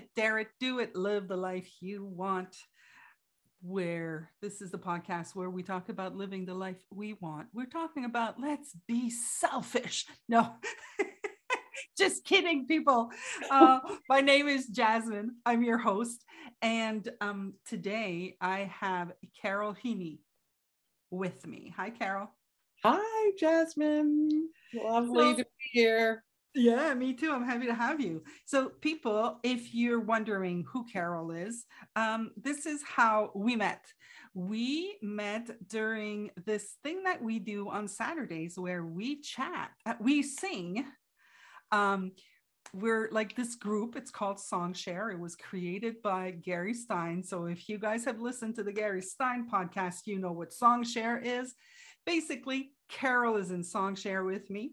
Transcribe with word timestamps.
It, 0.00 0.08
Dare 0.16 0.38
It, 0.38 0.48
Do 0.58 0.78
It, 0.78 0.96
Live 0.96 1.28
the 1.28 1.36
Life 1.36 1.70
You 1.80 2.06
Want. 2.06 2.56
Where 3.60 4.30
this 4.40 4.62
is 4.62 4.70
the 4.70 4.78
podcast 4.78 5.34
where 5.34 5.50
we 5.50 5.62
talk 5.62 5.90
about 5.90 6.16
living 6.16 6.46
the 6.46 6.54
life 6.54 6.82
we 6.90 7.12
want. 7.20 7.48
We're 7.52 7.66
talking 7.66 8.06
about 8.06 8.40
let's 8.40 8.74
be 8.88 9.10
selfish. 9.10 10.06
No, 10.26 10.54
just 11.98 12.24
kidding, 12.24 12.66
people. 12.66 13.10
Uh, 13.50 13.80
my 14.08 14.22
name 14.22 14.48
is 14.48 14.68
Jasmine. 14.68 15.32
I'm 15.44 15.62
your 15.62 15.76
host. 15.76 16.24
And 16.62 17.06
um, 17.20 17.52
today 17.68 18.38
I 18.40 18.70
have 18.80 19.12
Carol 19.42 19.74
Heaney 19.84 20.20
with 21.10 21.46
me. 21.46 21.74
Hi, 21.76 21.90
Carol. 21.90 22.30
Hi, 22.82 23.32
Jasmine. 23.38 24.48
Lovely 24.72 25.32
so, 25.32 25.36
to 25.36 25.44
be 25.44 25.80
here. 25.80 26.24
Yeah, 26.54 26.94
me 26.94 27.14
too. 27.14 27.30
I'm 27.32 27.44
happy 27.44 27.66
to 27.66 27.74
have 27.74 28.00
you. 28.00 28.24
So, 28.44 28.70
people, 28.80 29.38
if 29.44 29.72
you're 29.72 30.00
wondering 30.00 30.64
who 30.68 30.84
Carol 30.84 31.30
is, 31.30 31.64
um, 31.94 32.32
this 32.36 32.66
is 32.66 32.82
how 32.82 33.30
we 33.36 33.54
met. 33.54 33.84
We 34.34 34.96
met 35.00 35.48
during 35.68 36.30
this 36.44 36.76
thing 36.82 37.04
that 37.04 37.22
we 37.22 37.38
do 37.38 37.68
on 37.68 37.86
Saturdays 37.86 38.58
where 38.58 38.84
we 38.84 39.20
chat, 39.20 39.70
uh, 39.86 39.94
we 40.00 40.22
sing. 40.22 40.86
Um, 41.70 42.12
we're 42.74 43.08
like 43.12 43.36
this 43.36 43.54
group, 43.54 43.94
it's 43.94 44.10
called 44.10 44.38
Songshare. 44.38 45.12
It 45.12 45.20
was 45.20 45.36
created 45.36 46.02
by 46.02 46.32
Gary 46.32 46.74
Stein. 46.74 47.22
So, 47.22 47.44
if 47.44 47.68
you 47.68 47.78
guys 47.78 48.04
have 48.06 48.20
listened 48.20 48.56
to 48.56 48.64
the 48.64 48.72
Gary 48.72 49.02
Stein 49.02 49.46
podcast, 49.48 50.00
you 50.06 50.18
know 50.18 50.32
what 50.32 50.50
Songshare 50.50 51.24
is. 51.24 51.54
Basically, 52.06 52.72
Carol 52.88 53.36
is 53.36 53.52
in 53.52 53.62
Songshare 53.62 54.26
with 54.26 54.50
me 54.50 54.72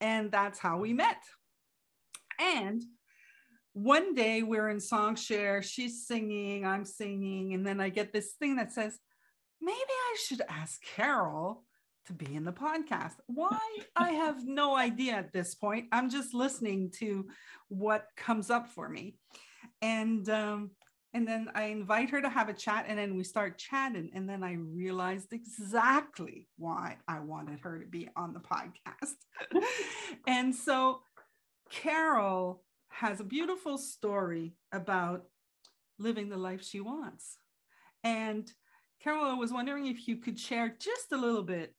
and 0.00 0.30
that's 0.30 0.58
how 0.58 0.78
we 0.78 0.92
met. 0.92 1.22
And 2.40 2.82
one 3.72 4.14
day 4.14 4.42
we're 4.42 4.68
in 4.68 4.80
song 4.80 5.16
share, 5.16 5.62
she's 5.62 6.06
singing, 6.06 6.66
I'm 6.66 6.84
singing, 6.84 7.54
and 7.54 7.66
then 7.66 7.80
I 7.80 7.88
get 7.88 8.12
this 8.12 8.32
thing 8.38 8.56
that 8.56 8.72
says, 8.72 8.98
maybe 9.60 9.76
I 9.76 10.16
should 10.24 10.42
ask 10.48 10.80
Carol 10.82 11.64
to 12.06 12.12
be 12.12 12.34
in 12.34 12.44
the 12.44 12.52
podcast. 12.52 13.14
Why? 13.26 13.58
I 13.96 14.10
have 14.10 14.46
no 14.46 14.76
idea 14.76 15.12
at 15.12 15.32
this 15.32 15.54
point. 15.54 15.86
I'm 15.92 16.10
just 16.10 16.34
listening 16.34 16.90
to 16.98 17.26
what 17.68 18.06
comes 18.16 18.50
up 18.50 18.68
for 18.68 18.88
me. 18.88 19.16
And 19.82 20.28
um, 20.28 20.70
and 21.18 21.26
then 21.26 21.50
I 21.52 21.64
invite 21.64 22.10
her 22.10 22.22
to 22.22 22.28
have 22.28 22.48
a 22.48 22.52
chat, 22.52 22.84
and 22.86 22.96
then 22.96 23.16
we 23.16 23.24
start 23.24 23.58
chatting. 23.58 24.08
And 24.14 24.28
then 24.28 24.44
I 24.44 24.52
realized 24.52 25.32
exactly 25.32 26.46
why 26.56 26.98
I 27.08 27.18
wanted 27.18 27.58
her 27.60 27.80
to 27.80 27.86
be 27.86 28.08
on 28.14 28.34
the 28.34 28.38
podcast. 28.38 29.16
and 30.28 30.54
so 30.54 31.00
Carol 31.70 32.62
has 32.90 33.18
a 33.18 33.24
beautiful 33.24 33.78
story 33.78 34.54
about 34.70 35.24
living 35.98 36.28
the 36.28 36.36
life 36.36 36.62
she 36.62 36.78
wants. 36.78 37.38
And 38.04 38.48
Carol, 39.02 39.24
I 39.24 39.34
was 39.34 39.52
wondering 39.52 39.88
if 39.88 40.06
you 40.06 40.18
could 40.18 40.38
share 40.38 40.68
just 40.68 41.10
a 41.10 41.16
little 41.16 41.42
bit 41.42 41.74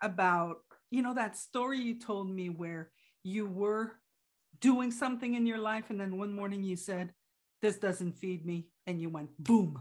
about, 0.00 0.60
you 0.90 1.02
know, 1.02 1.12
that 1.12 1.36
story 1.36 1.78
you 1.78 1.98
told 1.98 2.30
me 2.30 2.48
where 2.48 2.90
you 3.22 3.46
were 3.46 3.92
doing 4.62 4.90
something 4.90 5.34
in 5.34 5.44
your 5.44 5.58
life, 5.58 5.90
and 5.90 6.00
then 6.00 6.16
one 6.16 6.32
morning 6.32 6.62
you 6.62 6.76
said, 6.76 7.12
this 7.62 7.78
doesn't 7.78 8.18
feed 8.18 8.44
me 8.44 8.66
and 8.86 9.00
you 9.00 9.08
went 9.08 9.30
boom 9.38 9.80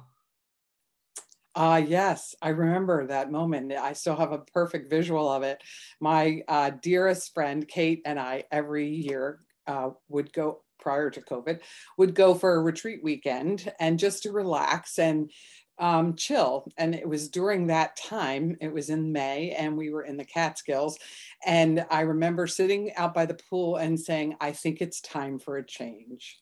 uh, 1.56 1.82
yes, 1.88 2.36
I 2.42 2.50
remember 2.50 3.08
that 3.08 3.32
moment. 3.32 3.72
I 3.72 3.94
still 3.94 4.18
have 4.18 4.34
a 4.34 4.40
perfect 4.40 4.90
visual 4.90 5.32
of 5.32 5.44
it. 5.44 5.64
My 6.02 6.42
uh, 6.50 6.72
dearest 6.82 7.34
friend, 7.34 7.66
Kate, 7.66 8.02
and 8.06 8.20
I, 8.20 8.44
every 8.52 8.90
year 8.90 9.40
uh, 9.66 9.92
would 10.10 10.34
go, 10.34 10.64
prior 10.80 11.10
to 11.10 11.22
COVID, 11.22 11.62
would 11.98 12.14
go 12.14 12.36
for 12.36 12.56
a 12.56 12.62
retreat 12.62 13.00
weekend 13.02 13.72
and 13.80 13.98
just 13.98 14.24
to 14.24 14.34
relax 14.34 15.00
and 15.00 15.32
um, 15.80 16.16
chill. 16.16 16.70
And 16.78 16.94
it 16.94 17.08
was 17.08 17.30
during 17.30 17.68
that 17.68 17.96
time, 17.96 18.58
it 18.60 18.74
was 18.74 18.90
in 18.90 19.14
May, 19.14 19.52
and 19.52 19.78
we 19.78 19.92
were 19.92 20.04
in 20.04 20.18
the 20.18 20.26
Catskills. 20.26 20.98
And 21.46 21.86
I 21.90 22.02
remember 22.02 22.48
sitting 22.48 22.94
out 22.96 23.14
by 23.14 23.26
the 23.26 23.40
pool 23.50 23.78
and 23.78 23.98
saying, 23.98 24.36
I 24.42 24.52
think 24.52 24.82
it's 24.82 25.00
time 25.00 25.40
for 25.40 25.58
a 25.58 25.66
change. 25.66 26.38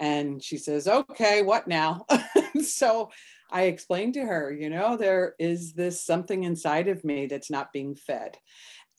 And 0.00 0.42
she 0.42 0.56
says, 0.56 0.88
okay, 0.88 1.42
what 1.42 1.68
now? 1.68 2.06
so 2.62 3.10
I 3.50 3.64
explained 3.64 4.14
to 4.14 4.24
her, 4.24 4.50
you 4.50 4.70
know, 4.70 4.96
there 4.96 5.34
is 5.38 5.74
this 5.74 6.02
something 6.02 6.44
inside 6.44 6.88
of 6.88 7.04
me 7.04 7.26
that's 7.26 7.50
not 7.50 7.72
being 7.72 7.94
fed. 7.94 8.38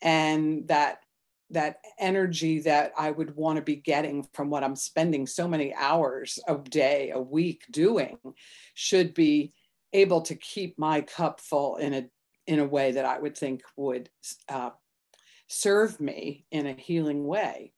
And 0.02 0.68
that 0.68 1.00
that 1.50 1.78
energy 2.00 2.62
that 2.62 2.94
I 2.98 3.12
would 3.12 3.36
want 3.36 3.58
to 3.58 3.62
be 3.62 3.76
getting 3.76 4.26
from 4.34 4.50
what 4.50 4.64
I'm 4.64 4.78
spending 4.78 5.28
so 5.28 5.50
many 5.50 5.74
hours 5.74 6.40
a 6.48 6.58
day, 6.58 7.12
a 7.14 7.20
week 7.20 7.64
doing 7.70 8.18
should 8.74 9.14
be 9.14 9.52
able 9.92 10.22
to 10.22 10.36
keep 10.36 10.80
my 10.80 11.02
cup 11.02 11.42
full 11.42 11.76
in 11.76 11.94
a 11.94 12.10
in 12.48 12.60
a 12.60 12.66
way 12.66 12.94
that 12.94 13.06
I 13.06 13.20
would 13.20 13.38
think 13.38 13.64
would 13.76 14.10
uh, 14.50 14.72
serve 15.48 16.00
me 16.00 16.46
in 16.52 16.68
a 16.68 16.74
healing 16.74 17.26
way 17.26 17.74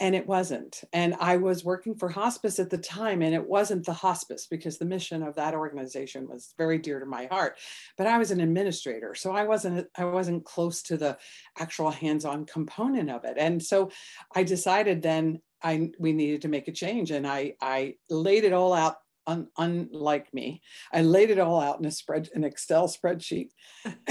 and 0.00 0.14
it 0.14 0.26
wasn't. 0.26 0.82
And 0.94 1.14
I 1.20 1.36
was 1.36 1.62
working 1.62 1.94
for 1.94 2.08
hospice 2.08 2.58
at 2.58 2.70
the 2.70 2.78
time, 2.78 3.20
and 3.20 3.34
it 3.34 3.46
wasn't 3.46 3.84
the 3.84 3.92
hospice 3.92 4.46
because 4.46 4.78
the 4.78 4.86
mission 4.86 5.22
of 5.22 5.34
that 5.36 5.54
organization 5.54 6.26
was 6.26 6.54
very 6.56 6.78
dear 6.78 6.98
to 6.98 7.06
my 7.06 7.26
heart. 7.26 7.58
But 7.98 8.06
I 8.06 8.16
was 8.16 8.30
an 8.30 8.40
administrator, 8.40 9.14
so 9.14 9.32
I 9.32 9.44
wasn't 9.44 9.86
I 9.96 10.06
wasn't 10.06 10.44
close 10.44 10.82
to 10.84 10.96
the 10.96 11.18
actual 11.58 11.90
hands-on 11.90 12.46
component 12.46 13.10
of 13.10 13.24
it. 13.24 13.36
And 13.36 13.62
so 13.62 13.90
I 14.34 14.42
decided 14.42 15.02
then 15.02 15.42
I 15.62 15.90
we 15.98 16.14
needed 16.14 16.42
to 16.42 16.48
make 16.48 16.66
a 16.66 16.72
change, 16.72 17.10
and 17.10 17.26
I 17.26 17.54
I 17.60 17.96
laid 18.08 18.44
it 18.44 18.54
all 18.54 18.72
out 18.72 18.96
un, 19.26 19.48
unlike 19.58 20.32
me. 20.32 20.62
I 20.92 21.02
laid 21.02 21.30
it 21.30 21.38
all 21.38 21.60
out 21.60 21.78
in 21.78 21.84
a 21.86 21.90
spread, 21.90 22.28
an 22.34 22.44
Excel 22.44 22.88
spreadsheet. 22.88 23.50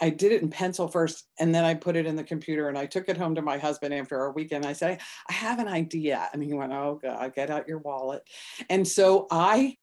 I 0.00 0.10
did 0.10 0.32
it 0.32 0.42
in 0.42 0.50
pencil 0.50 0.88
first, 0.88 1.28
and 1.38 1.54
then 1.54 1.64
I 1.64 1.74
put 1.74 1.96
it 1.96 2.06
in 2.06 2.16
the 2.16 2.24
computer. 2.24 2.68
And 2.68 2.78
I 2.78 2.86
took 2.86 3.08
it 3.08 3.16
home 3.16 3.34
to 3.34 3.42
my 3.42 3.58
husband 3.58 3.94
after 3.94 4.18
our 4.18 4.32
weekend. 4.32 4.66
I 4.66 4.72
said, 4.72 5.00
I 5.28 5.32
have 5.32 5.58
an 5.58 5.68
idea, 5.68 6.28
and 6.32 6.42
he 6.42 6.52
went, 6.52 6.72
"Oh 6.72 6.98
God, 7.02 7.34
get 7.34 7.50
out 7.50 7.68
your 7.68 7.78
wallet." 7.78 8.22
And 8.68 8.86
so 8.86 9.26
I 9.30 9.76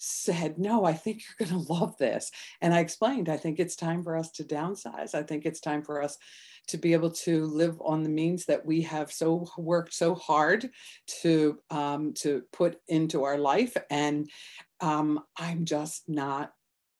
said, 0.00 0.58
No, 0.58 0.84
I 0.84 0.94
think 0.94 1.22
you're 1.22 1.46
going 1.46 1.64
to 1.64 1.72
love 1.72 1.96
this. 1.98 2.30
And 2.60 2.72
I 2.72 2.80
explained, 2.80 3.28
I 3.28 3.36
think 3.36 3.60
it's 3.60 3.76
time 3.76 4.02
for 4.02 4.16
us 4.16 4.30
to 4.32 4.44
downsize. 4.44 5.14
I 5.14 5.22
think 5.22 5.44
it's 5.44 5.60
time 5.60 5.82
for 5.82 6.02
us 6.02 6.16
to 6.68 6.78
be 6.78 6.92
able 6.92 7.10
to 7.10 7.44
live 7.46 7.80
on 7.80 8.02
the 8.02 8.08
means 8.08 8.46
that 8.46 8.64
we 8.64 8.82
have 8.82 9.10
so 9.12 9.46
worked 9.56 9.94
so 9.94 10.14
hard 10.14 10.70
to 11.22 11.58
um, 11.70 12.12
to 12.14 12.42
put 12.52 12.78
into 12.88 13.24
our 13.24 13.38
life, 13.38 13.76
and 13.90 14.30
um, 14.80 15.20
I'm 15.36 15.64
just 15.64 16.08
not 16.08 16.52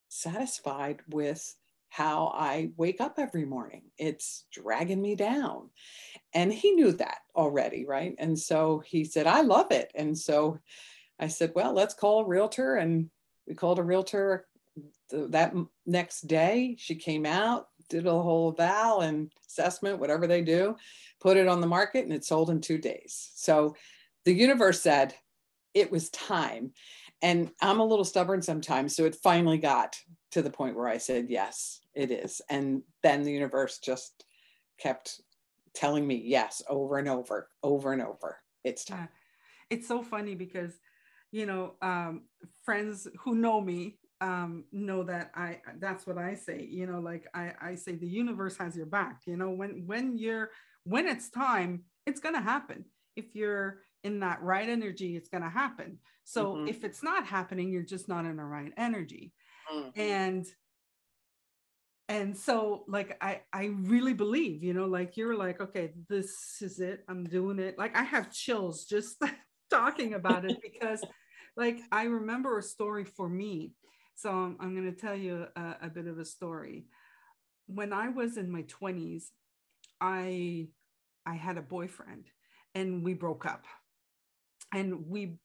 satisfied 0.09 1.01
with 1.09 1.55
how 1.91 2.33
I 2.35 2.71
wake 2.77 3.01
up 3.01 3.19
every 3.19 3.45
morning. 3.45 3.83
It's 3.99 4.45
dragging 4.53 5.03
me 5.03 5.17
down. 5.17 5.71
And 6.33 6.53
he 6.53 6.71
knew 6.71 6.93
that 6.93 7.19
already, 7.35 7.85
right? 7.85 8.15
And 8.19 8.39
so 8.39 8.83
he 8.87 9.05
said, 9.05 9.27
I 9.27 9.41
love 9.41 9.73
it. 9.73 9.91
And 9.95 10.17
so 10.17 10.59
I 11.19 11.27
said, 11.27 11.53
Well, 11.55 11.73
let's 11.73 11.95
call 11.95 12.21
a 12.21 12.27
realtor. 12.27 12.77
And 12.77 13.11
we 13.47 13.55
called 13.55 13.81
a 13.81 13.85
realtor 13.85 14.47
that 15.11 15.53
next 15.85 16.23
day. 16.23 16.77
She 16.79 16.95
came 16.95 17.27
out, 17.27 17.67
did 17.91 18.07
a 18.07 18.11
whole 18.11 18.53
val 18.53 19.01
and 19.01 19.31
assessment, 19.47 19.99
whatever 19.99 20.27
they 20.27 20.41
do, 20.41 20.77
put 21.21 21.37
it 21.37 21.49
on 21.49 21.61
the 21.61 21.67
market, 21.67 22.05
and 22.05 22.13
it 22.13 22.25
sold 22.25 22.49
in 22.49 22.61
two 22.61 22.79
days. 22.79 23.31
So 23.35 23.77
the 24.25 24.33
universe 24.33 24.81
said 24.81 25.15
it 25.75 25.91
was 25.91 26.09
time. 26.11 26.73
And 27.23 27.51
I'm 27.61 27.81
a 27.81 27.85
little 27.85 28.05
stubborn 28.05 28.41
sometimes. 28.41 28.97
So 28.97 29.05
it 29.05 29.17
finally 29.23 29.59
got 29.59 29.97
to 30.33 30.41
the 30.41 30.51
point 30.51 30.77
where 30.77 30.89
I 30.89 30.97
said, 30.97 31.27
yes, 31.29 31.81
it 31.95 32.11
is. 32.11 32.41
And 32.49 32.83
then 33.03 33.23
the 33.23 33.33
universe 33.33 33.79
just 33.79 34.25
kept 34.79 35.21
telling 35.75 36.07
me 36.07 36.23
yes 36.25 36.63
over 36.69 36.97
and 36.97 37.09
over, 37.09 37.51
over 37.63 37.93
and 37.93 38.03
over. 38.03 38.39
It's 38.65 38.85
time. 38.85 39.09
It's 39.69 39.87
so 39.87 40.03
funny 40.03 40.35
because, 40.35 40.73
you 41.31 41.47
know, 41.47 41.75
um, 41.83 42.23
friends 42.65 43.07
who 43.21 43.35
know 43.35 43.61
me 43.61 43.99
um, 44.21 44.65
know 44.73 45.03
that 45.05 45.31
I 45.35 45.61
that's 45.79 46.07
what 46.07 46.19
I 46.19 46.35
say. 46.35 46.67
You 46.71 46.87
know, 46.87 47.01
like 47.01 47.27
I, 47.35 47.53
I 47.61 47.75
say 47.75 47.97
the 47.97 48.07
universe 48.07 48.57
has 48.59 48.77
your 48.77 48.87
back. 48.87 49.23
You 49.27 49.37
know, 49.37 49.51
when 49.51 49.85
when 49.87 50.19
you're 50.19 50.51
when 50.85 51.09
it's 51.09 51.31
time, 51.31 51.83
it's 52.07 52.21
gonna 52.21 52.43
happen. 52.43 52.85
If 53.17 53.35
you're 53.35 53.81
in 54.05 54.21
that 54.21 54.43
right 54.43 54.69
energy, 54.69 55.17
it's 55.17 55.29
gonna 55.29 55.51
happen. 55.51 55.99
So 56.25 56.55
mm-hmm. 56.55 56.69
if 56.69 56.85
it's 56.85 57.03
not 57.03 57.27
happening, 57.27 57.71
you're 57.71 57.83
just 57.83 58.09
not 58.09 58.25
in 58.25 58.37
the 58.37 58.45
right 58.45 58.73
energy. 58.77 59.33
Mm-hmm. 59.73 60.01
And 60.01 60.47
and 62.09 62.37
so 62.37 62.85
like 62.89 63.17
I 63.23 63.43
I 63.53 63.71
really 63.83 64.15
believe, 64.15 64.63
you 64.63 64.75
know, 64.75 64.87
like 64.87 65.17
you're 65.17 65.37
like, 65.37 65.61
okay, 65.61 65.93
this 66.09 66.61
is 66.61 66.81
it. 66.81 67.05
I'm 67.09 67.25
doing 67.25 67.59
it. 67.59 67.79
Like 67.79 67.97
I 67.97 68.03
have 68.03 68.33
chills 68.33 68.85
just 68.85 69.17
talking 69.71 70.15
about 70.15 70.45
it 70.45 70.59
because 70.63 71.03
like 71.57 71.79
I 71.91 72.05
remember 72.05 72.59
a 72.59 72.63
story 72.63 73.05
for 73.05 73.29
me 73.29 73.73
so 74.23 74.31
I'm, 74.31 74.57
I'm 74.61 74.75
going 74.75 74.93
to 74.93 75.01
tell 75.01 75.17
you 75.17 75.47
a, 75.57 75.77
a 75.85 75.89
bit 75.89 76.07
of 76.07 76.19
a 76.19 76.25
story. 76.25 76.87
When 77.67 77.93
I 77.93 78.09
was 78.09 78.37
in 78.37 78.51
my 78.51 78.63
20s, 78.65 79.25
I 80.01 80.69
I 81.27 81.35
had 81.35 81.59
a 81.59 81.63
boyfriend 81.63 82.27
and 82.75 83.05
we 83.05 83.15
broke 83.15 83.47
up. 83.47 83.65
and 84.73 85.07
we 85.09 85.39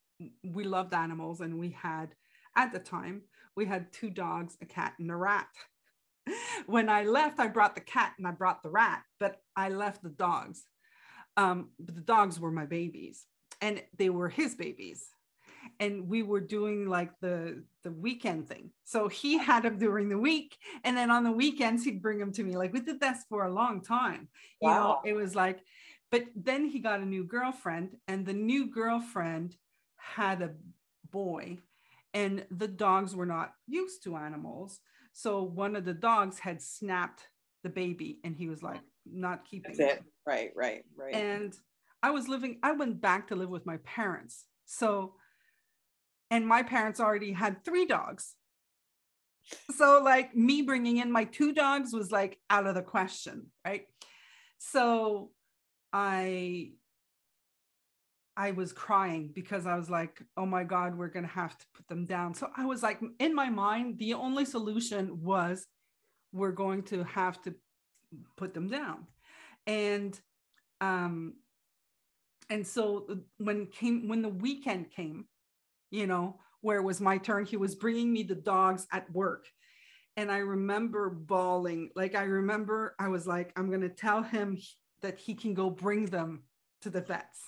we 0.44 0.64
loved 0.64 0.94
animals 0.94 1.42
and 1.42 1.60
we 1.60 1.70
had 1.72 2.16
at 2.56 2.72
the 2.72 2.80
time 2.80 3.22
we 3.56 3.66
had 3.66 3.92
two 3.92 4.10
dogs 4.10 4.58
a 4.62 4.66
cat 4.66 4.94
and 5.00 5.12
a 5.12 5.16
rat 5.16 5.48
when 6.68 6.90
i 6.90 7.04
left 7.04 7.40
i 7.40 7.48
brought 7.48 7.76
the 7.76 7.82
cat 7.82 8.14
and 8.18 8.28
i 8.28 8.32
brought 8.32 8.64
the 8.64 8.70
rat 8.70 9.02
but 9.20 9.42
i 9.56 9.70
left 9.70 10.02
the 10.04 10.10
dogs 10.10 10.64
um, 11.38 11.72
the 11.80 12.02
dogs 12.02 12.40
were 12.40 12.52
my 12.52 12.66
babies 12.66 13.26
and 13.62 13.84
they 13.98 14.10
were 14.10 14.30
his 14.30 14.56
babies 14.56 15.06
and 15.80 16.08
we 16.08 16.24
were 16.24 16.40
doing 16.40 16.88
like 16.88 17.12
the 17.20 17.64
the 17.84 17.92
weekend 17.92 18.48
thing. 18.48 18.72
So 18.84 19.08
he 19.08 19.38
had 19.38 19.64
them 19.64 19.78
during 19.78 20.10
the 20.10 20.18
week 20.18 20.58
and 20.84 20.98
then 20.98 21.12
on 21.12 21.24
the 21.24 21.32
weekends 21.32 21.84
he'd 21.84 22.02
bring 22.02 22.20
them 22.20 22.32
to 22.34 22.44
me. 22.44 22.58
Like 22.58 22.74
we 22.74 22.80
did 22.80 23.00
this 23.00 23.26
for 23.30 23.46
a 23.46 23.54
long 23.54 23.82
time 23.82 24.28
you 24.62 24.70
wow. 24.70 25.02
know 25.04 25.10
it 25.10 25.14
was 25.14 25.36
like 25.36 25.60
but 26.12 26.26
then 26.36 26.66
he 26.66 26.80
got 26.80 27.02
a 27.02 27.06
new 27.06 27.24
girlfriend 27.24 27.98
and 28.08 28.26
the 28.26 28.34
new 28.34 28.68
girlfriend 28.68 29.56
had 29.98 30.42
a 30.42 30.52
boy 31.12 31.58
and 32.14 32.46
the 32.52 32.68
dogs 32.68 33.16
were 33.16 33.26
not 33.26 33.54
used 33.68 34.04
to 34.04 34.16
animals. 34.16 34.80
So 35.12 35.44
one 35.44 35.76
of 35.76 35.86
the 35.86 35.94
dogs 35.94 36.40
had 36.40 36.62
snapped 36.62 37.28
the 37.64 37.70
baby 37.70 38.20
and 38.24 38.36
he 38.36 38.48
was 38.48 38.64
like 38.64 38.82
not 39.06 39.46
keeping 39.46 39.76
That's 39.76 39.94
it. 39.94 40.00
it. 40.00 40.04
Right 40.26 40.52
right 40.56 40.84
right. 40.98 41.14
And 41.14 41.56
i 42.04 42.12
was 42.12 42.28
living 42.28 42.60
i 42.64 42.72
went 42.72 43.02
back 43.02 43.28
to 43.28 43.36
live 43.36 43.50
with 43.50 43.66
my 43.66 43.78
parents. 43.78 44.46
So 44.66 45.16
and 46.32 46.48
my 46.48 46.64
parents 46.64 47.00
already 47.00 47.32
had 47.32 47.64
three 47.64 47.86
dogs. 47.86 48.36
So 49.76 50.02
like 50.04 50.36
me 50.36 50.64
bringing 50.64 50.98
in 50.98 51.12
my 51.12 51.26
two 51.26 51.54
dogs 51.54 51.94
was 51.94 52.12
like 52.12 52.40
out 52.50 52.66
of 52.66 52.76
the 52.76 52.82
question 52.82 53.48
right? 53.66 53.84
So 54.58 55.32
i 55.94 56.72
i 58.36 58.52
was 58.52 58.74
crying 58.74 59.32
because 59.34 59.66
i 59.66 59.78
was 59.78 59.90
like 59.90 60.22
oh 60.36 60.46
my 60.46 60.66
god 60.66 60.98
we're 60.98 61.08
going 61.08 61.26
to 61.26 61.32
have 61.32 61.58
to 61.58 61.66
put 61.74 61.88
them 61.88 62.06
down. 62.06 62.34
So 62.34 62.50
i 62.58 62.66
was 62.66 62.84
like 62.84 63.00
in 63.20 63.36
my 63.36 63.50
mind 63.50 64.00
the 64.00 64.16
only 64.16 64.46
solution 64.46 65.22
was 65.24 65.68
we're 66.34 66.52
going 66.52 66.84
to 66.84 67.04
have 67.04 67.42
to 67.44 67.56
put 68.36 68.54
them 68.54 68.68
down. 68.68 69.08
And 69.68 70.20
um 70.82 71.36
and 72.50 72.66
so 72.66 73.20
when 73.38 73.68
came 73.68 74.08
when 74.08 74.22
the 74.22 74.30
weekend 74.30 74.92
came 74.92 75.26
you 75.96 76.08
know, 76.08 76.40
where 76.62 76.78
it 76.78 76.84
was 76.84 77.00
my 77.00 77.18
turn. 77.18 77.46
He 77.46 77.58
was 77.58 77.76
bringing 77.76 78.12
me 78.12 78.24
the 78.24 78.36
dogs 78.36 78.88
at 78.92 79.12
work. 79.12 79.46
And 80.18 80.32
I 80.32 80.38
remember 80.38 81.10
bawling. 81.10 81.90
Like, 81.96 82.16
I 82.16 82.24
remember 82.24 82.96
I 83.00 83.08
was 83.08 83.28
like, 83.28 83.52
I'm 83.56 83.70
going 83.70 83.82
to 83.82 83.90
tell 83.90 84.24
him 84.24 84.58
that 85.02 85.18
he 85.18 85.34
can 85.34 85.54
go 85.54 85.70
bring 85.70 86.06
them 86.06 86.44
to 86.82 86.90
the 86.90 87.02
vets. 87.02 87.40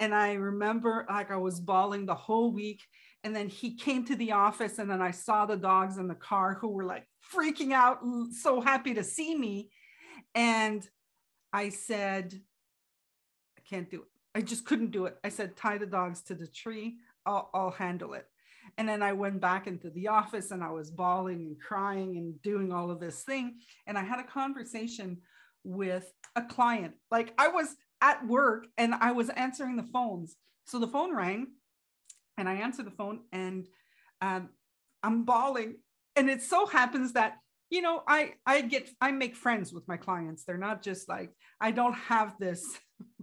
And 0.00 0.14
I 0.14 0.34
remember 0.34 1.06
like 1.08 1.30
I 1.30 1.36
was 1.36 1.60
bawling 1.60 2.06
the 2.06 2.14
whole 2.14 2.52
week. 2.52 2.82
And 3.24 3.34
then 3.34 3.48
he 3.48 3.74
came 3.74 4.04
to 4.06 4.14
the 4.14 4.30
office, 4.30 4.78
and 4.78 4.88
then 4.88 5.02
I 5.02 5.10
saw 5.10 5.44
the 5.44 5.56
dogs 5.56 5.98
in 5.98 6.06
the 6.06 6.14
car 6.14 6.54
who 6.54 6.68
were 6.68 6.84
like 6.84 7.04
freaking 7.34 7.72
out, 7.72 7.98
so 8.30 8.60
happy 8.60 8.94
to 8.94 9.02
see 9.02 9.36
me. 9.36 9.70
And 10.36 10.88
I 11.52 11.70
said, 11.70 12.40
I 13.58 13.60
can't 13.68 13.90
do 13.90 14.02
it. 14.02 14.08
I 14.36 14.40
just 14.40 14.64
couldn't 14.64 14.92
do 14.92 15.06
it. 15.06 15.16
I 15.24 15.30
said, 15.30 15.56
tie 15.56 15.78
the 15.78 15.86
dogs 15.86 16.22
to 16.22 16.36
the 16.36 16.46
tree. 16.46 16.98
I'll, 17.28 17.50
I'll 17.52 17.70
handle 17.70 18.14
it. 18.14 18.26
And 18.76 18.88
then 18.88 19.02
I 19.02 19.12
went 19.12 19.40
back 19.40 19.66
into 19.66 19.90
the 19.90 20.08
office 20.08 20.50
and 20.50 20.62
I 20.64 20.70
was 20.70 20.90
bawling 20.90 21.40
and 21.40 21.60
crying 21.60 22.16
and 22.16 22.40
doing 22.42 22.72
all 22.72 22.90
of 22.90 23.00
this 23.00 23.22
thing. 23.22 23.58
And 23.86 23.98
I 23.98 24.02
had 24.02 24.18
a 24.18 24.24
conversation 24.24 25.18
with 25.64 26.10
a 26.36 26.42
client. 26.42 26.94
Like 27.10 27.34
I 27.38 27.48
was 27.48 27.76
at 28.00 28.26
work 28.26 28.66
and 28.78 28.94
I 28.94 29.12
was 29.12 29.28
answering 29.30 29.76
the 29.76 29.82
phones. 29.82 30.36
So 30.64 30.78
the 30.78 30.88
phone 30.88 31.14
rang 31.14 31.48
and 32.36 32.48
I 32.48 32.54
answered 32.54 32.86
the 32.86 32.92
phone 32.92 33.20
and 33.32 33.66
um, 34.20 34.50
I'm 35.02 35.24
bawling. 35.24 35.76
And 36.16 36.30
it 36.30 36.42
so 36.42 36.66
happens 36.66 37.12
that 37.12 37.38
you 37.70 37.82
know 37.82 38.02
i 38.08 38.32
i 38.46 38.62
get 38.62 38.88
i 38.98 39.10
make 39.10 39.36
friends 39.36 39.74
with 39.74 39.86
my 39.86 39.98
clients 39.98 40.42
they're 40.42 40.56
not 40.56 40.82
just 40.82 41.06
like 41.06 41.30
i 41.60 41.70
don't 41.70 41.92
have 41.92 42.34
this 42.38 42.64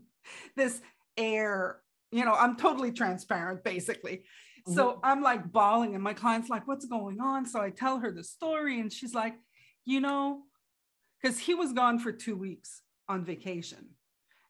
this 0.55 0.79
air 1.17 1.79
you 2.15 2.23
know, 2.23 2.33
I'm 2.33 2.55
totally 2.55 2.91
transparent 2.91 3.63
basically. 3.63 4.23
Mm-hmm. 4.67 4.73
So 4.73 4.99
I'm 5.03 5.21
like 5.21 5.51
bawling, 5.51 5.95
and 5.95 6.03
my 6.03 6.13
client's 6.13 6.49
like, 6.49 6.67
What's 6.67 6.85
going 6.85 7.19
on? 7.19 7.45
So 7.45 7.61
I 7.61 7.69
tell 7.69 7.99
her 7.99 8.11
the 8.11 8.23
story, 8.23 8.79
and 8.79 8.91
she's 8.91 9.13
like, 9.13 9.35
You 9.83 9.99
know, 9.99 10.43
because 11.21 11.37
he 11.37 11.53
was 11.53 11.73
gone 11.73 11.99
for 11.99 12.11
two 12.11 12.37
weeks 12.37 12.81
on 13.09 13.25
vacation. 13.25 13.89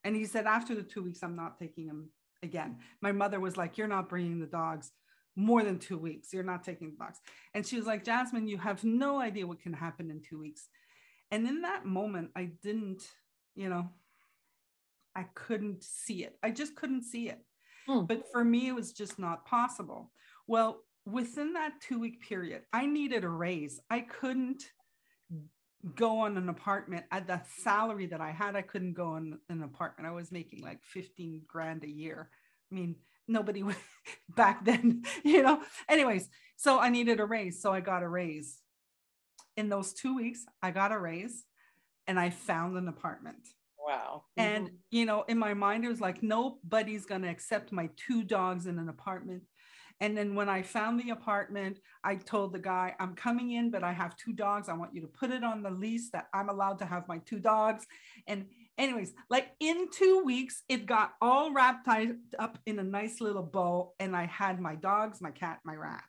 And 0.04 0.16
he 0.16 0.26
said, 0.26 0.46
After 0.46 0.76
the 0.76 0.84
two 0.84 1.04
weeks, 1.04 1.24
I'm 1.24 1.36
not 1.36 1.58
taking 1.58 1.88
him 1.88 2.10
again. 2.44 2.78
My 3.02 3.12
mother 3.12 3.40
was 3.40 3.58
like, 3.58 3.78
You're 3.78 3.88
not 3.88 4.10
bringing 4.10 4.40
the 4.40 4.46
dogs 4.46 4.92
more 5.36 5.64
than 5.64 5.80
two 5.80 5.98
weeks. 5.98 6.32
You're 6.32 6.44
not 6.44 6.64
taking 6.64 6.92
the 6.92 7.04
dogs. 7.04 7.20
And 7.56 7.66
she 7.66 7.76
was 7.78 7.88
like, 7.88 8.06
Jasmine, 8.06 8.48
you 8.48 8.58
have 8.58 8.84
no 8.84 9.20
idea 9.20 9.48
what 9.48 9.62
can 9.62 9.74
happen 9.74 10.12
in 10.12 10.22
two 10.22 10.40
weeks. 10.40 10.70
And 11.32 11.48
in 11.48 11.62
that 11.64 11.86
moment, 11.86 12.30
I 12.36 12.52
didn't, 12.64 13.04
you 13.56 13.68
know, 13.68 13.90
I 15.16 15.24
couldn't 15.34 15.84
see 15.84 16.24
it. 16.24 16.38
I 16.44 16.52
just 16.52 16.76
couldn't 16.76 17.04
see 17.04 17.30
it. 17.30 17.40
Hmm. 17.88 18.06
But 18.06 18.32
for 18.32 18.44
me, 18.44 18.68
it 18.68 18.76
was 18.76 18.92
just 18.92 19.20
not 19.20 19.46
possible. 19.46 20.12
Well, 20.48 20.82
within 21.06 21.54
that 21.54 21.82
two 21.82 22.00
week 22.00 22.22
period, 22.22 22.64
I 22.74 22.86
needed 22.86 23.24
a 23.24 23.30
raise. 23.30 23.80
I 23.90 24.02
couldn't 24.02 24.64
go 25.94 26.20
on 26.20 26.38
an 26.38 26.50
apartment 26.50 27.06
at 27.12 27.28
the 27.28 27.42
salary 27.58 28.08
that 28.08 28.22
I 28.22 28.32
had. 28.32 28.56
I 28.56 28.64
couldn't 28.64 28.94
go 28.94 29.10
on 29.10 29.40
an 29.50 29.62
apartment. 29.62 30.08
I 30.08 30.14
was 30.14 30.32
making 30.32 30.64
like 30.64 30.84
15 30.84 31.44
grand 31.48 31.84
a 31.84 31.90
year. 31.90 32.30
I 32.72 32.76
mean, 32.76 32.96
nobody 33.28 33.62
would 33.62 33.76
back 34.36 34.66
then, 34.66 35.04
you 35.24 35.44
know. 35.44 35.62
Anyways, 35.88 36.28
so 36.56 36.80
I 36.80 36.90
needed 36.90 37.20
a 37.20 37.26
raise. 37.26 37.62
So 37.62 37.72
I 37.72 37.82
got 37.82 38.04
a 38.04 38.10
raise. 38.10 38.62
In 39.58 39.70
those 39.70 39.94
two 39.94 40.16
weeks, 40.16 40.46
I 40.62 40.72
got 40.72 40.92
a 40.92 41.00
raise 41.00 41.46
and 42.08 42.20
I 42.20 42.30
found 42.30 42.78
an 42.78 42.88
apartment. 42.88 43.48
Wow. 43.86 44.24
And, 44.36 44.68
mm-hmm. 44.68 44.76
you 44.90 45.06
know, 45.06 45.24
in 45.28 45.38
my 45.38 45.54
mind, 45.54 45.86
it 45.86 45.90
was 45.90 46.02
like, 46.02 46.24
nobody's 46.24 47.06
going 47.06 47.22
to 47.22 47.30
accept 47.30 47.72
my 47.72 47.90
two 47.96 48.24
dogs 48.24 48.66
in 48.66 48.80
an 48.80 48.90
apartment. 48.90 49.44
And 50.02 50.18
then 50.18 50.36
when 50.36 50.50
I 50.50 50.62
found 50.62 51.00
the 51.00 51.12
apartment, 51.12 51.80
I 52.04 52.16
told 52.16 52.52
the 52.52 52.60
guy, 52.60 52.96
I'm 53.00 53.16
coming 53.16 53.52
in, 53.52 53.70
but 53.70 53.84
I 53.84 53.94
have 53.94 54.18
two 54.18 54.34
dogs. 54.34 54.68
I 54.68 54.74
want 54.74 54.94
you 54.94 55.02
to 55.02 55.08
put 55.08 55.32
it 55.32 55.44
on 55.44 55.62
the 55.62 55.70
lease 55.70 56.10
that 56.12 56.28
I'm 56.34 56.50
allowed 56.50 56.80
to 56.80 56.86
have 56.86 57.08
my 57.08 57.20
two 57.20 57.40
dogs. 57.40 57.86
And, 58.28 58.48
anyways, 58.78 59.14
like 59.30 59.52
in 59.60 59.90
two 59.92 60.24
weeks, 60.26 60.64
it 60.68 60.86
got 60.86 61.14
all 61.22 61.54
wrapped 61.54 61.88
up 62.40 62.58
in 62.66 62.80
a 62.80 62.84
nice 62.84 63.22
little 63.22 63.44
bow. 63.44 63.94
And 64.00 64.16
I 64.16 64.26
had 64.26 64.60
my 64.60 64.76
dogs, 64.76 65.22
my 65.22 65.32
cat, 65.32 65.60
my 65.64 65.76
rat. 65.76 66.04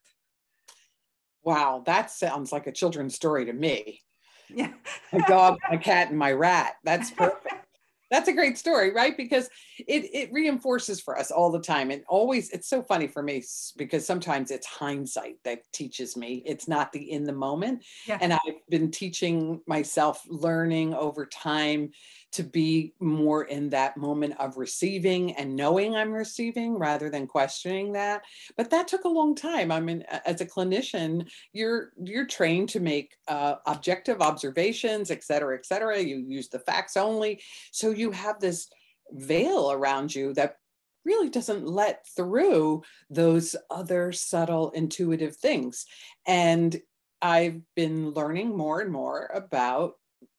Wow, 1.45 1.83
that 1.87 2.11
sounds 2.11 2.50
like 2.50 2.67
a 2.67 2.73
children's 2.73 3.15
story 3.15 3.45
to 3.45 3.53
me. 3.53 4.00
Yeah. 4.49 4.73
my 5.12 5.21
dog, 5.29 5.59
my 5.71 5.77
cat, 5.77 6.09
and 6.09 6.19
my 6.19 6.33
rat. 6.33 6.75
That's 6.83 7.11
perfect 7.11 7.55
that's 8.11 8.29
a 8.29 8.33
great 8.33 8.59
story 8.59 8.93
right? 8.93 9.17
Because 9.17 9.49
it 9.79 10.09
it 10.15 10.33
reinforces 10.33 11.01
for 11.01 11.19
us 11.19 11.31
all 11.31 11.51
the 11.51 11.61
time 11.61 11.91
and 11.91 12.03
always 12.09 12.51
it's 12.51 12.69
so 12.69 12.83
funny 12.83 13.07
for 13.07 13.23
me 13.23 13.43
because 13.77 14.07
sometimes 14.07 14.51
it's 14.51 14.67
hindsight 14.67 15.37
that 15.45 15.61
teaches 15.73 16.17
me. 16.17 16.43
It's 16.47 16.69
not 16.69 16.93
the 16.93 17.11
in 17.13 17.25
the 17.25 17.33
moment. 17.33 17.85
Yeah. 18.07 18.19
and 18.21 18.33
i've 18.33 18.41
been 18.69 18.91
teaching 18.91 19.61
myself 19.67 20.23
learning 20.29 20.95
over 20.95 21.27
time 21.27 21.91
to 22.33 22.43
be 22.43 22.93
more 23.01 23.45
in 23.45 23.71
that 23.71 23.97
moment 23.97 24.35
of 24.39 24.57
receiving 24.57 25.33
and 25.37 25.57
knowing 25.57 25.95
i'm 25.95 26.13
receiving 26.13 26.79
rather 26.79 27.09
than 27.11 27.27
questioning 27.27 27.93
that. 27.93 28.23
But 28.57 28.71
that 28.71 28.89
took 28.89 29.05
a 29.05 29.09
long 29.09 29.35
time. 29.35 29.71
I 29.73 29.81
mean 29.81 30.05
as 30.25 30.41
a 30.41 30.47
clinician 30.47 31.29
you're 31.53 31.93
you're 32.03 32.27
trained 32.27 32.69
to 32.71 32.81
make 32.81 33.17
uh, 33.29 33.57
objective 33.67 34.21
observations 34.21 35.11
et 35.11 35.23
cetera 35.25 35.57
et 35.57 35.67
cetera. 35.67 35.99
You 36.01 36.17
use 36.17 36.49
the 36.49 36.59
facts 36.61 36.97
only. 36.97 37.41
So 37.73 37.91
you 37.97 38.11
have 38.11 38.41
this 38.41 38.69
veil 39.12 39.73
around 39.73 40.15
you 40.15 40.35
that 40.35 40.57
really 41.05 41.31
doesn't 41.31 41.67
let 41.67 42.05
through 42.17 42.83
those 43.09 43.55
other 43.71 44.12
subtle 44.12 44.71
intuitive 44.71 45.37
things. 45.37 45.87
And 46.26 46.76
I've 47.23 47.61
been 47.75 48.11
learning 48.11 48.57
more 48.57 48.81
and 48.81 48.93
more 48.93 49.31
about 49.33 49.95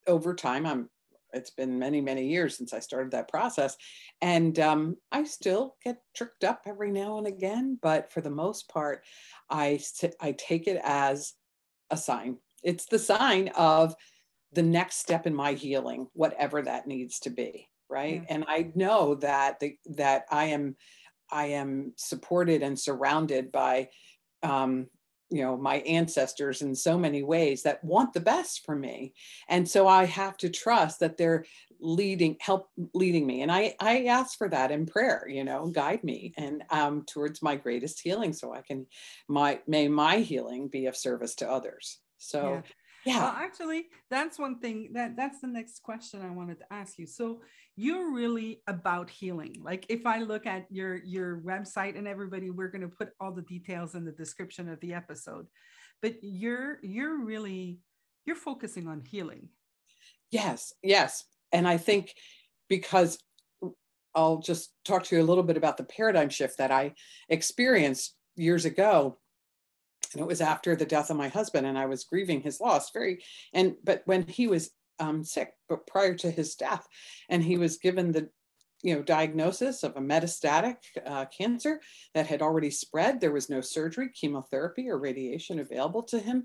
over 0.06 0.36
time. 0.36 0.66
I'm 0.66 0.90
it's 1.34 1.50
been 1.50 1.78
many 1.78 2.02
many 2.02 2.28
years 2.28 2.58
since 2.58 2.74
I 2.74 2.80
started 2.80 3.12
that 3.12 3.30
process, 3.30 3.76
and 4.22 4.58
um, 4.60 4.98
I 5.12 5.24
still 5.26 5.76
get 5.84 5.98
tricked 6.16 6.44
up 6.44 6.62
every 6.66 6.92
now 6.92 7.18
and 7.18 7.28
again. 7.28 7.78
But 7.82 8.12
for 8.12 8.22
the 8.22 8.30
most 8.30 8.70
part, 8.70 9.04
I 9.50 9.80
I 10.22 10.34
take 10.34 10.68
it 10.68 10.80
as 10.84 11.34
a 11.90 11.98
sign. 11.98 12.38
It's 12.64 12.86
the 12.86 13.00
sign 13.00 13.50
of 13.50 13.96
the 14.54 14.64
next 14.64 14.98
step 14.98 15.28
in 15.28 15.36
my 15.36 15.54
healing, 15.54 16.08
whatever 16.14 16.62
that 16.62 16.88
needs 16.88 17.20
to 17.20 17.30
be 17.30 17.70
right 17.90 18.24
yeah. 18.24 18.36
and 18.36 18.46
i 18.48 18.70
know 18.76 19.16
that 19.16 19.60
the, 19.60 19.76
that 19.86 20.26
i 20.32 20.46
am 20.46 20.76
i 21.32 21.46
am 21.48 21.94
supported 21.96 22.62
and 22.62 22.80
surrounded 22.80 23.52
by 23.52 23.88
um, 24.44 24.88
you 25.30 25.42
know 25.42 25.58
my 25.58 25.78
ancestors 25.80 26.62
in 26.62 26.74
so 26.74 26.98
many 26.98 27.24
ways 27.24 27.64
that 27.64 27.84
want 27.84 28.14
the 28.14 28.20
best 28.20 28.66
for 28.66 28.76
me 28.76 29.14
and 29.50 29.68
so 29.68 29.88
i 29.88 30.06
have 30.06 30.38
to 30.38 30.50
trust 30.50 31.00
that 31.00 31.18
they're 31.18 31.46
leading 31.80 32.38
help 32.40 32.70
leading 32.94 33.28
me 33.28 33.42
and 33.42 33.52
i 33.52 33.76
i 33.80 34.06
ask 34.06 34.38
for 34.38 34.48
that 34.50 34.72
in 34.72 34.86
prayer 34.86 35.28
you 35.30 35.44
know 35.44 35.68
guide 35.68 36.04
me 36.04 36.34
and 36.38 36.64
um 36.70 37.04
towards 37.06 37.42
my 37.42 37.56
greatest 37.56 38.00
healing 38.00 38.34
so 38.34 38.54
i 38.54 38.62
can 38.62 38.86
my 39.28 39.60
may 39.68 39.88
my 39.88 40.18
healing 40.18 40.68
be 40.70 40.86
of 40.86 40.96
service 40.96 41.36
to 41.36 41.50
others 41.50 42.00
so 42.18 42.54
yeah. 42.54 42.62
Yeah. 43.06 43.20
Well, 43.20 43.36
actually, 43.38 43.86
that's 44.10 44.38
one 44.38 44.60
thing 44.60 44.90
that 44.94 45.16
that's 45.16 45.40
the 45.42 45.48
next 45.48 45.82
question 45.82 46.22
I 46.22 46.32
wanted 46.32 46.60
to 46.60 46.74
ask 46.74 46.98
you. 46.98 47.08
So 47.08 47.42
you're 47.76 48.14
really 48.14 48.62
about 48.68 49.10
healing. 49.10 49.56
Like 49.62 49.86
if 49.90 50.06
I 50.06 50.20
look 50.20 50.46
at 50.46 50.66
your 50.70 50.98
your 50.98 51.40
website 51.42 51.98
and 51.98 52.08
everybody, 52.08 52.50
we're 52.50 52.70
going 52.70 52.82
to 52.82 52.88
put 52.88 53.10
all 53.20 53.32
the 53.32 53.44
details 53.44 53.96
in 53.96 54.04
the 54.04 54.12
description 54.12 54.68
of 54.70 54.80
the 54.82 54.94
episode. 54.94 55.48
But 56.02 56.16
you're 56.22 56.80
you're 56.82 57.24
really 57.24 57.80
you're 58.26 58.36
focusing 58.36 58.88
on 58.88 59.02
healing. 59.02 59.50
Yes, 60.32 60.74
yes. 60.84 61.24
And 61.54 61.68
I 61.68 61.78
think 61.78 62.14
because 62.68 63.18
I'll 64.14 64.40
just 64.40 64.74
talk 64.84 65.04
to 65.06 65.16
you 65.16 65.22
a 65.22 65.24
little 65.24 65.44
bit 65.44 65.58
about 65.58 65.78
the 65.78 65.84
paradigm 65.84 66.30
shift 66.30 66.58
that 66.58 66.72
I 66.72 66.94
experienced 67.30 68.16
years 68.36 68.66
ago 68.66 69.18
and 70.14 70.22
it 70.22 70.28
was 70.28 70.42
after 70.42 70.76
the 70.76 70.86
death 70.86 71.10
of 71.10 71.18
my 71.18 71.28
husband 71.28 71.66
and 71.66 71.78
i 71.78 71.86
was 71.86 72.04
grieving 72.04 72.42
his 72.42 72.60
loss 72.60 72.92
very 72.92 73.24
and 73.54 73.76
but 73.84 74.02
when 74.06 74.26
he 74.28 74.48
was 74.48 74.72
um, 75.00 75.24
sick 75.24 75.54
but 75.70 75.86
prior 75.86 76.16
to 76.16 76.32
his 76.32 76.56
death 76.56 76.88
and 77.30 77.44
he 77.44 77.58
was 77.58 77.78
given 77.78 78.12
the 78.12 78.30
you 78.84 78.96
know 78.96 79.02
diagnosis 79.02 79.84
of 79.84 79.96
a 79.96 80.02
metastatic 80.02 80.78
uh, 81.06 81.26
cancer 81.26 81.80
that 82.14 82.28
had 82.28 82.42
already 82.42 82.72
spread 82.72 83.20
there 83.20 83.32
was 83.32 83.50
no 83.50 83.62
surgery 83.62 84.10
chemotherapy 84.10 84.90
or 84.90 84.98
radiation 84.98 85.60
available 85.60 86.02
to 86.02 86.20
him 86.20 86.44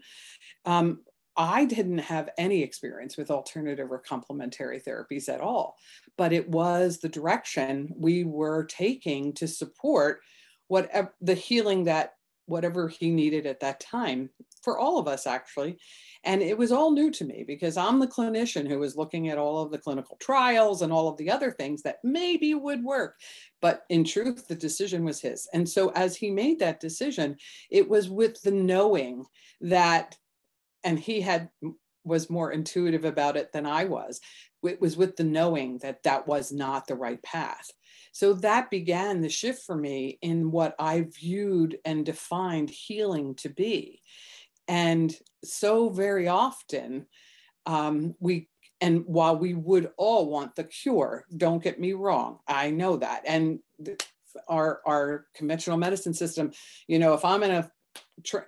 um, 0.67 1.01
i 1.37 1.65
didn't 1.65 1.99
have 1.99 2.31
any 2.37 2.63
experience 2.63 3.17
with 3.17 3.31
alternative 3.31 3.91
or 3.91 3.99
complementary 3.99 4.81
therapies 4.81 5.29
at 5.29 5.41
all. 5.41 5.77
But 6.19 6.33
it 6.33 6.49
was 6.49 6.99
the 6.99 7.09
direction 7.09 7.93
we 7.97 8.25
were 8.25 8.65
taking 8.65 9.33
to 9.35 9.49
support 9.49 10.21
whatever 10.69 11.15
the 11.21 11.35
healing 11.35 11.85
that 11.85 12.15
whatever 12.47 12.89
he 12.89 13.11
needed 13.11 13.47
at 13.47 13.61
that 13.61 13.81
time 13.81 14.31
for 14.63 14.79
all 14.79 14.99
of 14.99 15.09
us 15.09 15.27
actually. 15.27 15.77
And 16.25 16.41
it 16.41 16.57
was 16.57 16.71
all 16.71 16.93
new 16.93 17.11
to 17.13 17.25
me 17.25 17.45
because 17.47 17.77
i'm 17.77 17.99
the 17.99 18.07
clinician 18.07 18.69
who 18.69 18.79
was 18.79 18.97
looking 18.97 19.29
at 19.29 19.39
all 19.39 19.63
of 19.63 19.71
the 19.71 19.79
clinical 19.79 20.17
trials 20.21 20.83
and 20.83 20.93
all 20.93 21.09
of 21.09 21.17
the 21.17 21.31
other 21.31 21.51
things 21.51 21.83
that 21.83 21.99
maybe 22.05 22.55
would 22.55 22.83
work. 22.85 23.19
But 23.61 23.85
in 23.89 24.05
truth 24.05 24.47
the 24.49 24.55
decision 24.55 25.05
was 25.05 25.21
his. 25.21 25.49
And 25.53 25.69
so 25.69 25.91
as 25.91 26.17
he 26.17 26.31
made 26.31 26.59
that 26.61 26.81
decision 26.81 27.37
it 27.71 27.89
was 27.89 28.09
with 28.09 28.41
the 28.43 28.53
knowing 28.53 29.25
that 29.61 30.17
and 30.85 30.99
he 30.99 31.21
had 31.21 31.49
was 32.05 32.31
more 32.31 32.51
intuitive 32.51 33.05
about 33.05 33.37
it 33.37 33.53
than 33.53 33.67
i 33.67 33.85
was 33.85 34.21
it 34.65 34.81
was 34.81 34.97
with 34.97 35.17
the 35.17 35.25
knowing 35.25 35.79
that 35.79 36.03
that 36.03 36.27
was 36.27 36.53
not 36.53 36.87
the 36.87 36.95
right 36.95 37.23
path 37.23 37.71
so 38.13 38.35
that 38.35 38.71
began 38.71 39.23
the 39.23 39.31
shift 39.31 39.65
for 39.65 39.75
me 39.75 40.19
in 40.21 40.51
what 40.51 40.75
I 40.79 41.07
viewed 41.19 41.79
and 41.85 42.05
defined 42.05 42.69
healing 42.69 43.35
to 43.37 43.49
be. 43.49 44.03
And 44.69 45.15
so 45.43 45.89
very 45.89 46.29
often, 46.29 47.07
um, 47.65 48.15
we 48.21 48.49
and 48.81 49.05
while 49.07 49.37
we 49.37 49.55
would 49.55 49.91
all 49.97 50.29
want 50.29 50.57
the 50.57 50.65
cure, 50.65 51.25
don't 51.35 51.63
get 51.63 51.81
me 51.81 51.93
wrong, 51.93 52.41
I 52.47 52.71
know 52.71 52.97
that. 52.97 53.23
And 53.27 53.61
our 54.47 54.81
our 54.87 55.27
conventional 55.35 55.79
medicine 55.79 56.15
system, 56.15 56.53
you 56.87 56.99
know, 56.99 57.15
if 57.15 57.25
I'm 57.25 57.43
in 57.43 57.51
a, 57.51 57.71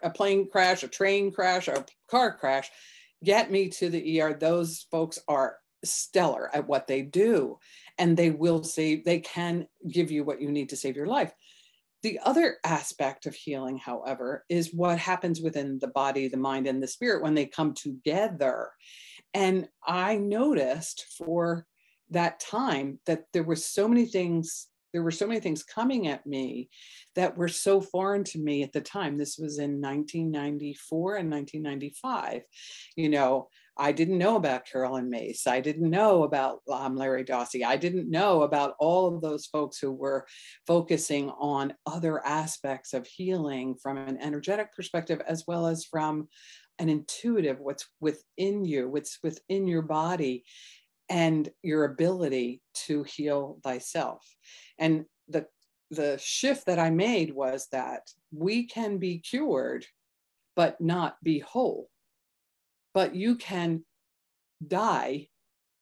a 0.02 0.11
plane 0.11 0.50
crash, 0.50 0.82
a 0.82 0.88
train 0.88 1.32
crash, 1.32 1.68
or 1.68 1.75
a 1.75 1.87
car 2.08 2.37
crash, 2.37 2.70
get 3.25 3.50
me 3.50 3.69
to 3.71 3.88
the 3.88 4.21
ER. 4.21 4.35
Those 4.35 4.87
folks 4.90 5.19
are 5.28 5.57
stellar 5.85 6.50
at 6.54 6.66
what 6.66 6.87
they 6.87 7.02
do 7.02 7.59
and 7.99 8.16
they 8.16 8.31
will 8.31 8.62
save, 8.64 9.04
they 9.04 9.21
can 9.21 9.66
give 9.90 10.11
you 10.11 10.25
what 10.25 10.40
you 10.40 10.50
need 10.50 10.71
to 10.71 10.76
save 10.76 10.97
your 10.97 11.07
life. 11.07 11.33
The 12.02 12.21
other 12.23 12.59
aspect 12.64 13.25
of 13.25 13.35
healing, 13.35 13.78
however, 13.78 14.45
is 14.50 14.75
what 14.75 14.99
happens 14.99 15.40
within 15.40 15.78
the 15.78 15.88
body, 15.88 16.28
the 16.28 16.37
mind, 16.37 16.66
and 16.66 16.83
the 16.83 16.87
spirit 16.87 17.23
when 17.23 17.35
they 17.35 17.47
come 17.47 17.73
together. 17.73 18.71
And 19.33 19.69
I 19.87 20.16
noticed 20.16 21.07
for 21.16 21.66
that 22.11 22.40
time 22.40 23.00
that 23.07 23.25
there 23.33 23.43
were 23.43 23.57
so 23.57 23.88
many 23.88 24.04
things 24.04 24.69
there 24.94 25.02
were 25.02 25.10
so 25.10 25.26
many 25.26 25.40
things 25.40 25.62
coming 25.62 26.06
at 26.06 26.24
me 26.24 26.70
that 27.16 27.36
were 27.36 27.48
so 27.48 27.80
foreign 27.80 28.24
to 28.24 28.38
me 28.38 28.62
at 28.62 28.72
the 28.72 28.80
time 28.80 29.18
this 29.18 29.36
was 29.36 29.58
in 29.58 29.80
1994 29.82 31.16
and 31.16 31.30
1995 31.30 32.42
you 32.96 33.10
know 33.10 33.48
I 33.76 33.92
didn't 33.92 34.18
know 34.18 34.36
about 34.36 34.66
Caroline 34.66 35.10
Myss. 35.10 35.46
I 35.46 35.60
didn't 35.60 35.90
know 35.90 36.22
about 36.22 36.60
um, 36.70 36.96
Larry 36.96 37.24
Dossey. 37.24 37.64
I 37.64 37.76
didn't 37.76 38.08
know 38.08 38.42
about 38.42 38.74
all 38.78 39.12
of 39.12 39.20
those 39.20 39.46
folks 39.46 39.78
who 39.78 39.90
were 39.90 40.26
focusing 40.66 41.30
on 41.30 41.74
other 41.84 42.24
aspects 42.24 42.92
of 42.92 43.06
healing 43.06 43.74
from 43.82 43.98
an 43.98 44.18
energetic 44.20 44.74
perspective, 44.74 45.20
as 45.26 45.44
well 45.48 45.66
as 45.66 45.84
from 45.84 46.28
an 46.78 46.88
intuitive, 46.88 47.58
what's 47.58 47.86
within 48.00 48.64
you, 48.64 48.88
what's 48.88 49.18
within 49.22 49.66
your 49.66 49.82
body, 49.82 50.44
and 51.08 51.49
your 51.62 51.84
ability 51.84 52.62
to 52.87 53.02
heal 53.04 53.58
thyself. 53.62 54.25
And 54.78 55.04
the 55.28 55.46
the 55.90 56.18
shift 56.18 56.66
that 56.66 56.78
I 56.78 56.90
made 56.90 57.32
was 57.32 57.68
that 57.70 58.02
we 58.32 58.66
can 58.66 58.99
be 58.99 59.18
cured, 59.18 59.87
but 60.56 60.80
not 60.80 61.16
be 61.23 61.38
whole 61.38 61.88
but 62.94 63.14
you 63.14 63.34
can 63.34 63.84
die 64.66 65.26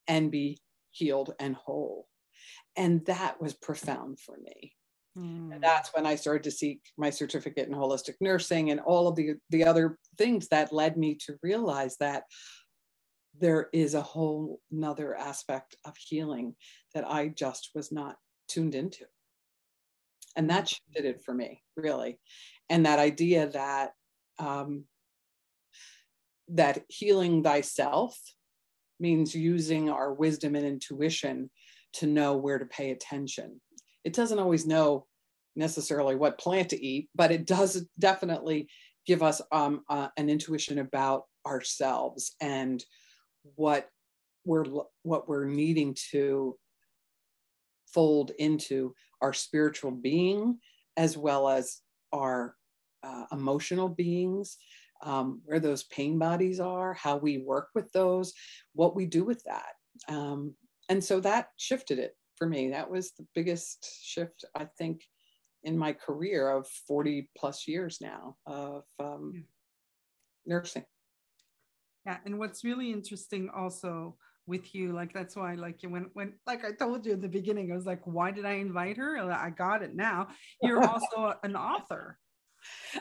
and 0.09 0.31
be 0.31 0.59
healed 0.91 1.35
and 1.39 1.55
whole. 1.55 2.09
And 2.75 3.05
that 3.07 3.41
was 3.41 3.53
profound 3.53 4.19
for 4.19 4.37
me. 4.43 4.73
Mm. 5.17 5.55
And 5.55 5.63
that's 5.63 5.91
when 5.95 6.07
I 6.07 6.17
started 6.17 6.43
to 6.45 6.51
seek 6.51 6.81
my 6.97 7.11
certificate 7.11 7.69
in 7.69 7.75
holistic 7.75 8.15
nursing 8.21 8.71
and 8.71 8.81
all 8.81 9.07
of 9.07 9.15
the, 9.15 9.35
the 9.51 9.65
other 9.65 9.99
things 10.17 10.49
that 10.49 10.73
led 10.73 10.97
me 10.97 11.17
to 11.27 11.37
realize 11.43 11.99
that 11.99 12.25
there 13.39 13.69
is 13.73 13.95
a 13.95 14.03
whole 14.03 14.61
nother 14.71 15.15
aspect 15.15 15.77
of 15.85 15.97
healing 15.97 16.55
that 16.95 17.09
I 17.09 17.29
just 17.29 17.71
was 17.75 17.91
not 17.91 18.17
tuned 18.49 18.75
into. 18.75 19.05
And 20.37 20.51
that 20.51 20.69
shifted 20.69 21.05
it 21.05 21.23
for 21.25 21.35
me, 21.35 21.63
really. 21.77 22.19
And 22.71 22.87
that 22.87 22.99
idea 22.99 23.49
that 23.49 23.93
um, 24.39 24.85
that 26.49 26.85
healing 26.89 27.43
thyself 27.43 28.19
means 28.99 29.35
using 29.35 29.91
our 29.91 30.13
wisdom 30.13 30.55
and 30.55 30.67
intuition 30.67 31.51
to 31.95 32.07
know 32.07 32.37
where 32.37 32.59
to 32.59 32.67
pay 32.67 32.91
attention. 32.91 33.61
It 34.05 34.15
doesn't 34.15 34.39
always 34.39 34.67
know 34.67 35.07
necessarily 35.55 36.17
what 36.17 36.39
plant 36.39 36.71
to 36.71 36.83
eat, 36.83 37.09
but 37.15 37.31
it 37.31 37.47
does 37.47 37.87
definitely 37.99 38.69
give 39.07 39.23
us 39.23 39.43
um, 39.51 39.83
uh, 39.89 40.09
an 40.17 40.31
intuition 40.31 40.79
about 40.79 41.25
ourselves 41.47 42.35
and 42.41 42.83
what 43.57 43.89
we're 44.45 44.65
what 45.03 45.29
we're 45.29 45.45
needing 45.45 45.97
to 46.11 46.57
fold 47.93 48.33
into 48.39 48.95
our 49.21 49.33
spiritual 49.33 49.91
being 49.91 50.59
as 50.97 51.17
well 51.17 51.49
as 51.49 51.81
our 52.13 52.57
uh, 53.03 53.25
emotional 53.33 53.89
beings 53.89 54.57
um, 55.03 55.41
where 55.45 55.61
those 55.61 55.85
pain 55.85 56.19
bodies 56.19 56.61
are, 56.61 56.95
how 56.95 57.17
we 57.17 57.39
work 57.39 57.69
with 57.75 57.91
those, 57.93 58.33
what 58.75 58.95
we 58.95 59.07
do 59.07 59.25
with 59.25 59.43
that. 59.45 59.73
Um, 60.09 60.55
and 60.89 61.03
so 61.03 61.21
that 61.21 61.49
shifted 61.57 61.99
it 61.99 62.17
for 62.37 62.47
me. 62.47 62.71
That 62.71 62.91
was 62.91 63.13
the 63.13 63.27
biggest 63.35 63.89
shift, 64.03 64.45
I 64.55 64.67
think, 64.79 65.03
in 65.65 65.77
my 65.77 65.93
career 65.93 66.51
of 66.51 66.67
40 66.89 67.31
plus 67.37 67.67
years 67.67 67.99
now 68.01 68.37
of 68.47 68.85
um, 68.99 69.33
yeah. 69.35 69.41
nursing. 70.47 70.85
Yeah. 72.07 72.19
And 72.25 72.39
what's 72.39 72.65
really 72.65 72.91
interesting 72.91 73.49
also 73.55 74.17
with 74.47 74.75
you 74.75 74.93
like 74.93 75.13
that's 75.13 75.37
why 75.37 75.55
like 75.55 75.83
you 75.83 75.89
when 75.89 76.11
when 76.15 76.33
like 76.49 76.65
i 76.65 76.73
told 76.73 77.07
you 77.07 77.13
in 77.13 77.21
the 77.21 77.29
beginning 77.29 77.71
i 77.71 77.77
was 77.77 77.87
like 77.87 78.01
why 78.05 78.31
did 78.31 78.45
i 78.45 78.55
invite 78.55 78.97
her? 78.97 79.17
I 79.33 79.51
got 79.51 79.83
it 79.83 79.95
now. 79.95 80.29
You're 80.63 80.85
also 80.85 81.35
an 81.43 81.57
author. 81.57 82.19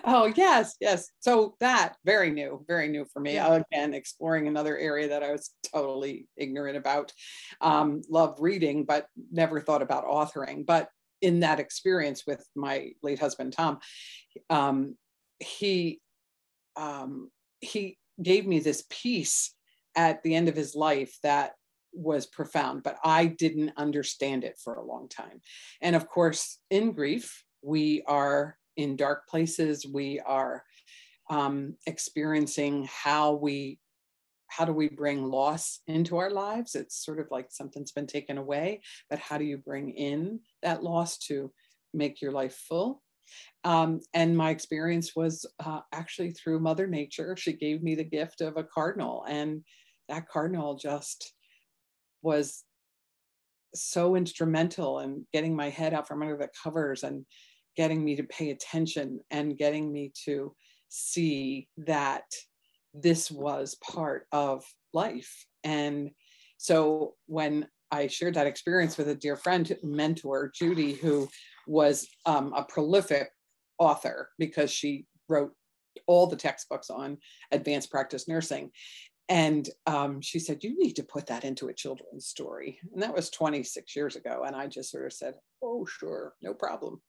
Oh 0.03 0.25
yes 0.25 0.75
yes. 0.81 1.09
So 1.19 1.55
that 1.59 1.95
very 2.03 2.31
new 2.31 2.65
very 2.67 2.87
new 2.87 3.05
for 3.13 3.19
me. 3.19 3.35
Yeah. 3.35 3.61
again 3.71 3.93
exploring 3.93 4.47
another 4.47 4.75
area 4.75 5.07
that 5.09 5.21
i 5.21 5.31
was 5.31 5.51
totally 5.71 6.27
ignorant 6.35 6.77
about. 6.77 7.13
Um, 7.59 8.01
love 8.09 8.37
reading 8.39 8.85
but 8.85 9.05
never 9.31 9.61
thought 9.61 9.83
about 9.83 10.05
authoring. 10.05 10.65
But 10.65 10.89
in 11.21 11.41
that 11.41 11.59
experience 11.59 12.23
with 12.25 12.43
my 12.55 12.93
late 13.03 13.19
husband 13.19 13.53
tom 13.53 13.77
um, 14.49 14.95
he 15.39 16.01
um, 16.75 17.29
he 17.59 17.97
gave 18.23 18.45
me 18.45 18.59
this 18.59 18.83
piece 18.89 19.53
at 19.95 20.23
the 20.23 20.35
end 20.35 20.47
of 20.47 20.55
his 20.55 20.75
life 20.75 21.17
that 21.23 21.53
was 21.93 22.25
profound 22.25 22.83
but 22.83 22.97
i 23.03 23.25
didn't 23.25 23.73
understand 23.75 24.45
it 24.45 24.57
for 24.63 24.75
a 24.75 24.85
long 24.85 25.09
time. 25.09 25.41
And 25.81 25.95
of 25.95 26.07
course 26.07 26.59
in 26.69 26.93
grief 26.93 27.43
we 27.61 28.03
are 28.07 28.57
in 28.77 28.95
dark 28.95 29.27
places. 29.27 29.85
We 29.85 30.19
are 30.19 30.63
um, 31.29 31.75
experiencing 31.87 32.89
how 32.91 33.33
we 33.33 33.79
how 34.47 34.65
do 34.65 34.73
we 34.73 34.89
bring 34.89 35.23
loss 35.23 35.79
into 35.87 36.17
our 36.17 36.29
lives? 36.29 36.75
It's 36.75 37.05
sort 37.05 37.21
of 37.21 37.27
like 37.31 37.47
something's 37.51 37.93
been 37.93 38.07
taken 38.07 38.37
away 38.37 38.81
but 39.09 39.19
how 39.19 39.37
do 39.37 39.45
you 39.45 39.57
bring 39.57 39.91
in 39.91 40.41
that 40.61 40.83
loss 40.83 41.17
to 41.19 41.51
make 41.93 42.21
your 42.21 42.31
life 42.31 42.55
full 42.67 43.01
um, 43.63 43.99
and 44.13 44.35
my 44.35 44.49
experience 44.49 45.15
was 45.15 45.45
uh, 45.63 45.81
actually 45.91 46.31
through 46.31 46.59
mother 46.59 46.87
nature 46.87 47.35
she 47.37 47.53
gave 47.53 47.83
me 47.83 47.95
the 47.95 48.03
gift 48.03 48.41
of 48.41 48.57
a 48.57 48.63
cardinal 48.63 49.23
and 49.27 49.63
that 50.09 50.27
cardinal 50.27 50.75
just 50.75 51.33
was 52.21 52.63
so 53.73 54.15
instrumental 54.15 54.99
in 54.99 55.25
getting 55.33 55.55
my 55.55 55.69
head 55.69 55.93
out 55.93 56.07
from 56.07 56.21
under 56.21 56.37
the 56.37 56.49
covers 56.61 57.03
and 57.03 57.25
getting 57.77 58.03
me 58.03 58.15
to 58.15 58.23
pay 58.23 58.51
attention 58.51 59.19
and 59.31 59.57
getting 59.57 59.91
me 59.91 60.11
to 60.25 60.53
see 60.89 61.67
that 61.77 62.23
this 62.93 63.31
was 63.31 63.75
part 63.75 64.27
of 64.31 64.65
life. 64.93 65.45
And 65.63 66.11
so 66.57 67.13
when 67.27 67.67
I 67.91 68.07
shared 68.07 68.33
that 68.33 68.47
experience 68.47 68.97
with 68.97 69.07
a 69.07 69.15
dear 69.15 69.37
friend, 69.37 69.71
mentor, 69.83 70.51
Judy, 70.53 70.93
who 70.93 71.29
was 71.67 72.07
um, 72.25 72.53
a 72.53 72.63
prolific 72.63 73.29
author 73.77 74.29
because 74.37 74.71
she 74.71 75.05
wrote 75.27 75.51
all 76.07 76.27
the 76.27 76.35
textbooks 76.35 76.89
on 76.89 77.17
advanced 77.51 77.91
practice 77.91 78.27
nursing. 78.27 78.71
And 79.31 79.69
um, 79.87 80.19
she 80.19 80.39
said, 80.39 80.61
You 80.61 80.77
need 80.77 80.97
to 80.97 81.03
put 81.03 81.27
that 81.27 81.45
into 81.45 81.69
a 81.69 81.73
children's 81.73 82.27
story. 82.27 82.81
And 82.91 83.01
that 83.01 83.15
was 83.15 83.29
26 83.29 83.95
years 83.95 84.17
ago. 84.17 84.43
And 84.45 84.53
I 84.53 84.67
just 84.67 84.91
sort 84.91 85.05
of 85.05 85.13
said, 85.13 85.35
Oh, 85.63 85.85
sure, 85.85 86.33
no 86.41 86.53
problem. 86.53 87.01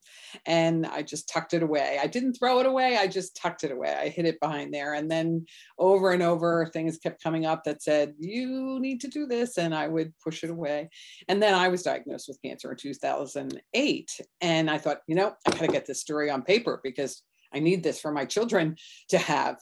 And 0.47 0.87
I 0.87 1.03
just 1.03 1.29
tucked 1.29 1.53
it 1.53 1.65
away. 1.65 1.99
I 2.01 2.07
didn't 2.07 2.35
throw 2.35 2.61
it 2.61 2.67
away, 2.67 2.97
I 2.97 3.09
just 3.09 3.37
tucked 3.37 3.65
it 3.65 3.73
away. 3.73 3.93
I 3.93 4.09
hid 4.09 4.27
it 4.27 4.39
behind 4.39 4.73
there. 4.73 4.95
And 4.95 5.11
then 5.11 5.47
over 5.81 6.13
and 6.13 6.23
over, 6.23 6.67
things 6.67 6.97
kept 6.97 7.21
coming 7.21 7.45
up 7.45 7.65
that 7.65 7.83
said, 7.83 8.15
You 8.21 8.79
need 8.79 9.01
to 9.01 9.09
do 9.09 9.27
this. 9.27 9.59
And 9.59 9.75
I 9.75 9.89
would 9.89 10.13
push 10.21 10.45
it 10.45 10.51
away. 10.51 10.91
And 11.27 11.43
then 11.43 11.55
I 11.55 11.67
was 11.67 11.83
diagnosed 11.83 12.29
with 12.29 12.41
cancer 12.41 12.71
in 12.71 12.77
2008. 12.77 14.21
And 14.41 14.71
I 14.71 14.79
thought, 14.79 14.99
You 15.09 15.17
know, 15.17 15.35
I 15.45 15.51
got 15.51 15.61
to 15.61 15.67
get 15.67 15.87
this 15.87 16.01
story 16.01 16.31
on 16.31 16.43
paper 16.43 16.81
because 16.85 17.21
I 17.53 17.59
need 17.59 17.83
this 17.83 18.01
for 18.01 18.13
my 18.13 18.27
children 18.27 18.77
to 19.09 19.19
have. 19.19 19.57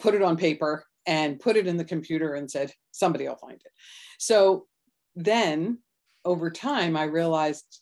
Put 0.00 0.14
it 0.14 0.22
on 0.22 0.36
paper 0.36 0.84
and 1.06 1.40
put 1.40 1.56
it 1.56 1.66
in 1.66 1.76
the 1.76 1.84
computer 1.84 2.34
and 2.34 2.50
said, 2.50 2.72
somebody 2.92 3.28
will 3.28 3.36
find 3.36 3.56
it. 3.56 3.72
So 4.18 4.66
then 5.14 5.78
over 6.24 6.50
time, 6.50 6.96
I 6.96 7.04
realized 7.04 7.80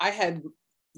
I 0.00 0.10
had 0.10 0.42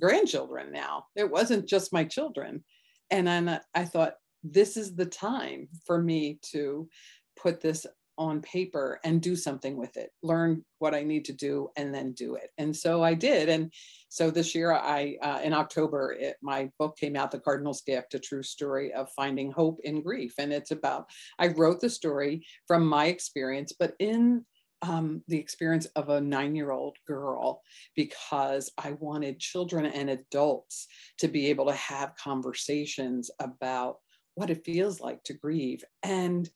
grandchildren 0.01 0.73
now. 0.73 1.05
It 1.17 1.31
wasn't 1.31 1.69
just 1.69 1.93
my 1.93 2.05
children. 2.05 2.65
And 3.11 3.27
then 3.27 3.61
I 3.75 3.85
thought, 3.85 4.15
this 4.43 4.77
is 4.77 4.95
the 4.95 5.07
time 5.07 5.69
for 5.85 6.01
me 6.01 6.39
to 6.53 6.89
put 7.37 7.61
this 7.61 7.87
on 8.21 8.43
paper 8.43 9.01
and 9.03 9.23
do 9.23 9.35
something 9.35 9.79
with 9.79 9.97
it, 9.97 10.11
learn 10.23 10.63
what 10.79 10.95
I 10.95 11.03
need 11.03 11.25
to 11.25 11.33
do, 11.33 11.71
and 11.77 11.93
then 11.93 12.13
do 12.13 12.35
it. 12.35 12.51
And 12.59 12.77
so 12.77 13.03
I 13.03 13.15
did. 13.15 13.49
And 13.49 13.73
so 14.11 14.31
this 14.31 14.55
year, 14.55 14.75
I 14.75 15.17
uh, 15.23 15.41
in 15.43 15.55
October, 15.55 16.15
it, 16.21 16.37
my 16.43 16.71
book 16.79 16.99
came 16.99 17.17
out, 17.17 17.31
The 17.31 17.41
Cardinal's 17.41 17.81
Gift: 17.81 18.13
A 18.13 18.19
True 18.19 18.43
Story 18.43 18.93
of 18.93 19.09
Finding 19.17 19.51
Hope 19.51 19.81
in 19.85 20.03
Grief, 20.03 20.35
and 20.39 20.53
it's 20.53 20.71
about 20.71 21.07
I 21.39 21.49
wrote 21.49 21.81
the 21.81 21.89
story 21.89 22.47
from 22.67 22.87
my 22.87 23.07
experience, 23.07 23.73
but 23.77 23.95
in 23.99 24.45
um, 24.83 25.23
the 25.29 25.39
experience 25.39 25.87
of 25.97 26.11
a 26.11 26.21
nine 26.21 26.55
year 26.55 26.73
old 26.73 26.97
girl 27.07 27.63
because 27.97 28.71
I 28.79 28.93
wanted 28.93 29.41
children 29.41 29.87
and 29.87 30.11
adults 30.11 30.87
to 31.19 31.29
be 31.29 31.49
able 31.49 31.67
to 31.67 31.75
have 31.75 32.17
conversations 32.17 33.31
about 33.41 33.97
what 34.35 34.51
it 34.51 34.65
feels 34.65 35.01
like 35.01 35.23
to 35.25 35.35
grieve 35.35 35.85
and 36.03 36.49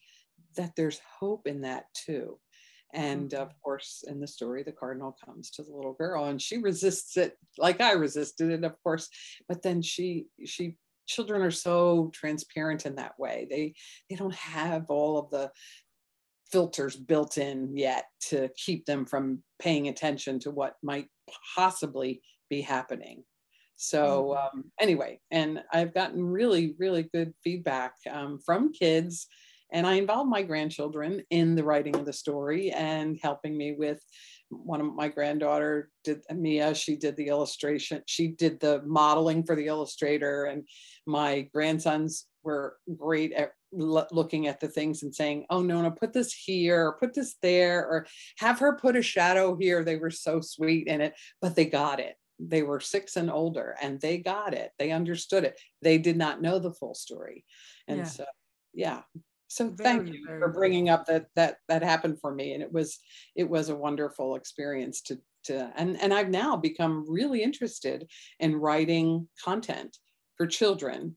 that 0.56 0.72
there's 0.76 1.00
hope 1.18 1.46
in 1.46 1.62
that 1.62 1.86
too. 1.94 2.38
And 2.92 3.34
of 3.34 3.48
mm-hmm. 3.48 3.58
course, 3.62 4.04
in 4.06 4.20
the 4.20 4.26
story, 4.26 4.62
the 4.62 4.72
cardinal 4.72 5.16
comes 5.24 5.50
to 5.52 5.62
the 5.64 5.72
little 5.72 5.94
girl 5.94 6.26
and 6.26 6.40
she 6.40 6.58
resists 6.58 7.16
it 7.16 7.36
like 7.58 7.80
I 7.80 7.92
resisted 7.92 8.50
it, 8.50 8.64
of 8.64 8.80
course. 8.82 9.08
But 9.48 9.62
then 9.62 9.82
she, 9.82 10.26
she, 10.44 10.76
children 11.06 11.42
are 11.42 11.50
so 11.50 12.10
transparent 12.14 12.86
in 12.86 12.94
that 12.94 13.18
way. 13.18 13.46
They, 13.50 13.74
they 14.08 14.16
don't 14.16 14.34
have 14.34 14.86
all 14.88 15.18
of 15.18 15.30
the 15.30 15.50
filters 16.50 16.94
built 16.94 17.36
in 17.36 17.76
yet 17.76 18.04
to 18.28 18.48
keep 18.56 18.86
them 18.86 19.04
from 19.04 19.42
paying 19.58 19.88
attention 19.88 20.38
to 20.38 20.50
what 20.52 20.76
might 20.82 21.08
possibly 21.56 22.22
be 22.48 22.60
happening. 22.60 23.24
So 23.76 24.36
mm-hmm. 24.36 24.58
um, 24.58 24.64
anyway, 24.80 25.20
and 25.32 25.62
I've 25.72 25.94
gotten 25.94 26.24
really, 26.24 26.74
really 26.78 27.02
good 27.02 27.34
feedback 27.42 27.94
um, 28.10 28.38
from 28.44 28.72
kids 28.72 29.26
and 29.74 29.88
I 29.88 29.94
involved 29.94 30.30
my 30.30 30.42
grandchildren 30.42 31.22
in 31.30 31.56
the 31.56 31.64
writing 31.64 31.96
of 31.96 32.06
the 32.06 32.12
story 32.12 32.70
and 32.70 33.18
helping 33.20 33.58
me 33.58 33.74
with 33.76 34.00
one 34.48 34.80
of 34.80 34.94
my 34.94 35.08
granddaughter 35.08 35.90
did 36.04 36.20
Mia, 36.32 36.76
she 36.76 36.94
did 36.96 37.16
the 37.16 37.26
illustration, 37.26 38.00
she 38.06 38.28
did 38.28 38.60
the 38.60 38.82
modeling 38.86 39.42
for 39.42 39.56
the 39.56 39.66
illustrator, 39.66 40.44
and 40.44 40.62
my 41.08 41.48
grandsons 41.52 42.26
were 42.44 42.76
great 42.96 43.32
at 43.32 43.52
looking 43.72 44.46
at 44.46 44.60
the 44.60 44.68
things 44.68 45.02
and 45.02 45.12
saying, 45.12 45.46
"Oh 45.50 45.60
no, 45.60 45.82
no, 45.82 45.90
put 45.90 46.12
this 46.12 46.32
here, 46.32 46.86
or 46.86 46.98
put 46.98 47.12
this 47.12 47.34
there, 47.42 47.84
or 47.84 48.06
have 48.38 48.60
her 48.60 48.76
put 48.76 48.94
a 48.94 49.02
shadow 49.02 49.56
here." 49.56 49.82
They 49.82 49.96
were 49.96 50.12
so 50.12 50.40
sweet 50.40 50.86
in 50.86 51.00
it, 51.00 51.14
but 51.40 51.56
they 51.56 51.64
got 51.64 51.98
it. 51.98 52.14
They 52.38 52.62
were 52.62 52.78
six 52.78 53.16
and 53.16 53.28
older, 53.30 53.74
and 53.82 54.00
they 54.00 54.18
got 54.18 54.54
it. 54.54 54.70
They 54.78 54.92
understood 54.92 55.42
it. 55.42 55.58
They 55.82 55.98
did 55.98 56.16
not 56.16 56.40
know 56.40 56.60
the 56.60 56.74
full 56.74 56.94
story, 56.94 57.44
and 57.88 57.98
yeah. 57.98 58.04
so 58.04 58.24
yeah, 58.72 59.02
so 59.54 59.68
very, 59.68 59.76
thank 59.76 60.12
you 60.12 60.26
for 60.26 60.48
bringing 60.48 60.88
up 60.88 61.06
that 61.06 61.26
that 61.36 61.58
that 61.68 61.82
happened 61.82 62.20
for 62.20 62.34
me 62.34 62.54
and 62.54 62.62
it 62.62 62.72
was 62.72 62.98
it 63.36 63.48
was 63.48 63.68
a 63.68 63.76
wonderful 63.76 64.34
experience 64.34 65.00
to 65.02 65.18
to 65.44 65.70
and 65.76 66.00
and 66.00 66.12
I've 66.12 66.30
now 66.30 66.56
become 66.56 67.04
really 67.08 67.40
interested 67.42 68.10
in 68.40 68.56
writing 68.56 69.28
content 69.42 69.96
for 70.36 70.46
children 70.48 71.16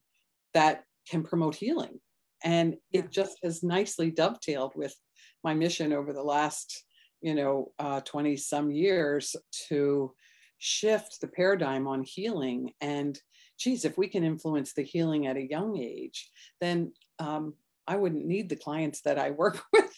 that 0.54 0.84
can 1.10 1.24
promote 1.24 1.56
healing. 1.56 2.00
And 2.44 2.76
yeah. 2.92 3.02
it 3.02 3.12
just 3.12 3.40
has 3.44 3.64
nicely 3.64 4.12
dovetailed 4.12 4.74
with 4.76 4.96
my 5.44 5.56
mission 5.56 5.92
over 5.92 6.14
the 6.14 6.24
last 6.24 6.84
you 7.22 7.34
know 7.34 7.72
20 8.06 8.34
uh, 8.34 8.38
some 8.38 8.70
years 8.70 9.36
to 9.70 10.14
shift 10.60 11.22
the 11.22 11.28
paradigm 11.28 11.88
on 11.88 12.04
healing. 12.04 12.74
And 12.82 13.20
geez 13.58 13.84
if 13.84 13.98
we 13.98 14.08
can 14.08 14.24
influence 14.24 14.74
the 14.74 14.84
healing 14.84 15.26
at 15.26 15.38
a 15.38 15.50
young 15.50 15.78
age 15.78 16.30
then 16.62 16.92
um, 17.18 17.56
I 17.88 17.96
wouldn't 17.96 18.26
need 18.26 18.50
the 18.50 18.56
clients 18.56 19.02
that 19.02 19.18
I 19.18 19.32
work 19.32 19.62
with. 19.74 19.92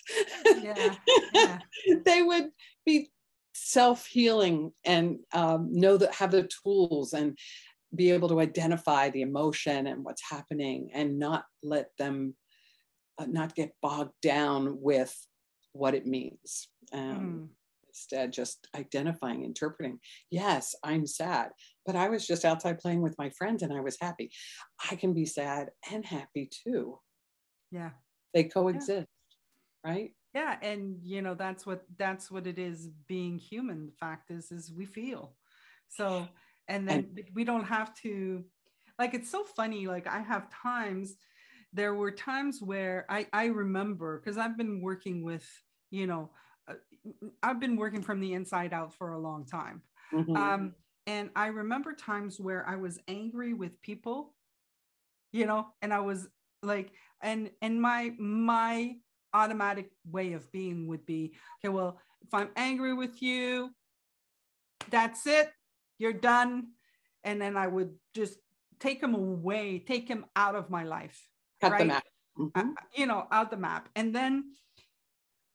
Yeah, 0.46 0.96
yeah. 1.34 1.60
they 2.06 2.22
would 2.22 2.50
be 2.86 3.12
self-healing 3.54 4.72
and 4.86 5.20
um, 5.34 5.70
know 5.72 5.98
that 5.98 6.14
have 6.16 6.32
the 6.32 6.50
tools 6.64 7.14
and 7.14 7.38
be 7.96 8.12
able 8.12 8.30
to 8.30 8.40
identify 8.40 9.10
the 9.10 9.22
emotion 9.22 9.88
and 9.88 10.04
what's 10.04 10.22
happening 10.30 10.92
and 10.94 11.18
not 11.18 11.46
let 11.64 11.90
them 11.98 12.36
uh, 13.18 13.26
not 13.26 13.56
get 13.56 13.74
bogged 13.82 14.14
down 14.22 14.78
with 14.80 15.16
what 15.74 15.96
it 15.96 16.06
means. 16.06 16.70
Um, 16.94 17.00
mm. 17.02 17.48
Instead, 17.90 18.32
just 18.32 18.68
identifying, 18.78 19.44
interpreting. 19.44 20.00
Yes, 20.30 20.76
I'm 20.84 21.08
sad, 21.08 21.50
but 21.86 21.96
I 21.96 22.08
was 22.08 22.26
just 22.26 22.46
outside 22.46 22.80
playing 22.80 23.02
with 23.02 23.18
my 23.18 23.32
friends 23.32 23.64
and 23.64 23.74
I 23.74 23.82
was 23.82 23.98
happy. 24.00 24.32
I 24.90 24.96
can 24.96 25.14
be 25.14 25.26
sad 25.26 25.70
and 25.92 26.06
happy 26.06 26.50
too 26.64 27.00
yeah 27.72 27.90
they 28.34 28.44
coexist 28.44 29.08
yeah. 29.86 29.92
right 29.92 30.12
yeah 30.34 30.58
and 30.62 30.98
you 31.04 31.22
know 31.22 31.34
that's 31.34 31.66
what 31.66 31.84
that's 31.98 32.30
what 32.30 32.48
it 32.48 32.60
is 32.60 32.90
being 33.08 33.38
human 33.38 33.86
the 33.86 33.92
fact 33.94 34.32
is 34.32 34.52
is 34.52 34.72
we 34.72 34.86
feel 34.86 35.34
so 35.90 36.28
and 36.68 36.88
then 36.88 36.98
and, 36.98 37.24
we 37.34 37.44
don't 37.44 37.66
have 37.66 37.94
to 37.96 38.44
like 38.98 39.14
it's 39.14 39.30
so 39.30 39.44
funny 39.44 39.88
like 39.88 40.08
i 40.08 40.20
have 40.20 40.50
times 40.52 41.16
there 41.74 41.94
were 41.94 42.12
times 42.12 42.62
where 42.62 43.06
i 43.10 43.26
i 43.34 43.46
remember 43.46 44.20
because 44.20 44.38
i've 44.38 44.58
been 44.58 44.82
working 44.82 45.24
with 45.24 45.48
you 45.90 46.08
know 46.08 46.30
uh, 46.68 46.76
i've 47.44 47.60
been 47.60 47.76
working 47.76 48.02
from 48.02 48.20
the 48.20 48.34
inside 48.34 48.74
out 48.74 48.94
for 48.94 49.14
a 49.14 49.20
long 49.20 49.46
time 49.46 49.82
mm-hmm. 50.14 50.36
um 50.36 50.74
and 51.08 51.30
i 51.36 51.48
remember 51.48 51.94
times 51.94 52.40
where 52.40 52.68
i 52.68 52.76
was 52.76 53.00
angry 53.08 53.54
with 53.54 53.82
people 53.82 54.36
you 55.32 55.46
know 55.46 55.68
and 55.82 55.94
i 55.94 56.00
was 56.00 56.28
like 56.64 56.92
and 57.22 57.50
and 57.62 57.82
my 57.82 58.14
my 58.18 58.96
automatic 59.34 59.92
way 60.10 60.34
of 60.34 60.52
being 60.52 60.88
would 60.88 61.06
be 61.06 61.34
okay 61.60 61.72
well 61.72 62.00
if 62.22 62.34
i'm 62.34 62.50
angry 62.56 62.94
with 62.94 63.22
you 63.22 63.70
that's 64.90 65.28
it 65.28 65.52
you're 65.98 66.14
done 66.14 66.68
and 67.24 67.42
then 67.42 67.56
i 67.56 67.68
would 67.68 67.92
just 68.16 68.38
take 68.80 69.02
him 69.02 69.14
away 69.14 69.80
take 69.80 70.08
him 70.08 70.26
out 70.36 70.56
of 70.56 70.70
my 70.70 70.84
life 70.84 71.28
Cut 71.62 71.74
right? 71.74 71.80
the 71.80 71.86
map. 71.86 72.04
Mm-hmm. 72.38 72.70
you 72.96 73.06
know 73.06 73.28
out 73.32 73.52
the 73.52 73.58
map 73.58 73.90
and 73.96 74.16
then 74.16 74.46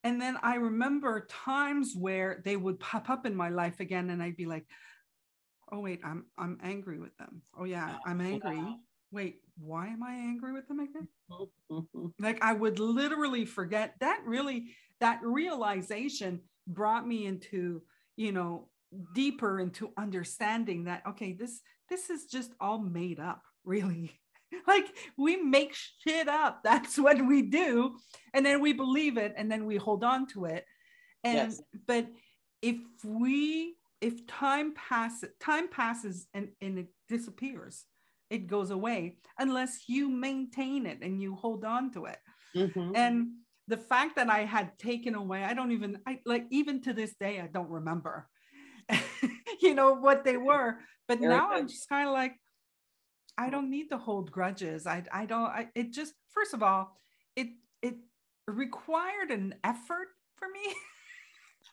and 0.04 0.20
then 0.20 0.36
i 0.42 0.56
remember 0.56 1.26
times 1.28 1.94
where 1.98 2.42
they 2.44 2.56
would 2.56 2.78
pop 2.78 3.10
up 3.10 3.26
in 3.26 3.34
my 3.34 3.48
life 3.48 3.80
again 3.80 4.10
and 4.10 4.22
i'd 4.22 4.36
be 4.36 4.46
like 4.46 4.66
oh 5.72 5.80
wait 5.80 6.00
i'm 6.04 6.26
i'm 6.38 6.58
angry 6.62 7.00
with 7.00 7.16
them 7.16 7.40
oh 7.58 7.64
yeah 7.64 7.96
i'm 8.06 8.20
angry 8.20 8.62
wait, 9.14 9.40
why 9.58 9.88
am 9.88 10.02
I 10.02 10.14
angry 10.14 10.52
with 10.52 10.68
them 10.68 10.80
again? 10.80 11.08
Like 12.18 12.42
I 12.42 12.52
would 12.52 12.78
literally 12.78 13.44
forget 13.44 13.94
that 14.00 14.20
really, 14.24 14.74
that 15.00 15.20
realization 15.22 16.40
brought 16.66 17.06
me 17.06 17.26
into, 17.26 17.82
you 18.16 18.32
know, 18.32 18.68
deeper 19.14 19.60
into 19.60 19.92
understanding 19.96 20.84
that, 20.84 21.02
okay, 21.08 21.32
this, 21.32 21.60
this 21.88 22.10
is 22.10 22.26
just 22.26 22.52
all 22.60 22.78
made 22.78 23.20
up, 23.20 23.42
really. 23.64 24.12
like 24.66 24.86
we 25.16 25.36
make 25.36 25.74
shit 25.74 26.28
up. 26.28 26.60
That's 26.64 26.98
what 26.98 27.24
we 27.26 27.42
do. 27.42 27.96
And 28.32 28.44
then 28.44 28.60
we 28.60 28.72
believe 28.72 29.16
it 29.16 29.34
and 29.36 29.50
then 29.50 29.66
we 29.66 29.76
hold 29.76 30.04
on 30.04 30.26
to 30.28 30.46
it. 30.46 30.64
And 31.22 31.34
Yes. 31.36 31.62
but 31.86 32.06
if 32.62 32.76
we 33.04 33.76
if 34.00 34.26
time 34.26 34.74
passes 34.74 35.30
time 35.40 35.68
passes 35.68 36.26
and, 36.34 36.48
and 36.60 36.78
it 36.78 36.88
disappears, 37.08 37.84
it 38.34 38.46
goes 38.46 38.70
away 38.70 39.16
unless 39.38 39.88
you 39.88 40.08
maintain 40.08 40.86
it 40.86 40.98
and 41.02 41.22
you 41.22 41.34
hold 41.34 41.64
on 41.64 41.90
to 41.92 42.06
it. 42.06 42.18
Mhm. 42.54 42.92
And 42.94 43.16
the 43.68 43.78
fact 43.78 44.16
that 44.16 44.28
I 44.28 44.44
had 44.44 44.78
taken 44.78 45.14
away, 45.14 45.44
I 45.44 45.54
don't 45.54 45.72
even 45.72 46.00
I 46.06 46.20
like 46.26 46.46
even 46.50 46.82
to 46.82 46.92
this 46.92 47.14
day, 47.14 47.40
I 47.40 47.46
don't 47.46 47.70
remember, 47.70 48.28
you 49.62 49.74
know, 49.74 49.94
what 49.94 50.24
they 50.24 50.36
were. 50.36 50.78
But 51.08 51.18
Very 51.20 51.30
now 51.36 51.52
I'm 51.52 51.68
just 51.68 51.88
kind 51.88 52.08
of 52.08 52.14
like, 52.14 52.34
I 53.38 53.50
don't 53.50 53.70
need 53.70 53.88
to 53.90 53.98
hold 53.98 54.30
grudges. 54.30 54.86
I 54.86 55.04
I 55.12 55.26
don't 55.26 55.50
I 55.60 55.68
it 55.74 55.92
just 55.92 56.14
first 56.28 56.54
of 56.54 56.62
all, 56.62 56.96
it 57.36 57.48
it 57.82 57.96
required 58.46 59.30
an 59.30 59.54
effort 59.64 60.08
for 60.36 60.48
me. 60.48 60.74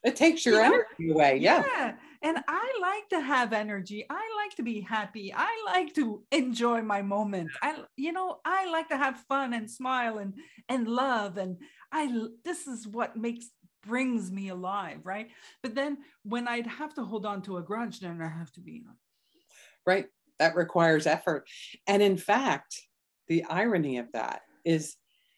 It 0.04 0.16
takes 0.16 0.46
your 0.46 0.56
You 0.56 0.70
know? 0.70 0.84
energy 1.00 1.12
away. 1.12 1.38
Yeah. 1.38 1.96
And 2.24 2.38
I 2.48 2.80
like 2.82 3.10
to 3.10 3.20
have 3.20 3.52
energy. 3.52 4.06
I 4.10 4.44
like 4.44 4.56
to 4.58 4.64
be 4.64 4.82
happy. 4.82 5.34
I 5.36 5.64
like 5.66 5.94
to 5.96 6.24
enjoy 6.32 6.82
my 6.82 7.02
moment. 7.02 7.50
I 7.62 7.84
you 7.98 8.12
know, 8.12 8.40
I 8.46 8.70
like 8.72 8.90
to 8.90 8.98
have 8.98 9.24
fun 9.28 9.54
and 9.54 9.70
smile 9.70 10.20
and 10.20 10.34
and 10.70 10.88
love 10.88 11.38
and 11.38 11.58
I 11.92 12.28
this 12.46 12.68
is 12.68 12.88
what 12.88 13.18
makes 13.18 13.50
brings 13.84 14.32
me 14.32 14.50
alive, 14.50 15.00
right? 15.04 15.30
But 15.64 15.74
then 15.74 15.98
when 16.24 16.48
I'd 16.48 16.68
have 16.68 16.94
to 16.96 17.04
hold 17.04 17.26
on 17.26 17.42
to 17.44 17.58
a 17.58 17.64
grudge, 17.64 18.00
then 18.00 18.22
I 18.22 18.30
have 18.30 18.52
to 18.54 18.62
be 18.62 18.84
right? 19.86 20.06
That 20.40 20.56
requires 20.56 21.08
effort. 21.08 21.48
And 21.88 22.02
in 22.02 22.18
fact, 22.18 22.80
the 23.28 23.44
irony 23.46 23.98
of 23.98 24.12
that 24.14 24.42
is 24.66 24.96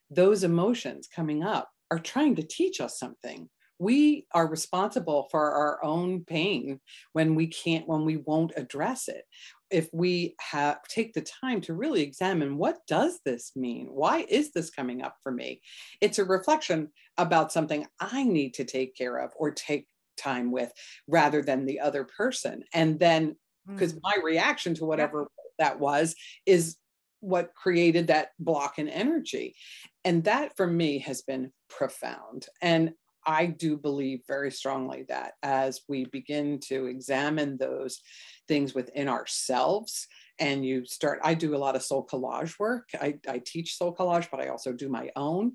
those 0.10 0.44
emotions 0.44 1.08
coming 1.14 1.44
up 1.44 1.70
are 1.92 2.00
trying 2.00 2.36
to 2.36 2.44
teach 2.44 2.82
us 2.82 3.00
something. 3.00 3.50
We 3.80 4.28
are 4.34 4.48
responsible 4.48 5.28
for 5.32 5.52
our 5.52 5.84
own 5.84 6.24
pain 6.26 6.80
when 7.14 7.36
we 7.36 7.48
can't, 7.48 7.88
when 7.88 8.06
we 8.06 8.18
won't 8.18 8.54
address 8.56 9.08
it. 9.08 9.26
If 9.70 9.90
we 9.92 10.36
have 10.40 10.82
take 10.84 11.14
the 11.14 11.22
time 11.22 11.60
to 11.62 11.74
really 11.74 12.02
examine 12.04 12.58
what 12.58 12.86
does 12.88 13.20
this 13.26 13.56
mean? 13.56 13.88
Why 13.88 14.26
is 14.30 14.52
this 14.52 14.70
coming 14.70 15.02
up 15.02 15.18
for 15.24 15.32
me? 15.32 15.62
It's 16.02 16.20
a 16.20 16.26
reflection 16.26 16.92
about 17.18 17.52
something 17.52 17.88
I 18.00 18.24
need 18.24 18.54
to 18.56 18.66
take 18.66 18.96
care 18.96 19.18
of 19.18 19.32
or 19.36 19.52
take 19.52 19.88
time 20.16 20.52
with 20.52 20.72
rather 21.08 21.42
than 21.42 21.66
the 21.66 21.80
other 21.80 22.04
person. 22.06 22.64
And 22.74 23.00
then 23.00 23.36
because 23.76 23.96
Mm. 23.96 24.02
my 24.04 24.16
reaction 24.24 24.76
to 24.76 24.86
whatever 24.86 25.28
that 25.58 25.80
was 25.80 26.16
is 26.46 26.78
what 27.22 27.56
created 27.56 28.08
that 28.08 28.30
block 28.38 28.78
in 28.78 28.88
energy 28.90 29.56
and 30.04 30.26
that 30.26 30.56
for 30.58 30.68
me 30.68 31.00
has 31.00 31.22
been 31.22 31.52
profound 31.70 32.48
and 32.62 32.94
i 33.26 33.46
do 33.46 33.78
believe 33.78 34.22
very 34.28 34.52
strongly 34.52 35.06
that 35.08 35.34
as 35.44 35.82
we 35.88 36.06
begin 36.06 36.60
to 36.60 36.86
examine 36.86 37.58
those 37.58 38.02
things 38.48 38.74
within 38.74 39.08
ourselves 39.08 40.08
and 40.40 40.66
you 40.66 40.86
start 40.86 41.20
i 41.24 41.34
do 41.34 41.56
a 41.56 41.58
lot 41.58 41.76
of 41.76 41.84
soul 41.84 42.06
collage 42.06 42.58
work. 42.60 42.90
I, 43.00 43.16
I 43.28 43.42
teach 43.46 43.78
soul 43.78 43.96
collage 43.96 44.30
but 44.32 44.40
i 44.40 44.48
also 44.48 44.74
do 44.74 44.90
my 44.90 45.10
own. 45.16 45.54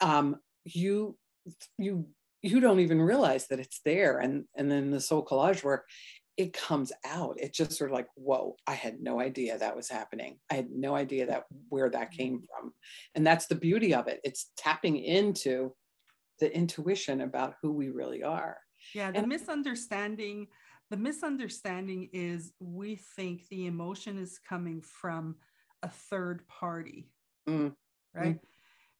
Um, 0.00 0.36
you 0.64 1.16
you 1.78 2.06
you 2.42 2.60
don't 2.60 2.80
even 2.80 3.00
realize 3.00 3.46
that 3.48 3.60
it's 3.60 3.80
there 3.84 4.18
and 4.18 4.44
and 4.56 4.70
then 4.70 4.90
the 4.90 5.00
soul 5.00 5.24
collage 5.24 5.62
work 5.64 5.86
it 6.36 6.52
comes 6.52 6.92
out. 7.06 7.36
It's 7.38 7.56
just 7.56 7.72
sort 7.72 7.90
of 7.90 7.94
like 7.94 8.08
whoa 8.14 8.56
i 8.66 8.74
had 8.74 9.00
no 9.00 9.20
idea 9.20 9.58
that 9.58 9.76
was 9.76 9.88
happening. 9.88 10.38
I 10.50 10.54
had 10.54 10.70
no 10.70 10.94
idea 10.94 11.26
that 11.26 11.44
where 11.68 11.90
that 11.90 12.12
came 12.12 12.42
from. 12.42 12.72
And 13.14 13.26
that's 13.26 13.46
the 13.46 13.54
beauty 13.54 13.94
of 13.94 14.06
it. 14.08 14.20
It's 14.22 14.50
tapping 14.56 14.96
into 14.98 15.74
the 16.38 16.54
intuition 16.54 17.22
about 17.22 17.54
who 17.62 17.72
we 17.72 17.88
really 17.90 18.22
are 18.22 18.58
Yeah, 18.94 19.10
the 19.10 19.18
And- 19.20 19.28
misunderstanding, 19.28 20.48
the 20.90 20.96
misunderstanding 20.96 22.10
is 22.12 22.52
we 22.60 22.96
think 22.96 23.48
the 23.48 23.66
emotion 23.66 24.18
is 24.18 24.38
coming 24.38 24.80
from 24.82 25.36
a 25.82 25.88
third 25.88 26.46
party, 26.48 27.10
Mm, 27.48 27.74
right? 28.14 28.38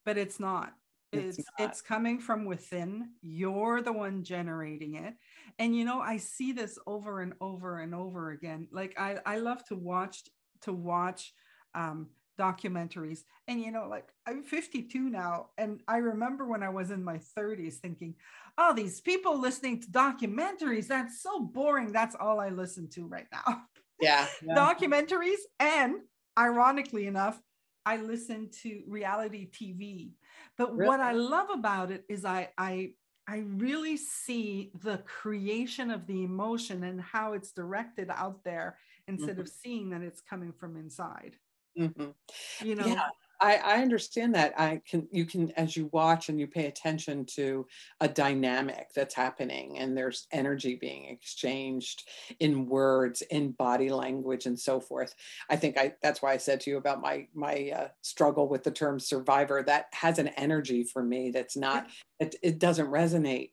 But 0.04 0.16
it's 0.18 0.38
not. 0.40 0.74
It's 1.12 1.38
It's 1.38 1.48
it's 1.58 1.80
coming 1.82 2.18
from 2.20 2.44
within. 2.44 3.14
You're 3.22 3.80
the 3.82 3.92
one 3.92 4.22
generating 4.24 4.94
it. 4.94 5.14
And 5.58 5.74
you 5.76 5.84
know, 5.84 6.00
I 6.00 6.16
see 6.18 6.52
this 6.52 6.78
over 6.86 7.20
and 7.22 7.34
over 7.40 7.78
and 7.80 7.94
over 7.94 8.30
again. 8.30 8.68
Like 8.72 8.98
I 8.98 9.20
I 9.24 9.38
love 9.38 9.64
to 9.66 9.76
watch 9.76 10.24
to 10.62 10.72
watch 10.72 11.32
um 11.74 12.10
documentaries. 12.38 13.20
And 13.48 13.60
you 13.60 13.70
know 13.70 13.86
like 13.88 14.08
i'm 14.26 14.42
52 14.42 15.08
now 15.08 15.48
and 15.56 15.80
i 15.86 15.98
remember 15.98 16.46
when 16.46 16.62
i 16.62 16.68
was 16.68 16.90
in 16.90 17.04
my 17.04 17.20
30s 17.38 17.74
thinking 17.74 18.14
oh 18.58 18.74
these 18.74 19.00
people 19.00 19.38
listening 19.38 19.80
to 19.80 19.88
documentaries 19.88 20.88
that's 20.88 21.22
so 21.22 21.40
boring. 21.40 21.92
That's 21.92 22.16
all 22.18 22.40
i 22.40 22.48
listen 22.48 22.88
to 22.90 23.06
right 23.06 23.26
now. 23.32 23.62
Yeah, 24.00 24.26
documentaries 24.48 25.40
and 25.60 25.96
ironically 26.38 27.06
enough 27.06 27.40
i 27.86 27.96
listen 27.96 28.50
to 28.62 28.82
reality 28.86 29.48
tv 29.50 30.10
but 30.58 30.76
what 30.76 31.00
i 31.00 31.12
love 31.12 31.48
about 31.50 31.90
it 31.90 32.04
is 32.08 32.24
i 32.24 32.48
i 32.58 32.90
i 33.26 33.38
really 33.46 33.96
see 33.96 34.70
the 34.82 34.98
creation 34.98 35.90
of 35.90 36.06
the 36.06 36.24
emotion 36.24 36.84
and 36.84 37.00
how 37.00 37.32
it's 37.32 37.52
directed 37.52 38.10
out 38.10 38.44
there 38.44 38.76
instead 39.08 39.30
mm-hmm. 39.30 39.40
of 39.40 39.48
seeing 39.48 39.88
that 39.90 40.02
it's 40.02 40.20
coming 40.20 40.52
from 40.52 40.76
inside 40.76 41.36
Mhm. 41.78 42.14
you 42.60 42.74
know 42.74 42.86
Yeah. 42.86 43.10
I, 43.38 43.56
I 43.56 43.82
understand 43.82 44.34
that. 44.34 44.58
I 44.58 44.80
can, 44.88 45.08
you 45.12 45.26
can, 45.26 45.50
as 45.52 45.76
you 45.76 45.90
watch 45.92 46.30
and 46.30 46.40
you 46.40 46.46
pay 46.46 46.66
attention 46.66 47.26
to 47.34 47.66
a 48.00 48.08
dynamic 48.08 48.88
that's 48.94 49.14
happening 49.14 49.78
and 49.78 49.94
there's 49.96 50.26
energy 50.32 50.74
being 50.76 51.04
exchanged 51.04 52.08
in 52.40 52.66
words, 52.66 53.20
in 53.22 53.52
body 53.52 53.90
language 53.90 54.46
and 54.46 54.58
so 54.58 54.80
forth. 54.80 55.14
I 55.50 55.56
think 55.56 55.76
I, 55.76 55.96
that's 56.02 56.22
why 56.22 56.32
I 56.32 56.38
said 56.38 56.60
to 56.62 56.70
you 56.70 56.78
about 56.78 57.02
my, 57.02 57.28
my 57.34 57.70
uh, 57.76 57.88
struggle 58.00 58.48
with 58.48 58.64
the 58.64 58.70
term 58.70 58.98
survivor 58.98 59.62
that 59.64 59.88
has 59.92 60.18
an 60.18 60.28
energy 60.28 60.82
for 60.82 61.02
me. 61.02 61.30
That's 61.30 61.56
not, 61.58 61.88
it, 62.18 62.36
it 62.42 62.58
doesn't 62.58 62.88
resonate. 62.88 63.52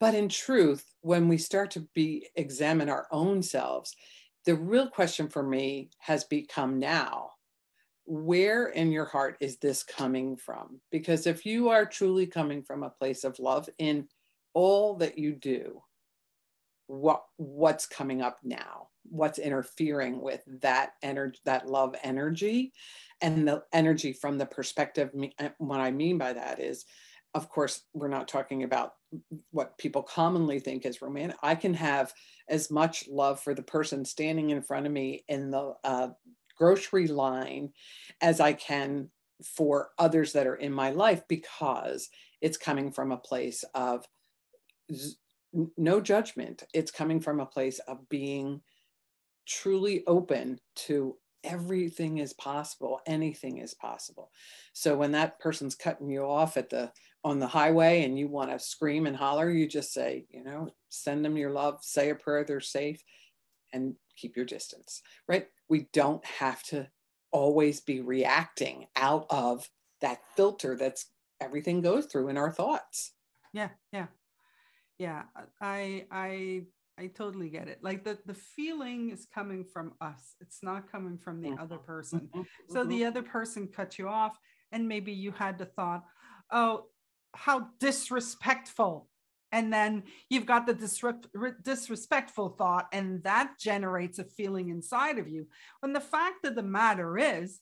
But 0.00 0.14
in 0.14 0.28
truth, 0.28 0.94
when 1.02 1.28
we 1.28 1.38
start 1.38 1.70
to 1.72 1.80
be, 1.94 2.28
examine 2.36 2.88
our 2.88 3.06
own 3.10 3.42
selves, 3.42 3.94
the 4.46 4.54
real 4.54 4.88
question 4.88 5.28
for 5.28 5.42
me 5.42 5.90
has 5.98 6.24
become 6.24 6.78
now 6.78 7.32
where 8.10 8.66
in 8.66 8.90
your 8.90 9.04
heart 9.04 9.36
is 9.38 9.58
this 9.58 9.84
coming 9.84 10.36
from? 10.36 10.80
Because 10.90 11.28
if 11.28 11.46
you 11.46 11.68
are 11.68 11.86
truly 11.86 12.26
coming 12.26 12.60
from 12.60 12.82
a 12.82 12.90
place 12.90 13.22
of 13.22 13.38
love 13.38 13.68
in 13.78 14.08
all 14.52 14.96
that 14.96 15.16
you 15.16 15.32
do, 15.32 15.80
what 16.88 17.22
what's 17.36 17.86
coming 17.86 18.20
up 18.20 18.38
now? 18.42 18.88
What's 19.04 19.38
interfering 19.38 20.20
with 20.20 20.42
that 20.60 20.94
energy, 21.04 21.38
that 21.44 21.68
love 21.68 21.94
energy, 22.02 22.72
and 23.20 23.46
the 23.46 23.62
energy 23.72 24.12
from 24.12 24.38
the 24.38 24.46
perspective? 24.46 25.10
uh, 25.38 25.50
What 25.58 25.78
I 25.78 25.92
mean 25.92 26.18
by 26.18 26.32
that 26.32 26.58
is, 26.58 26.86
of 27.34 27.48
course, 27.48 27.82
we're 27.94 28.08
not 28.08 28.26
talking 28.26 28.64
about 28.64 28.94
what 29.52 29.78
people 29.78 30.02
commonly 30.02 30.58
think 30.58 30.84
is 30.84 31.00
romantic. 31.00 31.36
I 31.44 31.54
can 31.54 31.74
have 31.74 32.12
as 32.48 32.72
much 32.72 33.06
love 33.08 33.40
for 33.40 33.54
the 33.54 33.62
person 33.62 34.04
standing 34.04 34.50
in 34.50 34.62
front 34.62 34.86
of 34.86 34.92
me 34.92 35.24
in 35.28 35.52
the 35.52 35.74
uh, 35.84 36.08
grocery 36.60 37.06
line 37.06 37.72
as 38.20 38.38
I 38.38 38.52
can 38.52 39.08
for 39.42 39.90
others 39.98 40.34
that 40.34 40.46
are 40.46 40.56
in 40.56 40.72
my 40.72 40.90
life 40.90 41.22
because 41.26 42.10
it's 42.42 42.58
coming 42.58 42.92
from 42.92 43.12
a 43.12 43.16
place 43.16 43.64
of 43.74 44.06
z- 44.94 45.16
no 45.78 46.00
judgment. 46.00 46.64
It's 46.74 46.90
coming 46.90 47.20
from 47.20 47.40
a 47.40 47.46
place 47.46 47.78
of 47.88 48.06
being 48.10 48.60
truly 49.46 50.04
open 50.06 50.60
to 50.76 51.16
everything 51.42 52.18
is 52.18 52.34
possible 52.34 53.00
anything 53.06 53.56
is 53.56 53.72
possible 53.72 54.30
so 54.74 54.94
when 54.94 55.12
that 55.12 55.40
person's 55.40 55.74
cutting 55.74 56.10
you 56.10 56.20
off 56.20 56.58
at 56.58 56.68
the 56.68 56.92
on 57.24 57.38
the 57.38 57.46
highway 57.46 58.04
and 58.04 58.18
you 58.18 58.28
want 58.28 58.50
to 58.50 58.58
scream 58.58 59.06
and 59.06 59.16
holler 59.16 59.50
you 59.50 59.66
just 59.66 59.90
say 59.94 60.26
you 60.28 60.44
know 60.44 60.68
send 60.90 61.24
them 61.24 61.38
your 61.38 61.50
love 61.50 61.78
say 61.80 62.10
a 62.10 62.14
prayer 62.14 62.44
they're 62.44 62.60
safe 62.60 63.02
and 63.72 63.94
keep 64.16 64.36
your 64.36 64.44
distance 64.44 65.00
right 65.26 65.46
we 65.70 65.88
don't 65.92 66.24
have 66.24 66.62
to 66.64 66.86
always 67.32 67.80
be 67.80 68.00
reacting 68.00 68.86
out 68.96 69.26
of 69.30 69.68
that 70.00 70.20
filter 70.36 70.76
that's 70.76 71.06
everything 71.40 71.80
goes 71.80 72.06
through 72.06 72.28
in 72.28 72.36
our 72.36 72.50
thoughts 72.50 73.12
yeah 73.52 73.68
yeah 73.92 74.06
yeah 74.98 75.22
i 75.60 76.04
i 76.10 76.62
I 77.00 77.06
totally 77.06 77.48
get 77.48 77.66
it. 77.66 77.78
Like 77.80 78.04
the, 78.04 78.18
the 78.26 78.34
feeling 78.34 79.10
is 79.10 79.26
coming 79.32 79.64
from 79.64 79.94
us. 80.02 80.34
It's 80.40 80.62
not 80.62 80.92
coming 80.92 81.16
from 81.16 81.40
the 81.40 81.48
mm-hmm. 81.48 81.62
other 81.62 81.78
person. 81.78 82.28
Mm-hmm. 82.28 82.42
So 82.68 82.84
the 82.84 82.96
mm-hmm. 82.96 83.08
other 83.08 83.22
person 83.22 83.68
cut 83.68 83.98
you 83.98 84.06
off 84.06 84.38
and 84.70 84.86
maybe 84.86 85.10
you 85.10 85.32
had 85.32 85.56
the 85.56 85.64
thought, 85.64 86.04
oh, 86.50 86.86
how 87.34 87.68
disrespectful. 87.78 89.08
And 89.52 89.72
then 89.72 90.04
you've 90.28 90.46
got 90.46 90.66
the 90.66 90.74
disre- 90.74 91.62
disrespectful 91.62 92.50
thought, 92.50 92.86
and 92.92 93.22
that 93.24 93.54
generates 93.58 94.18
a 94.18 94.24
feeling 94.24 94.68
inside 94.68 95.18
of 95.18 95.28
you. 95.28 95.46
When 95.80 95.92
the 95.92 96.00
fact 96.00 96.44
of 96.44 96.54
the 96.54 96.62
matter 96.62 97.18
is, 97.18 97.60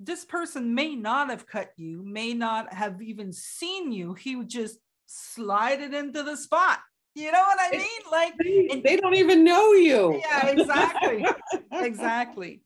this 0.00 0.24
person 0.24 0.74
may 0.74 0.96
not 0.96 1.30
have 1.30 1.46
cut 1.46 1.72
you, 1.76 2.02
may 2.04 2.34
not 2.34 2.72
have 2.74 3.00
even 3.00 3.32
seen 3.32 3.92
you. 3.92 4.14
He 4.14 4.34
would 4.34 4.50
just 4.50 4.78
slide 5.06 5.80
it 5.80 5.94
into 5.94 6.24
the 6.24 6.36
spot. 6.36 6.80
You 7.14 7.30
know 7.30 7.42
what 7.42 7.58
I 7.60 7.76
mean? 7.76 8.10
Like 8.10 8.34
they, 8.38 8.80
they 8.80 8.96
don't 8.96 9.14
even 9.14 9.44
know 9.44 9.72
you. 9.72 10.20
Yeah, 10.20 10.48
exactly. 10.48 11.24
exactly. 11.70 12.62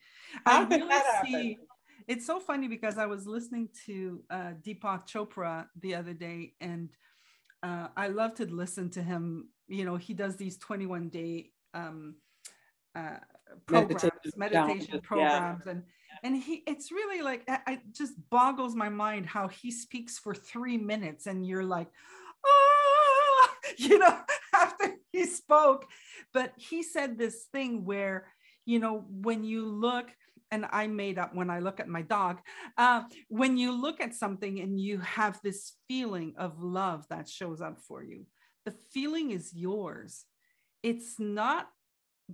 How 0.46 0.64
I 0.64 0.68
really 0.68 1.02
see 1.24 1.58
it's 2.08 2.26
so 2.26 2.38
funny 2.38 2.68
because 2.68 2.98
I 2.98 3.06
was 3.06 3.26
listening 3.26 3.68
to 3.86 4.22
uh, 4.30 4.52
Deepak 4.62 5.08
Chopra 5.08 5.66
the 5.80 5.96
other 5.96 6.12
day, 6.12 6.54
and 6.60 6.90
uh, 7.66 7.88
I 7.96 8.08
love 8.08 8.34
to 8.36 8.46
listen 8.46 8.90
to 8.90 9.02
him. 9.02 9.48
You 9.66 9.84
know, 9.84 9.96
he 9.96 10.14
does 10.14 10.36
these 10.36 10.56
21 10.58 11.08
day 11.08 11.50
um, 11.74 12.16
uh, 12.94 13.16
programs, 13.66 14.04
meditation, 14.36 14.68
meditation 14.68 15.00
programs, 15.00 15.62
yeah. 15.66 15.72
and 15.72 15.82
and 16.22 16.36
he 16.36 16.62
it's 16.66 16.92
really 16.92 17.22
like 17.22 17.42
it 17.66 17.80
just 17.92 18.14
boggles 18.30 18.74
my 18.74 18.88
mind 18.88 19.26
how 19.26 19.48
he 19.48 19.70
speaks 19.70 20.18
for 20.18 20.34
three 20.34 20.78
minutes 20.78 21.26
and 21.26 21.46
you're 21.46 21.64
like 21.64 21.88
oh, 22.46 23.48
you 23.76 23.98
know 23.98 24.18
after 24.54 24.94
he 25.12 25.26
spoke 25.26 25.86
but 26.32 26.52
he 26.56 26.82
said 26.82 27.18
this 27.18 27.44
thing 27.52 27.84
where 27.84 28.28
you 28.64 28.78
know 28.78 29.04
when 29.10 29.44
you 29.44 29.66
look 29.66 30.06
and 30.50 30.66
i 30.70 30.86
made 30.86 31.18
up 31.18 31.34
when 31.34 31.50
i 31.50 31.58
look 31.58 31.80
at 31.80 31.88
my 31.88 32.02
dog 32.02 32.38
uh, 32.78 33.02
when 33.28 33.56
you 33.56 33.72
look 33.72 34.00
at 34.00 34.14
something 34.14 34.60
and 34.60 34.80
you 34.80 34.98
have 34.98 35.40
this 35.42 35.74
feeling 35.88 36.34
of 36.38 36.62
love 36.62 37.06
that 37.08 37.28
shows 37.28 37.60
up 37.60 37.80
for 37.80 38.02
you 38.02 38.24
the 38.64 38.74
feeling 38.92 39.30
is 39.30 39.52
yours 39.54 40.24
it's 40.82 41.18
not 41.18 41.68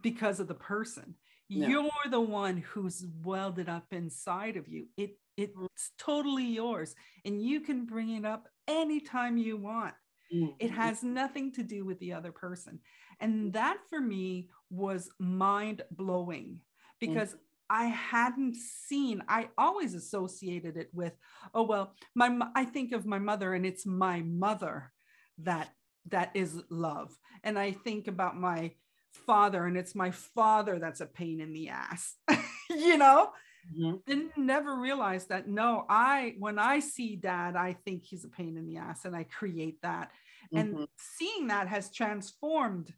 because 0.01 0.40
of 0.40 0.48
the 0.48 0.55
person 0.55 1.14
no. 1.55 1.68
You're 1.68 2.11
the 2.11 2.20
one 2.20 2.59
who's 2.59 3.05
welded 3.22 3.68
up 3.68 3.87
inside 3.90 4.57
of 4.57 4.68
you. 4.68 4.87
It 4.96 5.16
mm-hmm. 5.38 5.66
it's 5.66 5.90
totally 5.98 6.46
yours, 6.46 6.94
and 7.25 7.42
you 7.42 7.61
can 7.61 7.85
bring 7.85 8.11
it 8.11 8.25
up 8.25 8.48
anytime 8.66 9.37
you 9.37 9.57
want. 9.57 9.94
Mm-hmm. 10.35 10.53
It 10.59 10.70
has 10.70 11.03
nothing 11.03 11.53
to 11.53 11.62
do 11.62 11.85
with 11.85 11.98
the 11.98 12.14
other 12.14 12.33
person. 12.33 12.81
And 13.20 13.35
mm-hmm. 13.35 13.51
that 13.51 13.79
for 13.90 14.01
me 14.01 14.48
was 14.70 15.11
mind 15.18 15.83
blowing 15.90 16.61
because 17.01 17.31
mm-hmm. 17.31 17.38
I 17.70 17.85
hadn't 17.85 18.57
seen, 18.57 19.22
I 19.29 19.48
always 19.57 19.94
associated 19.94 20.77
it 20.77 20.90
with, 20.92 21.14
oh, 21.55 21.62
well, 21.62 21.94
my, 22.14 22.38
I 22.55 22.64
think 22.64 22.92
of 22.92 23.07
my 23.07 23.18
mother 23.18 23.55
and 23.55 23.64
it's 23.64 23.87
my 23.87 24.20
mother 24.22 24.92
that, 25.38 25.70
that 26.11 26.31
is 26.35 26.61
love. 26.70 27.16
And 27.42 27.59
I 27.59 27.72
think 27.72 28.09
about 28.09 28.37
my 28.37 28.72
father 29.12 29.66
and 29.66 29.77
it's 29.77 29.94
my 29.94 30.11
father 30.11 30.79
that's 30.79 31.01
a 31.01 31.07
pain 31.07 31.40
in 31.40 31.53
the 31.53 31.68
ass 31.68 32.16
you 32.70 32.96
know 32.96 33.31
mm-hmm. 33.77 33.96
didn't 34.07 34.37
never 34.37 34.77
realize 34.77 35.27
that 35.27 35.48
no 35.48 35.85
i 35.88 36.35
when 36.38 36.59
i 36.59 36.81
see 36.81 37.16
dad 37.16 37.55
i 37.55 37.77
think 37.85 38.05
he's 38.05 38.25
a 38.25 38.29
pain 38.29 38.57
in 38.57 38.66
the 38.66 38.79
ass 38.79 39.05
and 39.05 39.14
i 39.14 39.22
create 39.25 39.81
that 39.83 40.11
mm-hmm. 40.55 40.59
and 40.59 40.88
seeing 40.96 41.48
that 41.48 41.68
has 41.68 41.92
transformed 41.92 42.92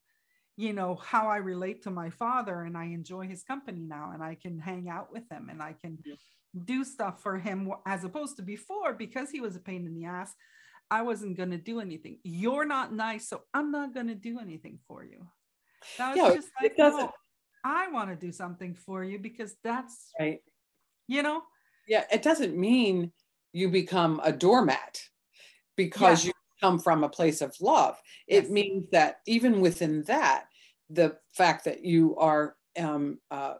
you 0.57 0.73
know 0.73 0.95
how 0.97 1.29
i 1.29 1.37
relate 1.37 1.83
to 1.83 1.90
my 1.90 2.11
father 2.11 2.62
and 2.62 2.77
i 2.77 2.85
enjoy 2.85 3.27
his 3.27 3.43
company 3.43 3.85
now 3.85 4.11
and 4.14 4.23
i 4.23 4.35
can 4.35 4.59
hang 4.59 4.88
out 4.88 5.12
with 5.12 5.29
him 5.31 5.49
and 5.51 5.62
i 5.62 5.73
can 5.73 5.99
do 6.64 6.85
stuff 6.85 7.23
for 7.23 7.38
him 7.38 7.71
as 7.87 8.05
opposed 8.05 8.37
to 8.37 8.43
before 8.43 8.93
because 8.93 9.31
he 9.31 9.40
was 9.40 9.57
a 9.57 9.61
pain 9.61 9.87
in 9.87 9.95
the 9.95 10.05
ass 10.05 10.35
i 10.90 11.03
wasn't 11.03 11.37
going 11.37 11.51
to 11.51 11.59
do 11.59 11.81
anything 11.81 12.19
you're 12.23 12.64
not 12.64 12.93
nice 12.93 13.29
so 13.29 13.43
i'm 13.53 13.73
not 13.73 13.93
going 13.93 14.07
to 14.07 14.14
do 14.14 14.38
anything 14.38 14.79
for 14.87 15.05
you 15.05 15.27
that 15.99 16.11
was 16.11 16.17
yeah, 16.17 16.35
just 16.35 16.49
like. 16.61 16.79
No, 16.79 17.11
I 17.64 17.88
want 17.88 18.11
to 18.11 18.17
do 18.17 18.33
something 18.33 18.75
for 18.75 19.05
you 19.05 19.19
because 19.19 19.57
that's 19.62 20.12
right. 20.19 20.40
You 21.09 21.23
know? 21.23 21.43
Yeah, 21.88 22.05
it 22.12 22.23
doesn't 22.23 22.57
mean 22.57 23.12
you 23.53 23.69
become 23.69 24.21
a 24.25 24.33
doormat 24.33 25.01
because 25.77 26.25
yeah. 26.25 26.29
you 26.29 26.33
come 26.64 26.79
from 26.79 27.05
a 27.05 27.09
place 27.09 27.42
of 27.42 27.55
love. 27.61 28.00
Yes. 28.27 28.44
It 28.44 28.50
means 28.50 28.90
that 28.90 29.16
even 29.27 29.61
within 29.61 30.03
that, 30.05 30.46
the 30.90 31.16
fact 31.33 31.64
that 31.66 31.85
you 31.85 32.16
are 32.16 32.57
um, 32.79 33.18
uh, 33.31 33.55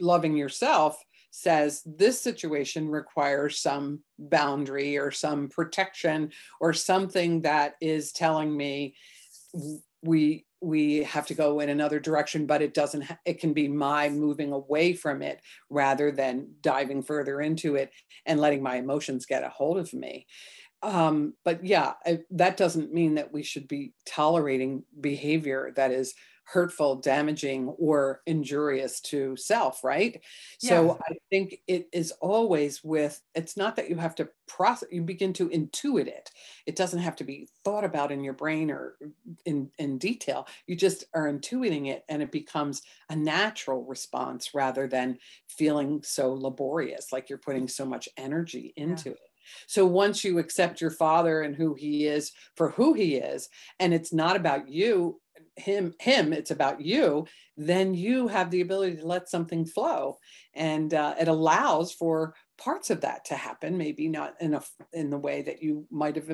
loving 0.00 0.36
yourself 0.36 1.02
says 1.30 1.82
this 1.86 2.20
situation 2.20 2.88
requires 2.88 3.60
some 3.60 4.00
boundary 4.18 4.98
or 4.98 5.10
some 5.12 5.48
protection 5.48 6.32
or 6.60 6.72
something 6.72 7.42
that 7.42 7.76
is 7.80 8.12
telling 8.12 8.54
me 8.54 8.94
we 10.02 10.44
we 10.62 11.02
have 11.04 11.26
to 11.26 11.34
go 11.34 11.60
in 11.60 11.68
another 11.70 12.00
direction 12.00 12.46
but 12.46 12.62
it 12.62 12.74
doesn't 12.74 13.04
it 13.24 13.40
can 13.40 13.52
be 13.52 13.68
my 13.68 14.08
moving 14.08 14.52
away 14.52 14.92
from 14.92 15.22
it 15.22 15.40
rather 15.70 16.10
than 16.10 16.48
diving 16.60 17.02
further 17.02 17.40
into 17.40 17.76
it 17.76 17.90
and 18.26 18.40
letting 18.40 18.62
my 18.62 18.76
emotions 18.76 19.24
get 19.24 19.44
a 19.44 19.48
hold 19.48 19.78
of 19.78 19.92
me 19.94 20.26
um, 20.82 21.34
but 21.44 21.64
yeah 21.64 21.94
I, 22.06 22.20
that 22.32 22.56
doesn't 22.56 22.92
mean 22.92 23.14
that 23.14 23.32
we 23.32 23.42
should 23.42 23.68
be 23.68 23.92
tolerating 24.06 24.84
behavior 25.00 25.72
that 25.76 25.90
is 25.90 26.14
hurtful, 26.52 26.96
damaging, 26.96 27.68
or 27.78 28.22
injurious 28.26 29.00
to 29.00 29.36
self, 29.36 29.84
right? 29.84 30.20
Yeah. 30.60 30.68
So 30.68 30.98
I 31.08 31.14
think 31.30 31.58
it 31.68 31.88
is 31.92 32.12
always 32.20 32.82
with, 32.82 33.20
it's 33.36 33.56
not 33.56 33.76
that 33.76 33.88
you 33.88 33.96
have 33.96 34.16
to 34.16 34.28
process, 34.48 34.88
you 34.90 35.02
begin 35.02 35.32
to 35.34 35.48
intuit 35.48 36.08
it. 36.08 36.30
It 36.66 36.74
doesn't 36.74 36.98
have 36.98 37.14
to 37.16 37.24
be 37.24 37.48
thought 37.64 37.84
about 37.84 38.10
in 38.10 38.24
your 38.24 38.32
brain 38.32 38.70
or 38.70 38.96
in, 39.46 39.70
in 39.78 39.98
detail. 39.98 40.48
You 40.66 40.74
just 40.74 41.04
are 41.14 41.32
intuiting 41.32 41.86
it 41.86 42.04
and 42.08 42.20
it 42.20 42.32
becomes 42.32 42.82
a 43.08 43.14
natural 43.14 43.84
response 43.84 44.50
rather 44.52 44.88
than 44.88 45.18
feeling 45.46 46.02
so 46.02 46.32
laborious, 46.32 47.12
like 47.12 47.28
you're 47.28 47.38
putting 47.38 47.68
so 47.68 47.86
much 47.86 48.08
energy 48.16 48.72
into 48.76 49.10
yeah. 49.10 49.14
it. 49.14 49.29
So 49.66 49.86
once 49.86 50.24
you 50.24 50.38
accept 50.38 50.80
your 50.80 50.90
father 50.90 51.42
and 51.42 51.54
who 51.54 51.74
he 51.74 52.06
is 52.06 52.32
for 52.56 52.70
who 52.70 52.94
he 52.94 53.16
is, 53.16 53.48
and 53.78 53.94
it's 53.94 54.12
not 54.12 54.36
about 54.36 54.68
you, 54.68 55.20
him, 55.56 55.94
him, 56.00 56.32
it's 56.32 56.50
about 56.50 56.80
you, 56.80 57.26
then 57.56 57.94
you 57.94 58.28
have 58.28 58.50
the 58.50 58.60
ability 58.60 58.96
to 58.96 59.06
let 59.06 59.28
something 59.28 59.64
flow. 59.64 60.18
And 60.54 60.92
uh, 60.94 61.14
it 61.20 61.28
allows 61.28 61.92
for 61.92 62.34
parts 62.58 62.90
of 62.90 63.00
that 63.00 63.24
to 63.26 63.34
happen, 63.34 63.76
maybe 63.76 64.08
not 64.08 64.34
in 64.40 64.54
a 64.54 64.62
in 64.92 65.10
the 65.10 65.18
way 65.18 65.42
that 65.42 65.62
you 65.62 65.86
might 65.90 66.16
have 66.16 66.30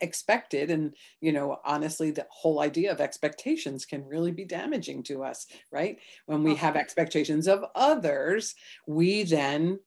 expected. 0.00 0.70
And 0.70 0.94
you 1.20 1.32
know, 1.32 1.58
honestly, 1.64 2.10
the 2.10 2.26
whole 2.30 2.60
idea 2.60 2.92
of 2.92 3.00
expectations 3.00 3.84
can 3.84 4.04
really 4.04 4.32
be 4.32 4.44
damaging 4.44 5.02
to 5.04 5.24
us, 5.24 5.46
right? 5.70 5.98
When 6.26 6.42
we 6.42 6.54
have 6.56 6.76
expectations 6.76 7.46
of 7.48 7.64
others, 7.74 8.54
we 8.86 9.22
then 9.24 9.78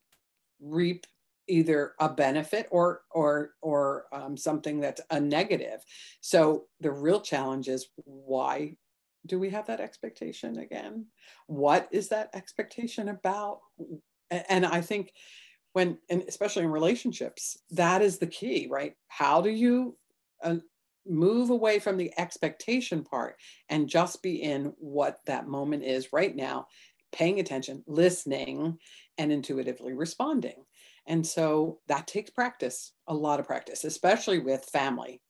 reap 0.59 1.05
either 1.47 1.93
a 1.99 2.09
benefit 2.09 2.67
or 2.71 3.01
or 3.11 3.51
or 3.61 4.05
um, 4.11 4.37
something 4.37 4.79
that's 4.79 5.01
a 5.11 5.19
negative. 5.19 5.83
So 6.21 6.65
the 6.81 6.91
real 6.91 7.21
challenge 7.21 7.67
is 7.67 7.87
why 7.95 8.75
do 9.25 9.39
we 9.39 9.49
have 9.49 9.67
that 9.67 9.81
expectation 9.81 10.59
again? 10.59 11.05
What 11.47 11.87
is 11.91 12.09
that 12.09 12.29
expectation 12.33 13.09
about? 13.09 13.59
And 14.29 14.65
i 14.65 14.81
think 14.81 15.13
when 15.73 15.97
and 16.09 16.23
especially 16.27 16.63
in 16.63 16.69
relationships 16.71 17.57
that 17.71 18.01
is 18.01 18.17
the 18.17 18.27
key 18.27 18.67
right? 18.69 18.93
How 19.07 19.41
do 19.41 19.49
you 19.49 19.97
uh, 20.43 20.57
move 21.07 21.49
away 21.49 21.79
from 21.79 21.97
the 21.97 22.13
expectation 22.17 23.03
part 23.03 23.37
and 23.69 23.87
just 23.87 24.21
be 24.21 24.41
in 24.41 24.73
what 24.77 25.19
that 25.25 25.47
moment 25.47 25.83
is 25.83 26.11
right 26.11 26.35
now 26.35 26.67
paying 27.11 27.39
attention 27.39 27.83
listening 27.87 28.77
and 29.17 29.31
intuitively 29.31 29.93
responding 29.93 30.65
and 31.07 31.25
so 31.25 31.79
that 31.87 32.07
takes 32.07 32.29
practice, 32.29 32.93
a 33.07 33.13
lot 33.13 33.39
of 33.39 33.47
practice, 33.47 33.83
especially 33.83 34.39
with 34.39 34.65
family. 34.65 35.21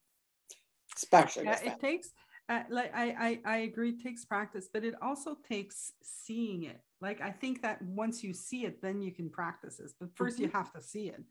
Especially 0.95 1.45
yeah, 1.45 1.59
it 1.63 1.79
takes 1.79 2.09
uh, 2.49 2.63
like 2.69 2.91
I, 2.95 3.39
I 3.45 3.53
I 3.53 3.57
agree 3.59 3.89
it 3.89 4.01
takes 4.01 4.25
practice, 4.25 4.69
but 4.73 4.83
it 4.83 4.95
also 5.01 5.37
takes 5.47 5.91
seeing 6.01 6.63
it. 6.63 6.81
Like 7.01 7.21
I 7.21 7.31
think 7.31 7.61
that 7.61 7.81
once 7.81 8.23
you 8.23 8.33
see 8.33 8.65
it, 8.65 8.81
then 8.81 9.01
you 9.01 9.11
can 9.11 9.29
practice 9.29 9.77
this. 9.77 9.93
But 9.99 10.15
1st 10.15 10.33
mm-hmm. 10.33 10.41
you 10.43 10.49
have 10.53 10.73
to 10.73 10.81
see 10.81 11.09
it. 11.09 11.23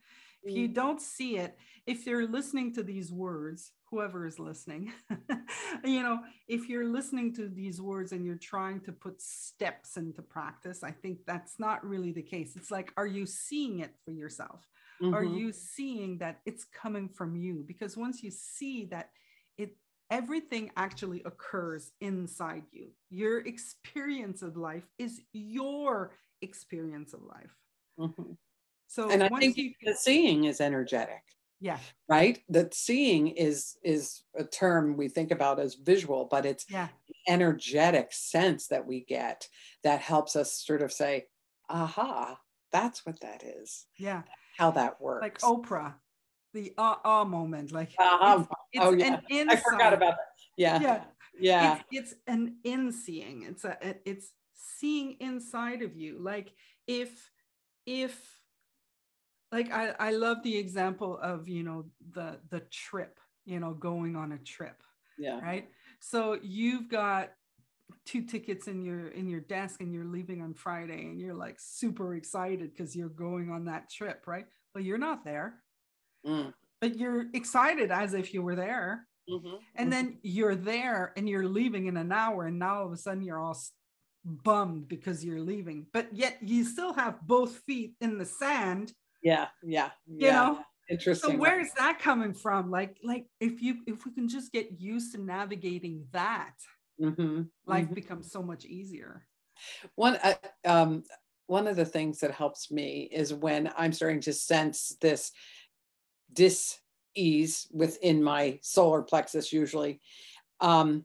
If 0.42 0.56
you 0.56 0.68
mm. 0.68 0.74
don't 0.74 1.00
see 1.00 1.38
it, 1.38 1.58
if 1.86 2.06
you're 2.06 2.28
listening 2.28 2.72
to 2.74 2.84
these 2.84 3.10
words, 3.10 3.72
whoever 3.90 4.26
is 4.26 4.38
listening, 4.38 4.92
you 5.84 6.02
know, 6.02 6.20
if 6.48 6.68
you're 6.68 6.88
listening 6.88 7.32
to 7.34 7.48
these 7.48 7.80
words 7.80 8.12
and 8.12 8.26
you're 8.26 8.36
trying 8.36 8.80
to 8.80 8.92
put 8.92 9.20
steps 9.22 9.96
into 9.96 10.22
practice, 10.22 10.82
I 10.82 10.90
think 10.90 11.18
that's 11.26 11.58
not 11.58 11.86
really 11.86 12.12
the 12.12 12.22
case. 12.22 12.56
It's 12.56 12.70
like, 12.70 12.92
are 12.96 13.06
you 13.06 13.26
seeing 13.26 13.80
it 13.80 13.94
for 14.04 14.10
yourself? 14.10 14.66
Mm-hmm. 15.02 15.14
Are 15.14 15.24
you 15.24 15.52
seeing 15.52 16.18
that 16.18 16.40
it's 16.46 16.64
coming 16.64 17.08
from 17.08 17.36
you? 17.36 17.64
Because 17.66 17.96
once 17.96 18.22
you 18.22 18.30
see 18.30 18.86
that 18.86 19.10
it 19.58 19.76
everything 20.10 20.70
actually 20.76 21.22
occurs 21.24 21.92
inside 22.00 22.64
you. 22.72 22.88
Your 23.10 23.40
experience 23.40 24.42
of 24.42 24.56
life 24.56 24.84
is 24.98 25.20
your 25.32 26.12
experience 26.42 27.12
of 27.12 27.22
life. 27.22 27.54
Mm-hmm. 27.98 28.32
So 28.88 29.10
and 29.10 29.22
I 29.22 29.28
think 29.28 29.56
you, 29.56 29.72
the 29.82 29.94
seeing 29.94 30.44
is 30.44 30.60
energetic, 30.60 31.22
yeah, 31.60 31.78
right? 32.08 32.38
That 32.48 32.74
seeing 32.74 33.28
is 33.28 33.76
is 33.82 34.22
a 34.36 34.44
term 34.44 34.96
we 34.96 35.08
think 35.08 35.30
about 35.30 35.58
as 35.58 35.74
visual, 35.74 36.28
but 36.30 36.44
it's 36.46 36.66
yeah, 36.68 36.88
energetic 37.26 38.12
sense 38.12 38.68
that 38.68 38.86
we 38.86 39.00
get 39.04 39.48
that 39.82 40.00
helps 40.00 40.36
us 40.36 40.52
sort 40.64 40.82
of 40.82 40.92
say, 40.92 41.26
aha, 41.68 42.38
that's 42.72 43.06
what 43.06 43.20
that 43.20 43.42
is, 43.42 43.86
yeah. 43.98 44.22
how 44.58 44.70
that 44.72 45.00
works. 45.00 45.22
Like 45.22 45.38
Oprah, 45.40 45.94
the 46.52 46.72
ah 46.78 47.00
ah 47.04 47.24
moment, 47.24 47.72
like 47.72 47.94
Uh-huh. 47.98 48.44
it's, 48.72 48.84
oh 48.84 48.92
yeah, 48.92 49.14
an 49.14 49.22
insight. 49.30 49.58
I 49.58 49.60
forgot 49.70 49.92
about 49.94 50.16
that. 50.16 50.28
Yeah, 50.56 50.80
yeah. 50.80 51.04
yeah, 51.38 51.78
It's, 51.90 52.12
it's 52.12 52.20
an 52.26 52.56
in 52.64 52.92
seeing. 52.92 53.42
It's 53.42 53.64
a 53.64 53.76
it's 54.04 54.32
seeing 54.54 55.16
inside 55.20 55.82
of 55.82 55.96
you. 55.96 56.18
Like 56.20 56.52
if 56.86 57.30
if 57.86 58.35
like 59.52 59.72
I, 59.72 59.94
I 59.98 60.10
love 60.10 60.42
the 60.42 60.56
example 60.56 61.18
of 61.22 61.48
you 61.48 61.62
know 61.62 61.86
the 62.12 62.38
the 62.50 62.60
trip 62.70 63.18
you 63.44 63.60
know 63.60 63.74
going 63.74 64.16
on 64.16 64.32
a 64.32 64.38
trip 64.38 64.82
yeah, 65.18 65.40
right? 65.40 65.68
So 66.00 66.38
you've 66.42 66.88
got 66.90 67.30
two 68.04 68.22
tickets 68.22 68.68
in 68.68 68.82
your 68.82 69.08
in 69.08 69.28
your 69.28 69.40
desk 69.40 69.80
and 69.80 69.94
you're 69.94 70.04
leaving 70.04 70.42
on 70.42 70.52
friday 70.54 71.06
and 71.06 71.20
you're 71.20 71.34
like 71.34 71.56
super 71.58 72.14
excited 72.16 72.70
because 72.70 72.94
you're 72.94 73.08
going 73.08 73.50
on 73.50 73.64
that 73.66 73.88
trip 73.90 74.24
right? 74.26 74.46
Well 74.74 74.84
you're 74.84 74.98
not 74.98 75.24
there. 75.24 75.62
Mm. 76.26 76.52
but 76.80 76.96
you're 76.96 77.26
excited 77.34 77.90
as 77.90 78.12
if 78.14 78.34
you 78.34 78.42
were 78.42 78.56
there. 78.56 79.06
Mhm, 79.30 79.58
and 79.76 79.92
then 79.92 80.18
you're 80.22 80.54
there 80.54 81.12
and 81.16 81.28
you're 81.28 81.48
leaving 81.48 81.86
in 81.86 81.96
an 81.96 82.12
hour 82.12 82.46
and 82.46 82.58
now 82.58 82.80
all 82.80 82.86
of 82.86 82.92
a 82.92 82.96
sudden 82.96 83.22
you're 83.22 83.38
all 83.40 83.56
bummed 84.24 84.88
because 84.88 85.24
you're 85.24 85.40
leaving. 85.40 85.86
But 85.92 86.14
yet 86.14 86.38
you 86.42 86.64
still 86.64 86.92
have 86.92 87.26
both 87.26 87.58
feet 87.66 87.94
in 88.00 88.18
the 88.18 88.24
sand 88.24 88.92
yeah, 89.26 89.48
yeah, 89.62 89.90
you 90.06 90.30
know 90.32 90.60
Interesting. 90.88 91.34
so 91.34 91.36
where 91.36 91.60
is 91.60 91.72
that 91.74 91.98
coming 91.98 92.32
from 92.32 92.70
like 92.70 92.96
like 93.02 93.26
if 93.40 93.60
you 93.60 93.78
if 93.86 94.04
we 94.04 94.12
can 94.12 94.28
just 94.28 94.52
get 94.52 94.80
used 94.80 95.12
to 95.14 95.20
navigating 95.20 96.06
that 96.12 96.54
hmm 97.00 97.42
life 97.66 97.92
becomes 97.92 98.30
so 98.30 98.42
much 98.42 98.64
easier 98.64 99.26
One, 99.96 100.16
uh, 100.22 100.34
um, 100.64 101.02
one 101.46 101.66
of 101.66 101.76
the 101.76 101.84
things 101.84 102.20
that 102.20 102.30
helps 102.30 102.70
me 102.70 103.08
is 103.10 103.32
when 103.32 103.72
I'm 103.76 103.92
starting 103.92 104.20
to 104.22 104.32
sense 104.32 104.96
this 105.00 105.32
dis-ease 106.32 107.68
within 107.72 108.22
my 108.22 108.58
solar 108.62 109.02
plexus, 109.02 109.52
usually. 109.52 110.00
Um, 110.60 111.04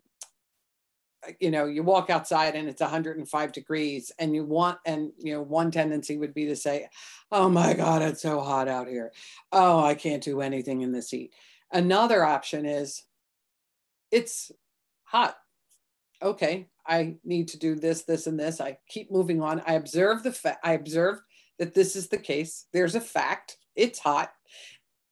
Uh, 1.28 1.32
you 1.40 1.52
know, 1.52 1.66
you 1.66 1.84
walk 1.84 2.10
outside 2.10 2.56
and 2.56 2.68
it's 2.68 2.82
105 2.82 3.52
degrees, 3.52 4.12
and 4.20 4.36
you 4.36 4.44
want, 4.44 4.80
and 4.86 5.12
you 5.18 5.34
know, 5.34 5.42
one 5.42 5.72
tendency 5.72 6.18
would 6.18 6.34
be 6.34 6.46
to 6.48 6.56
say, 6.56 6.88
Oh 7.32 7.50
my 7.50 7.74
God, 7.74 8.02
it's 8.02 8.22
so 8.22 8.42
hot 8.42 8.68
out 8.68 8.88
here. 8.88 9.12
Oh, 9.52 9.84
I 9.84 9.96
can't 9.96 10.24
do 10.24 10.42
anything 10.42 10.82
in 10.82 10.92
this 10.92 11.10
heat. 11.10 11.34
Another 11.72 12.24
option 12.24 12.66
is, 12.66 13.04
It's 14.12 14.52
hot 15.04 15.36
okay, 16.22 16.68
I 16.86 17.16
need 17.24 17.50
to 17.50 17.60
do 17.60 17.76
this, 17.76 18.04
this, 18.04 18.28
and 18.28 18.40
this. 18.40 18.62
I 18.62 18.78
keep 18.88 19.12
moving 19.12 19.42
on. 19.42 19.62
I 19.66 19.74
observe 19.74 20.24
the 20.24 20.32
fact, 20.32 20.60
I 20.64 20.74
observe 20.74 21.20
that 21.60 21.74
this 21.74 21.96
is 21.96 22.08
the 22.08 22.18
case. 22.18 22.66
There's 22.74 22.96
a 22.96 23.02
fact, 23.02 23.58
it's 23.76 24.00
hot, 24.00 24.32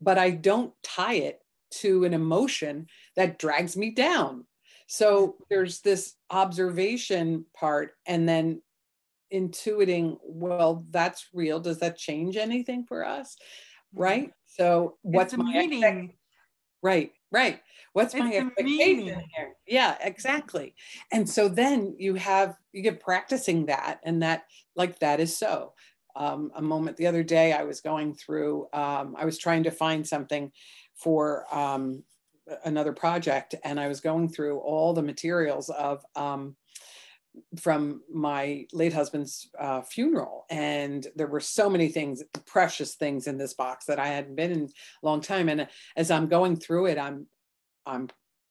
but 0.02 0.18
I 0.18 0.32
don't 0.32 0.74
tie 0.84 1.16
it 1.16 1.40
to 1.72 2.04
an 2.04 2.14
emotion 2.14 2.88
that 3.16 3.40
drags 3.40 3.78
me 3.78 3.92
down. 3.92 4.46
So 4.92 5.36
there's 5.52 5.82
this 5.82 6.16
observation 6.32 7.46
part, 7.56 7.92
and 8.08 8.28
then 8.28 8.64
intuiting, 9.32 10.18
well, 10.24 10.84
that's 10.90 11.28
real. 11.32 11.60
Does 11.60 11.78
that 11.78 11.96
change 11.96 12.38
anything 12.38 12.86
for 12.86 13.06
us? 13.06 13.38
Right. 13.94 14.32
So 14.48 14.98
what's 15.04 15.38
my 15.38 15.46
expect- 15.46 15.70
meaning 15.70 16.14
Right, 16.82 17.12
right. 17.32 17.60
What's 17.94 18.16
my 18.16 18.32
It's 18.32 18.38
the 18.38 18.38
expectation 18.38 19.22
here? 19.36 19.54
Yeah, 19.68 19.98
exactly. 20.02 20.74
And 21.12 21.30
so 21.30 21.50
then 21.50 21.96
you 22.00 22.16
have 22.16 22.56
you 22.72 22.82
get 22.82 23.00
practicing 23.00 23.68
that, 23.68 24.00
and 24.04 24.24
that 24.24 24.46
like 24.76 24.98
that 25.00 25.20
is 25.20 25.38
so. 25.38 25.74
Um, 26.16 26.52
a 26.56 26.62
moment 26.62 26.98
the 26.98 27.08
other 27.08 27.22
day, 27.22 27.54
I 27.54 27.64
was 27.64 27.82
going 27.82 28.16
through. 28.16 28.68
Um, 28.74 29.16
I 29.20 29.26
was 29.26 29.38
trying 29.38 29.64
to 29.64 29.72
find 29.72 30.08
something 30.08 30.52
for 30.96 31.46
um, 31.54 32.04
another 32.64 32.94
project, 32.94 33.56
and 33.64 33.80
I 33.80 33.88
was 33.88 34.02
going 34.02 34.30
through 34.30 34.60
all 34.60 34.94
the 34.94 35.02
materials 35.02 35.70
of 35.70 36.04
um, 36.16 36.56
from 37.60 38.02
my 38.12 38.66
late 38.74 38.94
husband's 38.94 39.50
uh, 39.60 39.82
funeral, 39.82 40.46
and 40.50 41.08
there 41.16 41.28
were 41.28 41.40
so 41.40 41.70
many 41.70 41.90
things, 41.90 42.24
precious 42.46 42.96
things 42.96 43.28
in 43.28 43.38
this 43.38 43.54
box 43.54 43.86
that 43.86 44.00
I 44.00 44.08
hadn't 44.08 44.36
been 44.36 44.52
in 44.52 44.64
a 44.64 45.06
long 45.06 45.22
time. 45.22 45.50
And 45.50 45.68
as 45.96 46.12
I'm 46.12 46.28
going 46.28 46.58
through 46.58 46.88
it, 46.88 46.98
I'm, 46.98 47.28
I'm, 47.86 48.10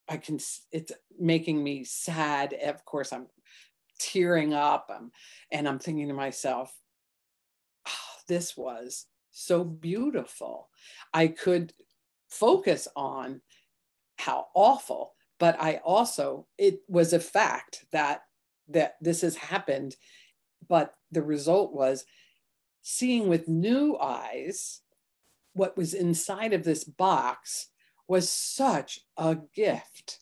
I 0.08 0.16
can, 0.16 0.38
it's 0.72 0.92
making 1.18 1.62
me 1.62 1.84
sad. 1.84 2.54
Of 2.54 2.84
course, 2.84 3.12
I'm 3.12 3.26
tearing 3.98 4.54
up, 4.54 4.90
um, 4.94 5.10
and 5.52 5.68
I'm 5.68 5.78
thinking 5.78 6.08
to 6.08 6.14
myself, 6.14 6.72
oh, 7.86 8.16
this 8.28 8.56
was 8.56 9.06
so 9.30 9.64
beautiful. 9.64 10.68
I 11.12 11.26
could 11.28 11.72
focus 12.30 12.88
on 12.94 13.40
how 14.18 14.46
awful, 14.54 15.14
but 15.38 15.60
I 15.60 15.80
also, 15.84 16.46
it 16.58 16.80
was 16.88 17.12
a 17.12 17.20
fact 17.20 17.84
that 17.92 18.22
that 18.70 18.96
this 19.00 19.22
has 19.22 19.36
happened. 19.36 19.96
But 20.68 20.92
the 21.10 21.22
result 21.22 21.72
was 21.72 22.04
seeing 22.82 23.28
with 23.28 23.48
new 23.48 23.96
eyes 23.98 24.80
what 25.54 25.76
was 25.76 25.94
inside 25.94 26.52
of 26.52 26.64
this 26.64 26.84
box 26.84 27.68
was 28.06 28.28
such 28.28 29.00
a 29.16 29.38
gift. 29.54 30.20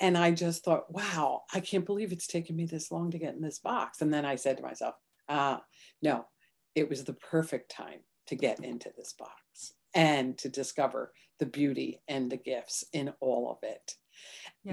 And 0.00 0.16
i 0.18 0.30
just 0.30 0.64
thought 0.64 0.92
wow 0.92 1.42
i 1.52 1.60
can't 1.60 1.86
believe 1.86 2.12
it's 2.12 2.26
taken 2.26 2.56
me 2.56 2.66
this 2.66 2.90
long 2.90 3.10
to 3.10 3.18
get 3.18 3.34
in 3.34 3.40
this 3.40 3.58
box. 3.58 4.00
And 4.00 4.12
then 4.12 4.24
i 4.24 4.36
said 4.36 4.56
to 4.58 4.62
myself 4.62 4.94
ah 5.28 5.62
no 6.00 6.26
it 6.74 6.88
was 6.88 7.04
the 7.04 7.14
perfect 7.14 7.70
time 7.70 8.00
to 8.26 8.34
get 8.34 8.60
into 8.60 8.90
this 8.96 9.12
box 9.12 9.74
and 9.94 10.36
to 10.38 10.48
discover 10.48 11.12
the 11.38 11.46
beauty 11.46 12.00
and 12.08 12.30
the 12.30 12.36
gifts 12.36 12.84
in 12.92 13.12
all 13.20 13.50
of 13.50 13.58
it 13.68 13.94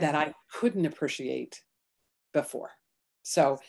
that 0.02 0.16
I 0.16 0.34
couldn't 0.54 0.86
appreciate 0.86 1.62
before. 2.34 2.72
So 3.24 3.60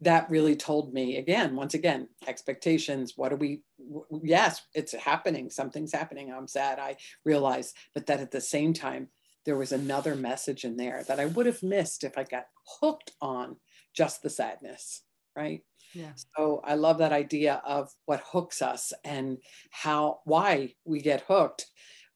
that 0.00 0.30
really 0.30 0.54
told 0.56 0.92
me 0.94 1.16
again, 1.16 1.56
once 1.56 1.74
again, 1.74 2.08
expectations. 2.26 3.14
What 3.16 3.32
are 3.32 3.36
we? 3.36 3.62
w- 3.78 4.06
Yes, 4.24 4.62
it's 4.74 4.92
happening. 4.94 5.50
Something's 5.50 5.92
happening. 5.92 6.32
I'm 6.32 6.46
sad. 6.48 6.78
I 6.78 6.96
realize, 7.24 7.74
but 7.94 8.06
that 8.06 8.20
at 8.20 8.30
the 8.30 8.40
same 8.40 8.72
time, 8.72 9.08
there 9.44 9.56
was 9.56 9.72
another 9.72 10.14
message 10.14 10.64
in 10.64 10.76
there 10.76 11.04
that 11.04 11.18
I 11.18 11.26
would 11.26 11.46
have 11.46 11.62
missed 11.62 12.04
if 12.04 12.18
I 12.18 12.24
got 12.24 12.46
hooked 12.80 13.12
on 13.20 13.56
just 13.94 14.22
the 14.22 14.30
sadness, 14.30 15.02
right? 15.38 15.62
yeah. 15.94 16.12
So 16.36 16.60
I 16.64 16.74
love 16.74 16.98
that 16.98 17.12
idea 17.12 17.62
of 17.64 17.90
what 18.06 18.22
hooks 18.32 18.60
us 18.60 18.92
and 19.04 19.38
how, 19.70 20.20
why 20.24 20.74
we 20.84 21.00
get 21.00 21.24
hooked, 21.28 21.66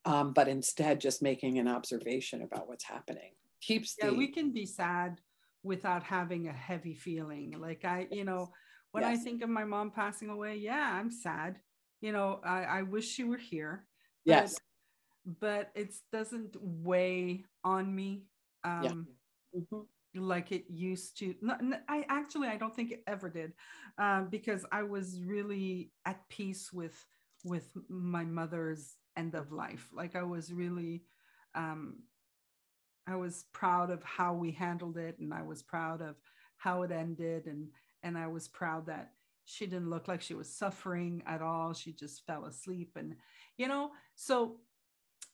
um, 0.05 0.33
but 0.33 0.49
instead 0.49 1.01
just 1.01 1.23
making 1.23 1.59
an 1.59 1.69
observation 1.69 2.43
about 2.43 2.69
what's 2.69 2.85
happening. 2.85 3.33
Keeps 3.61 3.95
yeah 4.01 4.11
the 4.11 4.17
we 4.17 4.29
can 4.29 4.53
be 4.53 4.67
sad 4.67 5.21
without 5.63 6.03
having 6.03 6.49
a 6.49 6.53
heavy 6.53 6.95
feeling. 6.95 7.55
Like 7.61 7.85
i 7.85 8.09
you 8.11 8.25
know 8.25 8.51
when 8.91 9.05
i 9.05 9.17
think 9.17 9.43
of 9.43 9.49
my 9.49 9.65
mom 9.65 9.91
passing 9.91 10.29
away 10.31 10.57
yeah 10.57 10.99
i'm 10.99 11.11
sad. 11.11 11.57
You 12.01 12.11
know 12.13 12.41
i, 12.45 12.65
I 12.65 12.83
wish 12.83 13.07
she 13.07 13.23
were 13.25 13.39
here 13.39 13.87
yes, 14.25 14.59
but 15.41 15.71
it 15.75 15.95
doesn't 16.13 16.57
weigh 16.61 17.45
on 17.65 17.95
me 17.95 18.27
um 18.65 19.07
Mhm. 19.55 19.87
Like 20.15 20.53
it 20.53 20.65
used 20.69 21.19
to 21.19 21.35
i 21.89 22.05
actually 22.09 22.49
i 22.49 22.57
don't 22.57 22.77
think 22.77 22.91
it 22.91 23.03
ever 23.07 23.31
did 23.31 23.53
um, 23.99 24.29
because 24.31 24.67
i 24.71 24.83
was 24.83 25.21
really 25.25 25.91
at 26.05 26.29
peace 26.29 26.73
with 26.73 27.07
with 27.45 27.71
my 27.89 28.25
mother's 28.25 28.97
end 29.17 29.35
of 29.35 29.53
life. 29.53 29.89
Like 29.93 30.17
i 30.17 30.23
was 30.23 30.53
really 30.53 31.03
um, 31.55 31.97
i 33.07 33.17
was 33.17 33.45
proud 33.53 33.91
of 33.91 34.03
how 34.05 34.33
we 34.35 34.53
handled 34.53 34.97
it 34.97 35.19
and 35.19 35.35
i 35.35 35.43
was 35.43 35.63
proud 35.63 36.01
of 36.01 36.17
how 36.57 36.83
it 36.83 36.93
ended 36.93 37.47
and 37.47 37.69
and 38.03 38.17
i 38.17 38.27
was 38.27 38.49
proud 38.49 38.87
that 38.87 39.13
she 39.45 39.67
didn't 39.67 39.91
look 39.91 40.07
like 40.07 40.23
she 40.23 40.35
was 40.35 40.49
suffering 40.49 41.21
at 41.27 41.43
all. 41.43 41.73
She 41.73 41.93
just 41.93 42.25
fell 42.27 42.45
asleep 42.45 42.93
and 42.97 43.17
you 43.57 43.69
know 43.69 43.91
so 44.15 44.59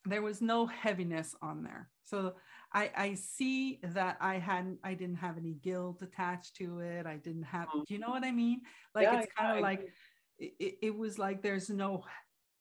there 0.06 0.22
was 0.22 0.40
no 0.40 0.66
heaviness 0.66 1.34
on 1.42 1.62
there 1.62 1.90
so 2.08 2.34
i 2.72 2.90
i 2.96 3.14
see 3.14 3.78
that 3.82 4.16
i 4.20 4.34
hadn't 4.38 4.78
i 4.84 4.94
didn't 4.94 5.16
have 5.16 5.36
any 5.36 5.54
guilt 5.54 6.02
attached 6.02 6.54
to 6.56 6.80
it 6.80 7.06
i 7.06 7.16
didn't 7.16 7.42
have 7.42 7.68
Mhm. 7.68 7.84
do 7.86 7.94
you 7.94 8.00
know 8.00 8.10
what 8.10 8.24
i 8.24 8.30
mean 8.30 8.60
like 8.94 9.04
Yeah, 9.04 9.20
it's 9.20 9.32
kind 9.36 9.56
of 9.56 9.62
like 9.62 9.92
it, 10.38 10.78
it- 10.82 10.96
was 10.96 11.18
like 11.18 11.42
there's 11.42 11.68
no 11.68 12.04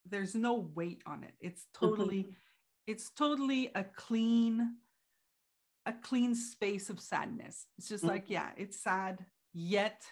there's 0.06 0.34
no 0.34 0.70
weight 0.74 1.02
on 1.06 1.24
it 1.24 1.34
it's 1.40 1.62
Mm-hmm. 1.62 1.86
totally 1.86 2.36
it's 2.86 3.10
totally 3.10 3.70
a 3.74 3.84
clean 3.84 4.76
a 5.86 5.92
clean 5.92 6.34
space 6.34 6.90
of 6.90 7.00
sadness. 7.00 7.66
It's 7.78 7.88
just 7.88 8.04
mm-hmm. 8.04 8.12
like, 8.12 8.24
yeah, 8.28 8.50
it's 8.58 8.78
sad 8.82 9.24
yet 9.54 10.02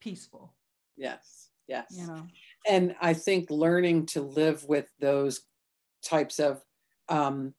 peaceful. 0.00 0.54
Yes. 0.96 1.48
Yes. 1.66 1.86
You 1.90 2.06
know. 2.06 2.26
And 2.68 2.94
I 3.00 3.14
think 3.14 3.50
learning 3.50 4.06
to 4.06 4.20
live 4.20 4.64
with 4.64 4.86
those 5.00 5.40
types 6.02 6.38
of 6.38 6.62
um, 7.08 7.54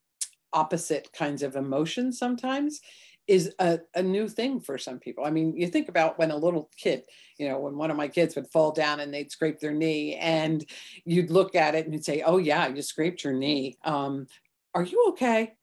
opposite 0.56 1.12
kinds 1.12 1.42
of 1.42 1.54
emotions 1.54 2.18
sometimes 2.18 2.80
is 3.26 3.52
a, 3.58 3.80
a 3.94 4.02
new 4.02 4.28
thing 4.28 4.60
for 4.60 4.78
some 4.78 4.98
people. 4.98 5.24
I 5.24 5.30
mean, 5.30 5.56
you 5.56 5.66
think 5.66 5.88
about 5.88 6.18
when 6.18 6.30
a 6.30 6.36
little 6.36 6.70
kid, 6.76 7.02
you 7.38 7.48
know, 7.48 7.58
when 7.58 7.76
one 7.76 7.90
of 7.90 7.96
my 7.96 8.08
kids 8.08 8.36
would 8.36 8.48
fall 8.48 8.72
down 8.72 9.00
and 9.00 9.12
they'd 9.12 9.32
scrape 9.32 9.58
their 9.58 9.72
knee, 9.72 10.14
and 10.14 10.64
you'd 11.04 11.30
look 11.30 11.54
at 11.54 11.74
it 11.74 11.84
and 11.84 11.92
you'd 11.92 12.04
say, 12.04 12.22
"Oh 12.22 12.38
yeah, 12.38 12.68
you 12.68 12.82
scraped 12.82 13.24
your 13.24 13.32
knee. 13.32 13.76
Um, 13.84 14.26
are 14.74 14.84
you 14.84 15.06
okay?" 15.10 15.54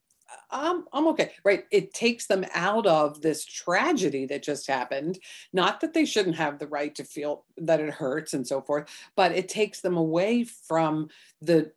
I'm, 0.50 0.84
I'm 0.92 1.06
okay, 1.08 1.32
right? 1.44 1.64
It 1.70 1.94
takes 1.94 2.26
them 2.26 2.44
out 2.54 2.86
of 2.86 3.20
this 3.20 3.44
tragedy 3.44 4.26
that 4.26 4.42
just 4.42 4.66
happened. 4.66 5.18
Not 5.52 5.80
that 5.80 5.94
they 5.94 6.04
shouldn't 6.04 6.36
have 6.36 6.58
the 6.58 6.66
right 6.66 6.94
to 6.96 7.04
feel 7.04 7.44
that 7.58 7.80
it 7.80 7.90
hurts 7.90 8.34
and 8.34 8.46
so 8.46 8.60
forth, 8.60 8.88
but 9.16 9.32
it 9.32 9.48
takes 9.48 9.80
them 9.80 9.96
away 9.96 10.44
from 10.44 11.08
the, 11.40 11.72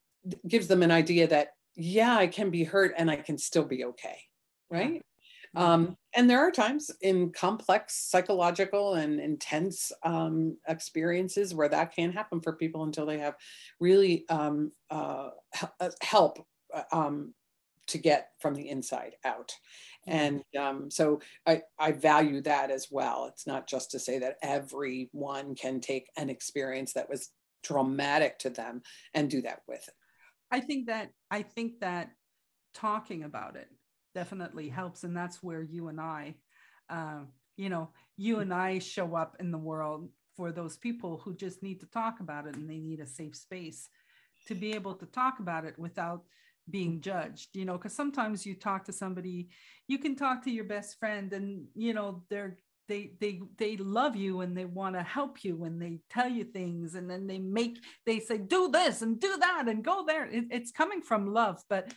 gives 0.48 0.68
them 0.68 0.82
an 0.84 0.92
idea 0.92 1.28
that, 1.28 1.54
yeah, 1.78 2.18
I 2.18 2.28
can 2.28 2.50
be 2.50 2.64
hurt 2.64 2.94
and 2.98 3.10
I 3.10 3.18
can 3.18 3.38
still 3.38 3.66
be 3.66 3.86
okay, 3.86 4.20
right? 4.70 5.02
Um, 5.56 5.96
and 6.16 6.30
there 6.30 6.40
are 6.40 6.52
times 6.52 6.92
in 7.02 7.32
complex 7.32 7.96
psychological 7.96 8.96
and 8.96 9.20
intense 9.20 9.92
um, 10.04 10.58
experiences 10.68 11.56
where 11.56 11.70
that 11.70 11.96
can 11.96 12.12
happen 12.12 12.42
for 12.42 12.54
people 12.54 12.84
until 12.84 13.06
they 13.06 13.20
have 13.20 13.36
really 13.80 14.26
um, 14.30 14.72
uh, 14.90 15.30
help 16.02 16.46
uh, 16.74 16.84
um, 16.92 17.34
to 17.88 17.98
get 17.98 18.32
from 18.40 18.54
the 18.56 18.70
inside 18.70 19.16
out. 19.24 19.54
Mm-hmm. 20.08 20.18
And 20.20 20.44
um, 20.60 20.92
so 20.92 21.22
I, 21.46 21.62
I 21.80 21.92
value 21.92 22.42
that 22.42 22.70
as 22.70 22.88
well. 22.92 23.28
It's 23.32 23.48
not 23.48 23.68
just 23.68 23.92
to 23.92 24.00
say 24.00 24.20
that 24.20 24.38
everyone 24.42 25.56
can 25.56 25.80
take 25.80 26.10
an 26.18 26.30
experience 26.30 26.94
that 26.94 27.10
was 27.10 27.30
traumatic 27.64 28.40
to 28.40 28.50
them 28.50 28.82
and 29.14 29.30
do 29.30 29.42
that 29.42 29.62
with 29.68 29.88
it. 29.88 29.94
I 30.52 30.60
think 30.60 30.88
that 30.88 31.12
I 31.30 31.42
think 31.42 31.80
that 31.82 32.12
talking 32.74 33.24
about 33.24 33.56
it 33.56 33.70
definitely 34.16 34.70
helps, 34.70 35.04
and 35.04 35.16
that's 35.16 35.44
where 35.44 35.62
you 35.62 35.88
and 35.90 36.00
I, 36.00 36.36
uh, 36.90 37.22
you 37.58 37.70
know, 37.70 37.90
you 38.18 38.40
and 38.40 38.54
I 38.54 38.80
show 38.80 39.16
up 39.16 39.36
in 39.40 39.52
the 39.52 39.58
world 39.58 40.10
for 40.36 40.52
those 40.52 40.78
people 40.78 41.18
who 41.18 41.36
just 41.36 41.64
need 41.64 41.80
to 41.80 41.88
talk 41.88 42.20
about 42.20 42.48
it 42.48 42.56
and 42.56 42.70
they 42.70 42.78
need 42.78 43.00
a 43.00 43.08
safe 43.08 43.36
space 43.36 43.90
to 44.46 44.56
be 44.56 44.74
able 44.74 44.94
to 44.94 45.06
talk 45.08 45.40
about 45.40 45.66
it 45.66 45.78
without 45.78 46.24
being 46.70 47.00
judged 47.00 47.50
you 47.54 47.64
know 47.64 47.78
because 47.78 47.94
sometimes 47.94 48.46
you 48.46 48.54
talk 48.54 48.84
to 48.84 48.92
somebody 48.92 49.50
you 49.88 49.98
can 49.98 50.16
talk 50.16 50.44
to 50.44 50.52
your 50.52 50.66
best 50.66 51.00
friend 51.00 51.32
and 51.32 51.66
you 51.76 51.94
know 51.94 52.24
they're 52.30 52.58
they 52.88 53.12
they 53.20 53.42
they 53.58 53.78
love 53.78 54.16
you 54.16 54.42
and 54.42 54.58
they 54.58 54.66
want 54.66 54.96
to 54.96 55.04
help 55.04 55.44
you 55.44 55.64
and 55.64 55.82
they 55.82 56.00
tell 56.10 56.30
you 56.30 56.44
things 56.44 56.96
and 56.96 57.10
then 57.10 57.28
they 57.28 57.40
make 57.40 57.78
they 58.06 58.20
say 58.20 58.38
do 58.38 58.70
this 58.70 59.02
and 59.02 59.20
do 59.20 59.38
that 59.38 59.68
and 59.68 59.84
go 59.84 60.06
there 60.06 60.26
it, 60.26 60.46
it's 60.50 60.72
coming 60.72 61.02
from 61.02 61.34
love 61.34 61.62
but 61.70 61.94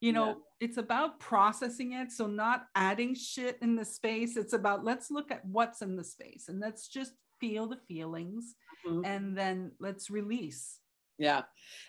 you 0.00 0.12
know 0.12 0.28
yeah. 0.28 0.34
it's 0.60 0.76
about 0.76 1.20
processing 1.20 1.92
it 1.92 2.10
so 2.10 2.26
not 2.26 2.66
adding 2.74 3.14
shit 3.14 3.58
in 3.60 3.76
the 3.76 3.84
space 3.84 4.36
it's 4.36 4.52
about 4.52 4.84
let's 4.84 5.10
look 5.10 5.30
at 5.30 5.44
what's 5.44 5.82
in 5.82 5.96
the 5.96 6.04
space 6.04 6.48
and 6.48 6.60
let's 6.60 6.88
just 6.88 7.12
feel 7.40 7.66
the 7.66 7.78
feelings 7.88 8.54
mm-hmm. 8.86 9.04
and 9.04 9.36
then 9.36 9.70
let's 9.78 10.10
release 10.10 10.78
yeah 11.18 11.42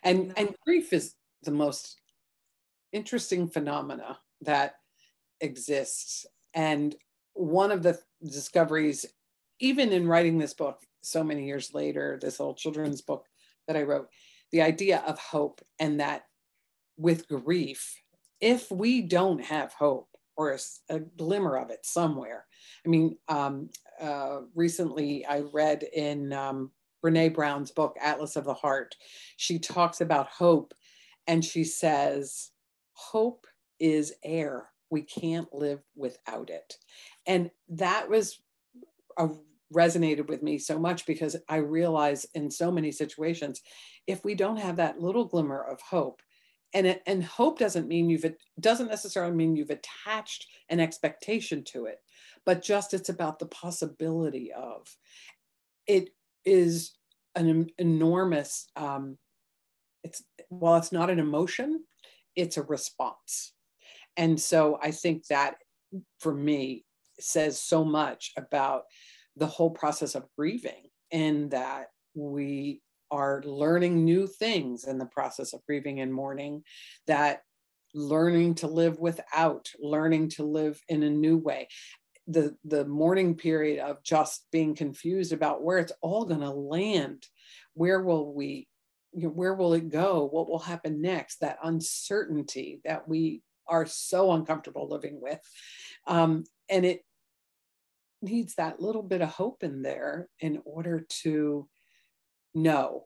and 0.04 0.34
and 0.38 0.54
grief 0.66 0.94
is 0.94 1.16
the 1.44 1.52
most 1.52 2.02
interesting 2.92 3.48
phenomena 3.48 4.20
that 4.42 4.76
exists. 5.40 6.26
And 6.54 6.96
one 7.34 7.72
of 7.72 7.84
the 7.84 8.00
discoveries, 8.26 9.06
even 9.60 9.92
in 9.92 10.08
writing 10.08 10.38
this 10.38 10.54
book 10.54 10.82
so 11.02 11.24
many 11.24 11.46
years 11.46 11.74
later, 11.74 12.20
this 12.22 12.40
little 12.40 12.56
children's 12.56 13.02
book 13.02 13.26
that 13.68 13.78
I 13.78 13.84
wrote, 13.84 14.08
the 14.52 14.62
idea 14.62 15.04
of 15.08 15.18
hope 15.18 15.62
and 15.80 16.00
that 16.00 16.24
with 16.98 17.28
grief, 17.28 18.02
if 18.40 18.72
we 18.72 19.02
don't 19.02 19.44
have 19.44 19.74
hope 19.74 20.10
or 20.36 20.52
a, 20.52 20.60
a 20.90 21.00
glimmer 21.00 21.58
of 21.58 21.70
it 21.70 21.86
somewhere, 21.86 22.46
I 22.86 22.90
mean, 22.90 23.18
um, 23.28 23.70
uh, 24.00 24.42
recently 24.56 25.26
I 25.26 25.42
read 25.54 25.84
in 25.84 26.34
um, 26.34 26.72
Brene 27.04 27.34
Brown's 27.34 27.72
book, 27.72 27.96
Atlas 28.02 28.36
of 28.36 28.46
the 28.46 28.54
Heart, 28.54 28.96
she 29.38 29.60
talks 29.60 30.02
about 30.02 30.28
hope 30.28 30.74
and 31.28 31.44
she 31.44 31.64
says, 31.64 32.52
hope 32.94 33.48
is 33.80 34.14
air. 34.24 34.70
We 34.92 35.02
can't 35.02 35.52
live 35.54 35.82
without 35.96 36.52
it. 36.52 36.76
And 37.26 37.50
that 37.70 38.10
was 38.10 38.40
a, 39.18 39.30
resonated 39.74 40.28
with 40.28 40.44
me 40.44 40.58
so 40.58 40.78
much 40.78 41.06
because 41.06 41.36
I 41.48 41.58
realize 41.58 42.26
in 42.36 42.52
so 42.52 42.72
many 42.72 42.92
situations, 42.92 43.62
if 44.06 44.24
we 44.24 44.36
don't 44.36 44.58
have 44.58 44.76
that 44.78 45.00
little 45.00 45.26
glimmer 45.26 45.64
of 45.64 45.82
hope, 45.82 46.22
and 46.74 46.88
it, 46.88 47.02
and 47.06 47.24
hope 47.24 47.60
doesn't 47.60 47.88
mean 47.88 48.10
you've 48.10 48.26
doesn't 48.60 48.88
necessarily 48.88 49.36
mean 49.36 49.56
you've 49.56 49.72
attached 49.72 50.48
an 50.70 50.80
expectation 50.80 51.64
to 51.66 51.86
it, 51.86 52.00
but 52.46 52.64
just 52.64 52.94
it's 52.94 53.10
about 53.10 53.40
the 53.40 53.48
possibility 53.48 54.52
of. 54.54 54.88
It 55.88 56.12
is 56.46 56.94
an 57.36 57.70
enormous. 57.78 58.68
Um, 58.76 59.18
it's 60.04 60.24
while 60.50 60.78
it's 60.78 60.92
not 60.92 61.10
an 61.10 61.20
emotion, 61.20 61.84
it's 62.36 62.58
a 62.58 62.64
response. 62.64 63.54
And 64.18 64.40
so 64.40 64.80
I 64.82 64.92
think 64.92 65.28
that 65.28 65.56
for 66.20 66.34
me 66.34 66.86
says 67.20 67.60
so 67.60 67.84
much 67.84 68.32
about 68.38 68.84
the 69.36 69.48
whole 69.48 69.70
process 69.70 70.16
of 70.16 70.28
grieving 70.38 70.90
in 71.12 71.50
that 71.50 71.88
we 72.14 72.82
are 73.10 73.42
learning 73.44 74.06
new 74.06 74.28
things 74.28 74.86
in 74.86 74.98
the 74.98 75.06
process 75.06 75.54
of 75.54 75.66
grieving 75.66 76.00
and 76.00 76.14
mourning 76.14 76.64
that 77.08 77.42
learning 77.94 78.56
to 78.56 78.68
live 78.68 79.00
without 79.00 79.70
learning 79.80 80.30
to 80.30 80.44
live 80.44 80.82
in 80.88 81.04
a 81.04 81.10
new 81.10 81.38
way 81.38 81.68
the 82.28 82.56
the 82.64 82.86
mourning 82.86 83.36
period 83.36 83.80
of 83.80 84.02
just 84.04 84.46
being 84.52 84.74
confused 84.74 85.34
about 85.34 85.64
where 85.64 85.80
it's 85.80 85.92
all 86.02 86.24
going 86.24 86.40
to 86.40 86.50
land 86.50 87.26
where 87.74 88.02
will 88.02 88.34
we 88.34 88.68
where 89.14 89.54
will 89.54 89.74
it 89.74 89.90
go? 89.90 90.28
What 90.32 90.50
will 90.50 90.60
happen 90.60 91.02
next? 91.02 91.42
That 91.42 91.58
uncertainty 91.64 92.80
that 92.86 93.08
we 93.08 93.42
are 93.68 93.86
so 93.86 94.32
uncomfortable 94.32 94.90
living 94.90 95.20
with. 95.22 95.40
Um, 96.08 96.44
and 96.70 96.86
it 96.86 97.02
needs 98.22 98.56
that 98.56 98.80
little 98.80 99.04
bit 99.04 99.22
of 99.22 99.30
hope 99.30 99.64
in 99.64 99.82
there 99.82 100.28
in 100.40 100.62
order 100.66 101.06
to 101.24 101.68
know 102.54 103.06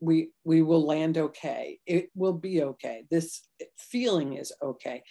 we 0.00 0.30
we 0.44 0.62
will 0.62 0.84
land 0.84 1.18
okay. 1.18 1.78
It 1.86 2.08
will 2.14 2.32
be 2.32 2.62
okay. 2.62 3.04
This 3.10 3.42
feeling 3.78 4.34
is 4.34 4.52
okay. 4.62 5.02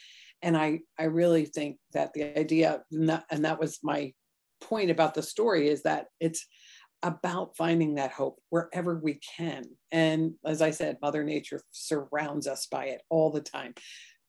And 0.41 0.57
i 0.57 0.79
i 0.97 1.03
really 1.03 1.45
think 1.45 1.77
that 1.93 2.13
the 2.13 2.37
idea 2.37 2.81
and 2.91 3.09
that, 3.09 3.25
and 3.29 3.45
that 3.45 3.59
was 3.59 3.79
my 3.83 4.13
point 4.61 4.89
about 4.91 5.13
the 5.13 5.23
story 5.23 5.69
is 5.69 5.83
that 5.83 6.07
it's 6.19 6.45
about 7.03 7.55
finding 7.55 7.95
that 7.95 8.11
hope 8.11 8.39
wherever 8.49 8.95
we 8.95 9.19
can. 9.37 9.63
And 9.91 10.33
as 10.45 10.61
I 10.61 10.71
said, 10.71 10.97
Mother 11.01 11.23
Nature 11.23 11.61
surrounds 11.71 12.47
us 12.47 12.67
by 12.67 12.85
it 12.85 13.01
all 13.09 13.31
the 13.31 13.41
time. 13.41 13.73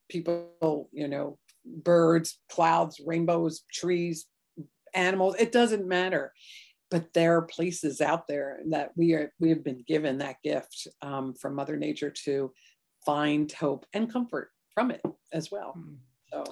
People, 0.09 0.89
you 0.93 1.09
know, 1.09 1.39
birds, 1.65 2.39
clouds, 2.49 3.01
rainbows, 3.05 3.63
trees, 3.73 4.27
animals, 4.95 5.37
it 5.39 5.53
doesn't 5.53 5.87
matter. 5.87 6.33
But 6.91 7.13
there 7.13 7.37
are 7.37 7.43
places 7.43 8.01
out 8.01 8.27
there 8.27 8.61
that 8.71 8.91
we 8.97 9.13
are 9.15 9.33
we 9.39 9.51
have 9.51 9.63
been 9.63 9.85
given 9.87 10.19
that 10.19 10.37
gift 10.43 10.89
um, 11.03 11.35
from 11.35 11.55
Mother 11.55 11.77
Nature 11.77 12.13
to 12.25 12.53
find 13.07 13.51
hope 13.53 13.87
and 13.93 14.13
comfort 14.13 14.51
from 14.75 14.91
it 14.91 15.03
as 15.33 15.51
well. 15.51 15.75
Mm. 15.79 15.97
So 16.33 16.45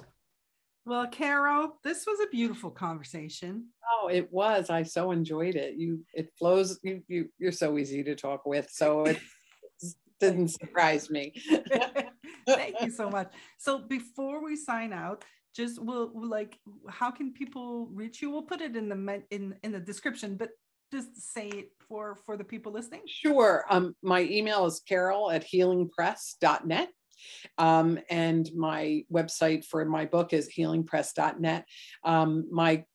well, 0.89 1.05
Carol, 1.07 1.77
this 1.83 2.07
was 2.07 2.19
a 2.19 2.29
beautiful 2.31 2.71
conversation. 2.71 3.67
Oh, 3.91 4.07
it 4.07 4.27
was. 4.33 4.71
I 4.71 4.81
so 4.81 5.11
enjoyed 5.11 5.55
it. 5.55 5.75
You, 5.75 6.03
it 6.15 6.31
flows. 6.37 6.79
You, 6.81 7.03
you, 7.07 7.29
you're 7.37 7.51
so 7.51 7.77
easy 7.77 8.03
to 8.03 8.15
talk 8.15 8.47
with. 8.47 8.67
So 8.71 9.03
it 9.05 9.19
didn't 10.19 10.47
surprise 10.47 11.11
me. 11.11 11.33
Thank 12.47 12.81
you 12.81 12.89
so 12.89 13.07
much. 13.07 13.31
So 13.59 13.77
before 13.77 14.43
we 14.43 14.55
sign 14.55 14.91
out, 14.91 15.23
just 15.55 15.79
we'll, 15.79 16.09
we'll 16.11 16.29
like, 16.29 16.57
how 16.89 17.11
can 17.11 17.33
people 17.33 17.87
reach 17.93 18.19
you? 18.19 18.31
We'll 18.31 18.41
put 18.41 18.61
it 18.61 18.75
in 18.75 18.89
the 18.89 19.23
in 19.29 19.55
in 19.61 19.71
the 19.71 19.79
description, 19.79 20.37
but 20.37 20.49
just 20.91 21.33
say 21.33 21.49
it 21.49 21.71
for 21.87 22.15
for 22.25 22.35
the 22.35 22.43
people 22.43 22.71
listening. 22.71 23.01
Sure. 23.05 23.63
Um, 23.69 23.95
my 24.01 24.21
email 24.21 24.65
is 24.65 24.81
carol 24.87 25.29
at 25.29 25.45
healingpress.net. 25.45 26.89
Um, 27.57 27.99
and 28.09 28.49
my 28.55 29.03
website 29.11 29.65
for 29.65 29.83
my 29.85 30.05
book 30.05 30.33
is 30.33 30.49
healingpress.net. 30.55 31.65
Um, 32.03 32.47
my 32.51 32.85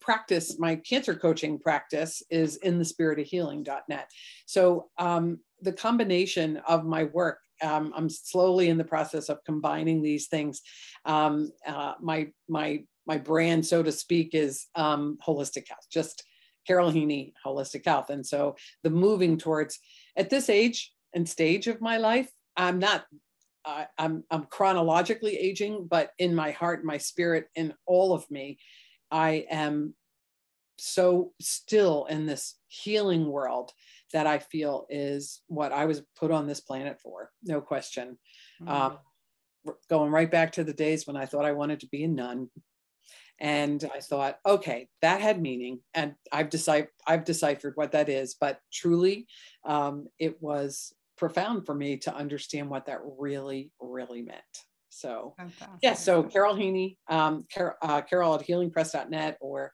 practice, 0.00 0.58
my 0.58 0.76
cancer 0.76 1.14
coaching 1.14 1.58
practice 1.58 2.22
is 2.30 2.56
in 2.56 2.78
the 2.78 2.84
spirit 2.84 3.20
of 3.20 3.26
healing.net. 3.26 4.10
So 4.46 4.88
um, 4.98 5.38
the 5.60 5.72
combination 5.72 6.56
of 6.68 6.84
my 6.84 7.04
work 7.04 7.38
um, 7.62 7.92
I'm 7.96 8.10
slowly 8.10 8.68
in 8.68 8.76
the 8.76 8.84
process 8.84 9.28
of 9.28 9.44
combining 9.44 10.02
these 10.02 10.26
things. 10.26 10.62
Um, 11.04 11.52
uh, 11.66 11.94
my 12.00 12.32
my 12.48 12.84
my 13.06 13.18
brand, 13.18 13.64
so 13.66 13.82
to 13.82 13.92
speak, 13.92 14.34
is 14.34 14.66
um, 14.74 15.18
holistic 15.26 15.68
health. 15.68 15.86
Just 15.90 16.24
Carol 16.66 16.92
Heaney, 16.92 17.32
holistic 17.44 17.84
health. 17.84 18.10
And 18.10 18.26
so 18.26 18.56
the 18.82 18.90
moving 18.90 19.38
towards 19.38 19.78
at 20.16 20.30
this 20.30 20.48
age 20.48 20.92
and 21.14 21.28
stage 21.28 21.66
of 21.66 21.80
my 21.80 21.96
life, 21.98 22.30
I'm 22.56 22.78
not. 22.78 23.04
I, 23.64 23.86
I'm 23.98 24.24
I'm 24.30 24.44
chronologically 24.44 25.36
aging, 25.36 25.86
but 25.88 26.10
in 26.18 26.34
my 26.34 26.50
heart, 26.50 26.84
my 26.84 26.98
spirit, 26.98 27.46
in 27.54 27.74
all 27.86 28.12
of 28.12 28.30
me, 28.30 28.58
I 29.10 29.46
am 29.50 29.94
so 30.78 31.32
still 31.40 32.06
in 32.06 32.26
this 32.26 32.56
healing 32.66 33.26
world 33.26 33.72
that 34.12 34.26
I 34.26 34.38
feel 34.38 34.86
is 34.90 35.42
what 35.46 35.72
I 35.72 35.84
was 35.84 36.02
put 36.18 36.30
on 36.30 36.46
this 36.46 36.60
planet 36.60 37.00
for, 37.00 37.30
no 37.44 37.60
question. 37.60 38.18
Mm-hmm. 38.60 38.68
Um, 38.68 38.98
going 39.88 40.10
right 40.10 40.30
back 40.30 40.52
to 40.52 40.64
the 40.64 40.72
days 40.72 41.06
when 41.06 41.16
I 41.16 41.26
thought 41.26 41.44
I 41.44 41.52
wanted 41.52 41.80
to 41.80 41.88
be 41.88 42.02
a 42.04 42.08
nun. 42.08 42.48
And 43.38 43.88
I 43.94 44.00
thought, 44.00 44.38
okay, 44.46 44.88
that 45.00 45.20
had 45.20 45.40
meaning, 45.40 45.80
and 45.94 46.14
I've 46.30 46.50
deciphered 46.50 46.90
I've 47.06 47.24
deciphered 47.24 47.72
what 47.76 47.92
that 47.92 48.08
is. 48.08 48.36
But 48.38 48.60
truly, 48.72 49.26
um, 49.64 50.08
it 50.18 50.40
was 50.40 50.94
profound 51.22 51.64
for 51.64 51.72
me 51.72 51.96
to 51.96 52.12
understand 52.12 52.68
what 52.68 52.84
that 52.86 52.98
really, 53.16 53.70
really 53.80 54.22
meant. 54.22 54.40
So, 54.88 55.36
yes. 55.38 55.52
Yeah, 55.80 55.94
so 55.94 56.24
Carol 56.24 56.56
Heaney, 56.56 56.96
um, 57.08 57.46
Carol, 57.48 57.74
uh, 57.80 58.00
Carol 58.00 58.34
at 58.34 58.44
healingpress.net 58.44 59.38
or 59.40 59.72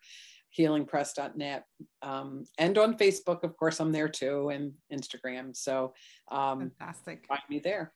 healingpress.net 0.59 1.65
um, 2.03 2.45
and 2.59 2.77
on 2.77 2.99
Facebook, 2.99 3.45
of 3.45 3.57
course, 3.57 3.81
I'm 3.81 3.93
there 3.93 4.11
too, 4.11 4.51
and 4.51 4.75
Instagram. 4.93 5.57
So 5.57 5.95
um, 6.31 6.71
fantastic. 6.79 7.25
Find 7.27 7.41
me 7.49 7.61
there. 7.61 7.95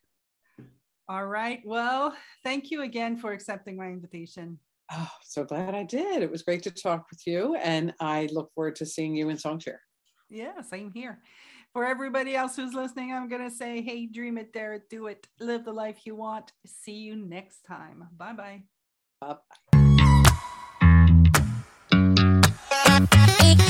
All 1.11 1.27
right. 1.27 1.61
Well, 1.67 2.17
thank 2.43 2.71
you 2.71 2.83
again 2.83 3.19
for 3.19 3.33
accepting 3.33 3.77
my 3.77 3.89
invitation. 3.89 4.59
Oh, 4.91 5.11
so 5.23 5.45
glad 5.45 5.75
I 5.75 5.83
did. 5.83 6.23
It 6.23 6.31
was 6.31 6.43
great 6.43 6.63
to 6.63 6.71
talk 6.71 7.07
with 7.11 7.27
you, 7.27 7.55
and 7.57 7.93
I 8.01 8.31
look 8.33 8.51
forward 8.55 8.77
to 8.77 8.87
seeing 8.87 9.15
you 9.15 9.29
in 9.29 9.37
Songshare. 9.37 9.83
Yeah, 10.31 10.63
same 10.63 10.91
here. 10.91 11.21
For 11.73 11.87
everybody 11.87 12.37
else 12.37 12.57
who's 12.57 12.75
listening, 12.75 13.15
I'm 13.15 13.29
going 13.29 13.49
to 13.49 13.51
say, 13.51 13.81
hey, 13.81 14.05
dream 14.05 14.37
it, 14.37 14.53
dare 14.53 14.75
it, 14.75 14.91
do 14.91 15.07
it, 15.07 15.27
live 15.41 15.65
the 15.65 15.73
life 15.73 16.01
you 16.05 16.15
want. 16.15 16.53
See 16.67 16.93
you 16.93 17.17
next 17.17 17.63
time. 17.65 18.09
Bye 18.15 18.35
bye. 18.35 18.63
Bye 19.23 19.37
bye. 23.11 23.69